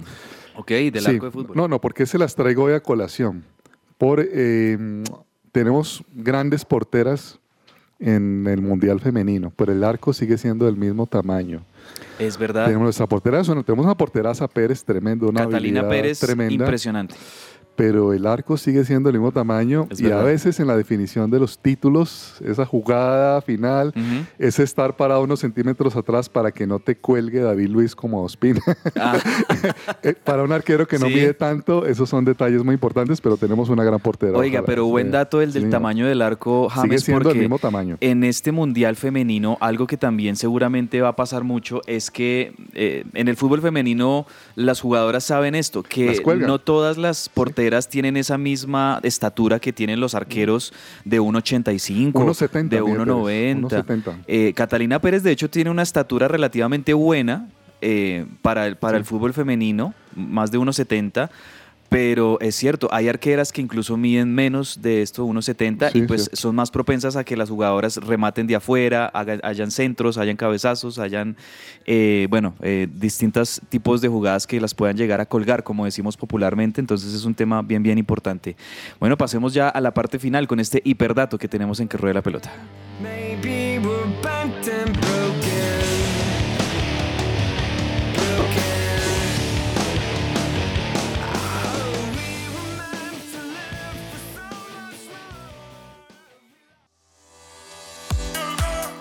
ok, 0.55 0.69
del 0.69 0.99
Sí. 1.03 1.09
arco 1.09 1.26
de 1.26 1.32
fútbol. 1.32 1.55
No, 1.57 1.67
no, 1.67 1.82
porque 1.82 2.05
se 2.05 2.19
las 2.19 2.36
traigo 2.36 2.65
hoy 2.65 2.73
a 2.73 2.80
colación. 2.80 3.43
Por, 3.97 4.19
eh, 4.21 5.03
tenemos 5.51 6.03
grandes 6.13 6.65
porteras 6.65 7.39
en 7.99 8.45
el 8.47 8.61
Mundial 8.61 8.99
Femenino, 8.99 9.53
pero 9.55 9.71
el 9.71 9.83
arco 9.83 10.13
sigue 10.13 10.37
siendo 10.37 10.65
del 10.65 10.75
mismo 10.75 11.07
tamaño. 11.07 11.63
Es 12.19 12.37
verdad. 12.37 12.65
Tenemos 12.65 12.85
nuestra 12.85 13.07
portera, 13.07 13.41
tenemos 13.41 13.85
una 13.85 13.95
portera 13.95 14.31
Asa 14.31 14.47
Pérez 14.47 14.83
tremendo, 14.83 15.29
una 15.29 15.45
Catalina 15.45 15.87
Pérez, 15.87 16.19
tremenda, 16.19 16.65
impresionante. 16.65 17.15
Pero 17.76 18.13
el 18.13 18.26
arco 18.26 18.57
sigue 18.57 18.84
siendo 18.86 19.09
del 19.11 19.19
mismo 19.19 19.32
tamaño 19.32 19.88
Es 19.89 19.99
y 19.99 20.09
a 20.11 20.21
veces 20.23 20.59
en 20.59 20.67
la 20.67 20.78
definición 20.78 21.30
de 21.30 21.39
los 21.39 21.57
títulos, 21.59 22.36
esa 22.45 22.65
jugada 22.65 23.41
final, 23.41 23.93
es 24.39 24.59
estar 24.59 24.95
parado 24.95 25.21
unos 25.23 25.39
centímetros 25.41 25.95
atrás 25.95 26.30
para 26.30 26.51
que 26.51 26.65
no 26.65 26.80
te 26.80 26.95
cuelgue 26.97 27.41
David 27.41 27.67
Luis 27.69 27.95
como 27.95 28.23
Ospina. 28.23 28.61
Ah, 28.97 29.17
Eh, 30.03 30.13
para 30.23 30.43
un 30.43 30.51
arquero 30.51 30.88
que 30.88 30.99
no 30.99 31.07
Sí. 31.07 31.13
mide 31.15 31.34
tanto, 31.34 31.86
esos 31.86 32.09
son 32.09 32.26
detalles 32.26 32.63
muy 32.63 32.73
importantes, 32.76 33.19
pero 33.21 33.38
tenemos 33.38 33.69
una 33.69 33.84
gran 33.84 33.99
portera. 33.99 34.38
oiga, 34.38 34.59
ojalá. 34.59 34.65
pero 34.65 34.86
buen 34.86 35.11
dato 35.11 35.41
el 35.41 35.51
del 35.53 35.69
tamaño 35.69 36.05
del 36.07 36.21
arco, 36.21 36.67
Sigue 36.69 36.82
James, 36.82 37.03
siendo 37.03 37.23
porque 37.23 37.34
del 37.39 37.43
mismo 37.47 37.59
tamaño. 37.59 37.97
en 38.01 38.23
este 38.23 38.51
mundial 38.51 38.95
femenino, 38.95 39.57
algo 39.61 39.88
que 39.88 39.97
también 39.97 40.36
seguramente 40.36 41.01
va 41.01 41.09
a 41.09 41.15
pasar 41.15 41.43
mucho 41.43 41.82
es 41.88 42.11
que 42.11 42.53
eh, 42.73 43.03
en 43.13 43.28
el 43.28 43.36
fútbol 43.36 43.61
femenino 43.61 44.26
las 44.55 44.80
jugadoras 44.82 45.23
saben 45.23 45.55
esto, 45.55 45.82
que 45.84 46.21
no 46.39 46.59
todas 46.59 46.97
las 46.97 47.28
porteras 47.30 47.64
tienen 47.89 48.18
esa 48.18 48.38
misma 48.38 48.99
estatura 49.03 49.59
que 49.59 49.74
tienen 49.74 49.99
los 49.99 50.16
arqueros 50.16 50.74
de 51.03 51.22
1,85, 51.22 52.13
1.70, 52.13 52.70
de 52.70 52.82
mire, 52.82 52.97
1,90. 52.97 53.26
Pérez, 53.26 53.86
1.70. 53.86 54.16
Eh, 54.28 54.53
Catalina 54.55 54.99
Pérez, 54.99 55.24
de 55.24 55.32
hecho, 55.32 55.49
tiene 55.49 55.70
una 55.70 55.84
estatura 55.84 56.28
relativamente 56.28 56.93
buena 56.93 57.49
eh, 57.82 58.26
para, 58.41 58.68
el, 58.68 58.78
para 58.78 58.97
el 58.97 59.05
fútbol 59.05 59.34
femenino, 59.34 59.93
más 60.16 60.51
de 60.51 60.59
1,70. 60.59 61.30
Pero 61.88 62.39
es 62.41 62.55
cierto, 62.55 62.89
hay 62.91 63.07
arqueras 63.07 63.51
que 63.51 63.61
incluso 63.61 63.95
miden 63.95 64.33
menos 64.33 64.81
de 64.81 65.01
esto, 65.01 65.23
1,70, 65.25 65.89
y 65.89 65.91
Sí, 65.91 66.01
pues 66.07 66.23
cierto. 66.23 66.36
son 66.36 66.55
más 66.55 66.71
propensas 66.71 67.15
a 67.15 67.23
que 67.23 67.38
las 67.38 67.49
jugadoras 67.49 67.97
rematen 67.97 68.47
de 68.47 68.55
afuera, 68.55 69.05
hagan- 69.13 69.39
hayan 69.43 69.69
centros, 69.71 70.17
hayan 70.17 70.36
cabezazos, 70.36 70.97
hayan, 70.99 71.38
eh, 71.86 72.27
bueno, 72.29 72.55
eh, 72.61 72.88
distintos 72.91 73.61
tipos 73.69 74.01
de 74.01 74.07
jugadas 74.09 74.47
que 74.47 74.59
las 74.59 74.73
puedan 74.73 74.97
llegar 74.97 75.21
a 75.21 75.25
colgar, 75.27 75.63
como 75.63 75.86
decimos 75.86 76.17
popularmente. 76.17 76.81
Entonces 76.81 77.13
es 77.13 77.23
un 77.23 77.36
tema 77.36 77.61
bien, 77.61 77.83
bien 77.83 77.97
importante. 77.97 78.55
Bueno, 78.99 79.15
pasemos 79.15 79.53
ya 79.53 79.69
a 79.69 79.79
la 79.79 79.93
parte 79.93 80.17
final 80.19 80.47
con 80.47 80.59
este 80.59 80.81
hiperdato 80.83 81.38
que 81.38 81.47
tenemos 81.47 81.79
en 81.79 81.88
que 81.88 81.97
ruede 81.97 82.15
la 82.15 82.21
pelota. 82.23 82.51
Maybe 83.01 83.79
we're 83.86 85.04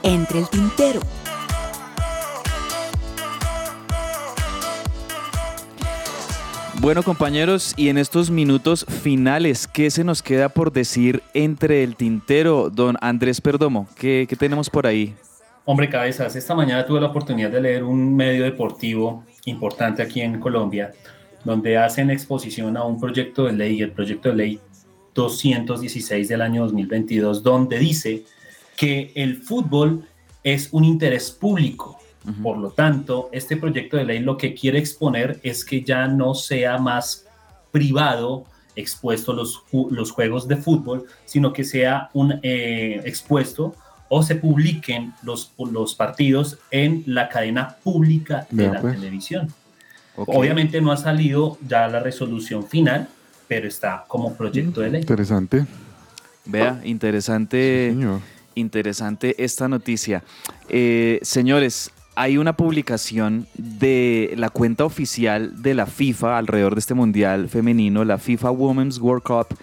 Entre 0.07 0.40
el 0.40 0.48
tintero. 0.50 1.00
Bueno, 6.78 7.02
compañeros, 7.02 7.72
y 7.78 7.88
en 7.88 7.96
estos 7.96 8.30
minutos 8.30 8.84
finales, 8.84 9.66
¿qué 9.66 9.90
se 9.90 10.05
nos 10.05 10.22
queda 10.22 10.50
por 10.50 10.72
decir 10.72 11.22
entre 11.32 11.82
el 11.82 11.96
tintero, 11.96 12.68
don 12.68 12.98
Andrés 13.00 13.40
Perdomo? 13.40 13.88
¿Qué, 13.96 14.26
qué 14.28 14.36
tenemos 14.36 14.68
por 14.68 14.86
ahí? 14.86 15.14
Hombre, 15.64 15.88
cabezas, 15.88 16.36
esta 16.36 16.55
mañana 16.55 16.84
tuve 16.84 17.00
la 17.00 17.07
oportunidad 17.07 17.50
de 17.50 17.62
leer 17.62 17.84
un 17.84 18.14
medio 18.14 18.44
deportivo 18.44 19.24
importante 19.46 20.02
aquí 20.02 20.20
en 20.20 20.38
Colombia, 20.38 20.92
donde 21.44 21.78
hacen 21.78 22.11
exposición 22.11 22.76
a 22.76 22.84
un 22.84 23.00
proyecto 23.00 23.46
de 23.46 23.55
ley, 23.55 23.80
el 23.80 23.92
proyecto 23.92 24.28
de 24.28 24.34
ley 24.34 24.61
216 25.14 26.28
del 26.28 26.42
año 26.42 26.64
2022, 26.64 27.42
donde 27.42 27.78
dice 27.78 28.24
que 28.77 29.12
el 29.14 29.43
fútbol 29.43 30.07
es 30.43 30.68
un 30.72 30.85
interés 30.85 31.31
público. 31.31 31.99
Por 32.43 32.57
lo 32.57 32.70
tanto, 32.70 33.29
este 33.33 33.59
proyecto 33.59 33.99
de 33.99 34.05
ley 34.07 34.18
lo 34.20 34.39
que 34.39 34.55
quiere 34.55 34.79
exponer 34.79 35.41
es 35.43 35.62
que 35.62 35.83
ya 35.83 36.09
no 36.09 36.35
sea 36.35 36.79
más 36.79 37.27
privado 37.70 38.47
expuesto 38.77 39.35
los, 39.35 39.62
los 39.91 40.11
juegos 40.11 40.49
de 40.49 40.57
fútbol, 40.57 41.05
sino 41.27 41.53
que 41.53 41.64
sea 41.64 42.09
un 42.14 42.41
eh, 42.43 43.03
expuesto 43.05 43.75
o 44.09 44.22
se 44.22 44.37
publiquen 44.37 45.12
los, 45.22 45.53
los 45.59 45.95
partidos 45.95 46.59
en 46.70 47.03
la 47.07 47.29
cadena 47.29 47.77
pública 47.83 48.47
de 48.51 48.68
la 48.68 48.81
pues. 48.81 48.95
televisión. 48.95 49.53
Ok. 50.16 50.29
Obviamente 50.33 50.81
no 50.81 50.93
ha 50.93 50.97
salido 50.97 51.59
ya 51.66 51.89
la 51.89 52.01
resolución 52.01 52.66
final, 52.66 53.09
pero 53.49 53.66
está 53.66 54.05
como 54.09 54.35
proyecto 54.35 54.81
de 54.81 54.91
ley. 54.91 55.01
Interesante. 55.01 55.66
Vea, 56.45 56.81
interesante, 56.85 57.91
Señor. 57.91 58.20
Interesante 58.55 59.42
esta 59.42 59.68
noticia. 59.68 60.22
Eh, 60.68 61.18
señores, 61.22 61.90
hay 62.16 62.38
una 62.38 62.57
publicación 62.57 63.46
de 63.55 64.34
la 64.36 64.50
cuenta 64.50 64.84
oficial 64.84 65.62
de 65.62 65.74
la 65.74 65.86
FIFA 65.86 66.38
alrededor 66.38 66.74
de 66.74 66.80
este 66.80 66.94
mundial 66.94 67.48
femenino, 67.48 68.05
la 68.05 68.18
FIFA 68.18 68.50
Women's 68.50 68.98
World 68.98 69.22
Cup, 69.22 69.59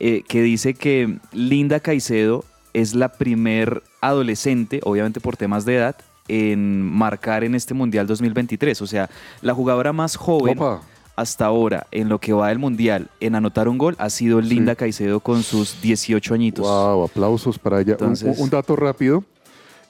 eh, 0.00 0.22
que 0.28 0.42
dice 0.42 0.74
que 0.74 1.18
Linda 1.32 1.80
Caicedo 1.80 2.44
es 2.72 2.94
la 2.94 3.10
primer 3.10 3.82
adolescente, 4.00 4.80
obviamente 4.82 5.20
por 5.20 5.36
temas 5.36 5.64
de 5.64 5.76
edad, 5.76 5.96
en 6.28 6.82
marcar 6.82 7.44
en 7.44 7.54
este 7.54 7.74
mundial 7.74 8.06
2023. 8.06 8.82
O 8.82 8.86
sea, 8.86 9.08
la 9.40 9.54
jugadora 9.54 9.92
más 9.92 10.16
joven 10.16 10.58
Opa. 10.58 10.82
Hasta 11.16 11.46
ahora 11.46 11.86
en 11.90 12.08
lo 12.08 12.18
que 12.18 12.32
va 12.32 12.48
del 12.48 12.58
mundial 12.58 13.08
en 13.20 13.34
anotar 13.34 13.68
un 13.68 13.78
gol 13.78 13.94
ha 13.98 14.10
sido 14.10 14.40
Linda 14.40 14.72
Sí. 14.72 14.76
Caicedo 14.76 15.20
con 15.20 15.42
sus 15.42 15.80
18 15.80 16.34
añitos. 16.34 16.66
Wow, 16.66 17.04
aplausos 17.04 17.58
para 17.58 17.80
ella. 17.80 17.92
Un- 17.92 18.00
Entonces- 18.00 18.36
un, 18.38 18.44
un 18.44 18.50
dato 18.50 18.76
rápido. 18.76 19.24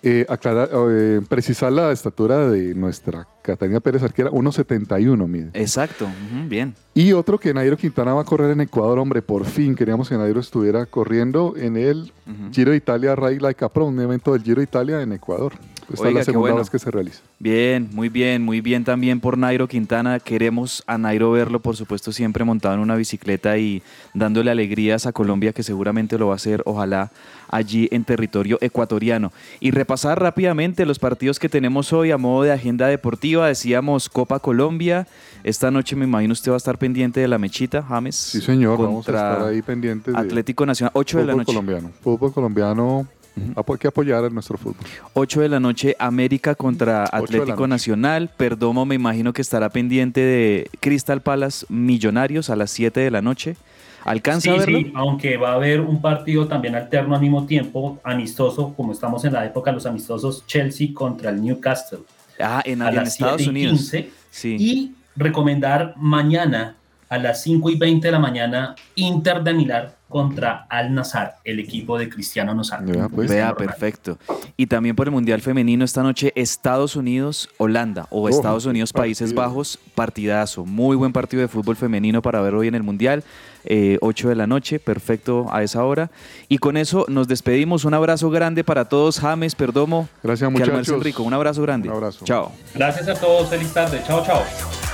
Eh, 0.06 0.26
aclarar, 0.28 0.68
eh, 0.90 1.22
precisar 1.30 1.72
la 1.72 1.90
estatura 1.90 2.46
de 2.50 2.74
nuestra 2.74 3.26
Catalina 3.40 3.80
Pérez 3.80 4.02
Arquera, 4.02 4.28
1.71 4.30 5.26
mide. 5.26 5.48
Exacto, 5.54 6.04
ujú, 6.04 6.46
bien. 6.46 6.74
Y 6.92 7.12
otro 7.14 7.38
que 7.40 7.54
Nairo 7.54 7.74
Quintana 7.78 8.12
va 8.12 8.20
a 8.20 8.24
correr 8.24 8.50
en 8.50 8.60
Ecuador, 8.60 8.98
hombre, 8.98 9.22
por 9.22 9.46
fin 9.46 9.74
queríamos 9.74 10.10
que 10.10 10.18
Nairo 10.18 10.40
estuviera 10.40 10.84
corriendo 10.84 11.54
en 11.56 11.78
el. 11.78 12.12
Giro 12.52 12.72
de 12.72 12.76
Italia 12.76 13.16
Ride 13.16 13.40
Like 13.40 13.64
a 13.64 13.70
Pro, 13.70 13.86
un 13.86 13.98
evento 13.98 14.34
del 14.34 14.42
Giro 14.42 14.56
de 14.60 14.64
Italia 14.64 15.00
en 15.00 15.12
Ecuador. 15.12 15.54
Esta 15.92 16.08
Oiga, 16.08 16.08
es 16.08 16.14
la 16.14 16.20
qué 16.20 16.24
segunda 16.24 16.40
bueno. 16.40 16.56
vez 16.56 16.70
que 16.70 16.78
se 16.78 16.90
realiza. 16.90 17.20
Bien, 17.38 17.88
muy 17.92 18.08
bien, 18.08 18.42
muy 18.42 18.60
bien 18.60 18.84
también 18.84 19.20
por 19.20 19.36
Nairo 19.38 19.68
Quintana. 19.68 20.18
Queremos 20.20 20.82
a 20.86 20.98
Nairo 20.98 21.30
verlo, 21.30 21.60
por 21.60 21.76
supuesto, 21.76 22.12
siempre 22.12 22.44
montado 22.44 22.74
en 22.74 22.80
una 22.80 22.96
bicicleta 22.96 23.58
y 23.58 23.82
dándole 24.14 24.50
alegrías 24.50 25.06
a 25.06 25.12
Colombia, 25.12 25.52
que 25.52 25.62
seguramente 25.62 26.18
lo 26.18 26.28
va 26.28 26.34
a 26.34 26.36
hacer, 26.36 26.62
ojalá, 26.64 27.10
allí 27.48 27.88
en 27.92 28.04
territorio 28.04 28.58
ecuatoriano. 28.60 29.32
Y 29.60 29.70
repasar 29.70 30.20
rápidamente 30.20 30.86
los 30.86 30.98
partidos 30.98 31.38
que 31.38 31.48
tenemos 31.48 31.92
hoy 31.92 32.10
a 32.10 32.18
modo 32.18 32.42
de 32.42 32.52
agenda 32.52 32.86
deportiva. 32.86 33.48
Decíamos 33.48 34.08
Copa 34.08 34.38
Colombia. 34.38 35.06
Esta 35.44 35.70
noche 35.70 35.94
me 35.96 36.04
imagino 36.04 36.32
usted 36.32 36.50
va 36.50 36.56
a 36.56 36.58
estar 36.58 36.78
pendiente 36.78 37.20
de 37.20 37.28
la 37.28 37.38
mechita, 37.38 37.82
James. 37.82 38.16
Sí, 38.16 38.40
señor, 38.40 38.78
vamos 38.78 39.06
a 39.08 39.10
estar 39.10 39.42
ahí 39.48 39.62
pendientes 39.62 40.14
Atlético 40.14 40.64
Nacional, 40.66 40.92
8 40.94 41.18
de 41.18 41.24
la 41.24 41.34
noche. 41.34 41.46
colombiano. 41.46 41.90
Fútbol 42.02 42.32
colombiano, 42.32 43.06
hay 43.36 43.78
que 43.78 43.88
apoyar 43.88 44.24
a 44.24 44.30
nuestro 44.30 44.56
fútbol. 44.58 44.76
8 45.14 45.40
de 45.40 45.48
la 45.48 45.60
noche, 45.60 45.96
América 45.98 46.54
contra 46.54 47.04
Atlético. 47.04 47.66
Nacional. 47.66 48.30
Perdomo 48.36 48.84
me 48.86 48.94
imagino 48.94 49.32
que 49.32 49.42
estará 49.42 49.68
pendiente 49.70 50.20
de 50.20 50.70
Crystal 50.80 51.20
Palace 51.20 51.66
Millonarios 51.68 52.50
a 52.50 52.56
las 52.56 52.70
7 52.70 53.00
de 53.00 53.10
la 53.10 53.22
noche. 53.22 53.56
¿Alcanza 54.04 54.42
Sí, 54.42 54.48
a 54.50 54.58
verlo? 54.58 54.78
sí, 54.78 54.92
aunque 54.94 55.36
va 55.38 55.52
a 55.52 55.54
haber 55.54 55.80
un 55.80 56.00
partido 56.02 56.46
también 56.46 56.74
alterno 56.74 57.14
al 57.14 57.22
mismo 57.22 57.46
tiempo, 57.46 57.98
amistoso, 58.04 58.74
como 58.76 58.92
estamos 58.92 59.24
en 59.24 59.32
la 59.32 59.46
época 59.46 59.72
los 59.72 59.86
amistosos, 59.86 60.44
Chelsea 60.46 60.88
contra 60.92 61.30
el 61.30 61.40
Newcastle 61.42 62.00
Ah, 62.38 62.60
en, 62.66 62.82
a 62.82 62.90
en 62.90 62.96
las 62.96 63.08
Estados 63.08 63.36
7 63.42 63.44
y 63.44 63.48
Unidos. 63.48 63.78
15. 63.90 64.10
Sí. 64.30 64.56
Y 64.58 64.94
recomendar 65.16 65.94
mañana 65.96 66.76
a 67.08 67.16
las 67.18 67.42
5 67.44 67.70
y 67.70 67.76
20 67.76 68.06
de 68.08 68.12
la 68.12 68.18
mañana 68.18 68.74
Inter 68.96 69.42
de 69.42 69.54
Milán 69.54 69.88
contra 70.14 70.64
Al 70.70 70.94
Nazar, 70.94 71.38
el 71.42 71.58
equipo 71.58 71.98
de 71.98 72.08
Cristiano 72.08 72.54
Ronaldo. 72.54 72.92
Ya, 72.94 73.08
pues. 73.08 73.28
Vea, 73.28 73.52
perfecto. 73.56 74.16
Y 74.56 74.66
también 74.68 74.94
por 74.94 75.08
el 75.08 75.10
Mundial 75.10 75.40
Femenino 75.40 75.84
esta 75.84 76.04
noche, 76.04 76.32
Estados 76.36 76.94
Unidos, 76.94 77.48
Holanda 77.56 78.06
o 78.10 78.22
Oh, 78.22 78.28
Estados 78.28 78.64
Unidos, 78.64 78.92
Países 78.92 79.32
partido. 79.32 79.42
Bajos, 79.48 79.78
partidazo. 79.96 80.64
Muy 80.64 80.94
buen 80.94 81.12
partido 81.12 81.40
de 81.40 81.48
fútbol 81.48 81.74
femenino 81.74 82.22
para 82.22 82.40
ver 82.42 82.54
hoy 82.54 82.68
en 82.68 82.76
el 82.76 82.84
Mundial. 82.84 83.24
eh, 83.64 83.98
8 84.02 84.28
de 84.28 84.34
la 84.36 84.46
noche, 84.46 84.78
perfecto 84.78 85.46
a 85.50 85.64
esa 85.64 85.82
hora. 85.84 86.12
Y 86.48 86.58
con 86.58 86.76
eso 86.76 87.06
nos 87.08 87.26
despedimos. 87.26 87.84
Un 87.84 87.94
abrazo 87.94 88.30
grande 88.30 88.62
para 88.62 88.84
todos. 88.84 89.18
James, 89.18 89.56
Perdomo. 89.56 90.08
Gracias, 90.22 90.48
Que 90.48 90.52
muchachos. 90.52 91.02
rico. 91.02 91.24
Un 91.24 91.34
abrazo 91.34 91.60
grande. 91.62 91.88
Un 91.88 91.94
abrazo. 91.96 92.24
Chao. 92.24 92.52
Gracias 92.72 93.08
a 93.08 93.14
todos, 93.14 93.48
feliz 93.48 93.72
tarde. 93.72 94.00
Chao, 94.06 94.24
chao. 94.24 94.93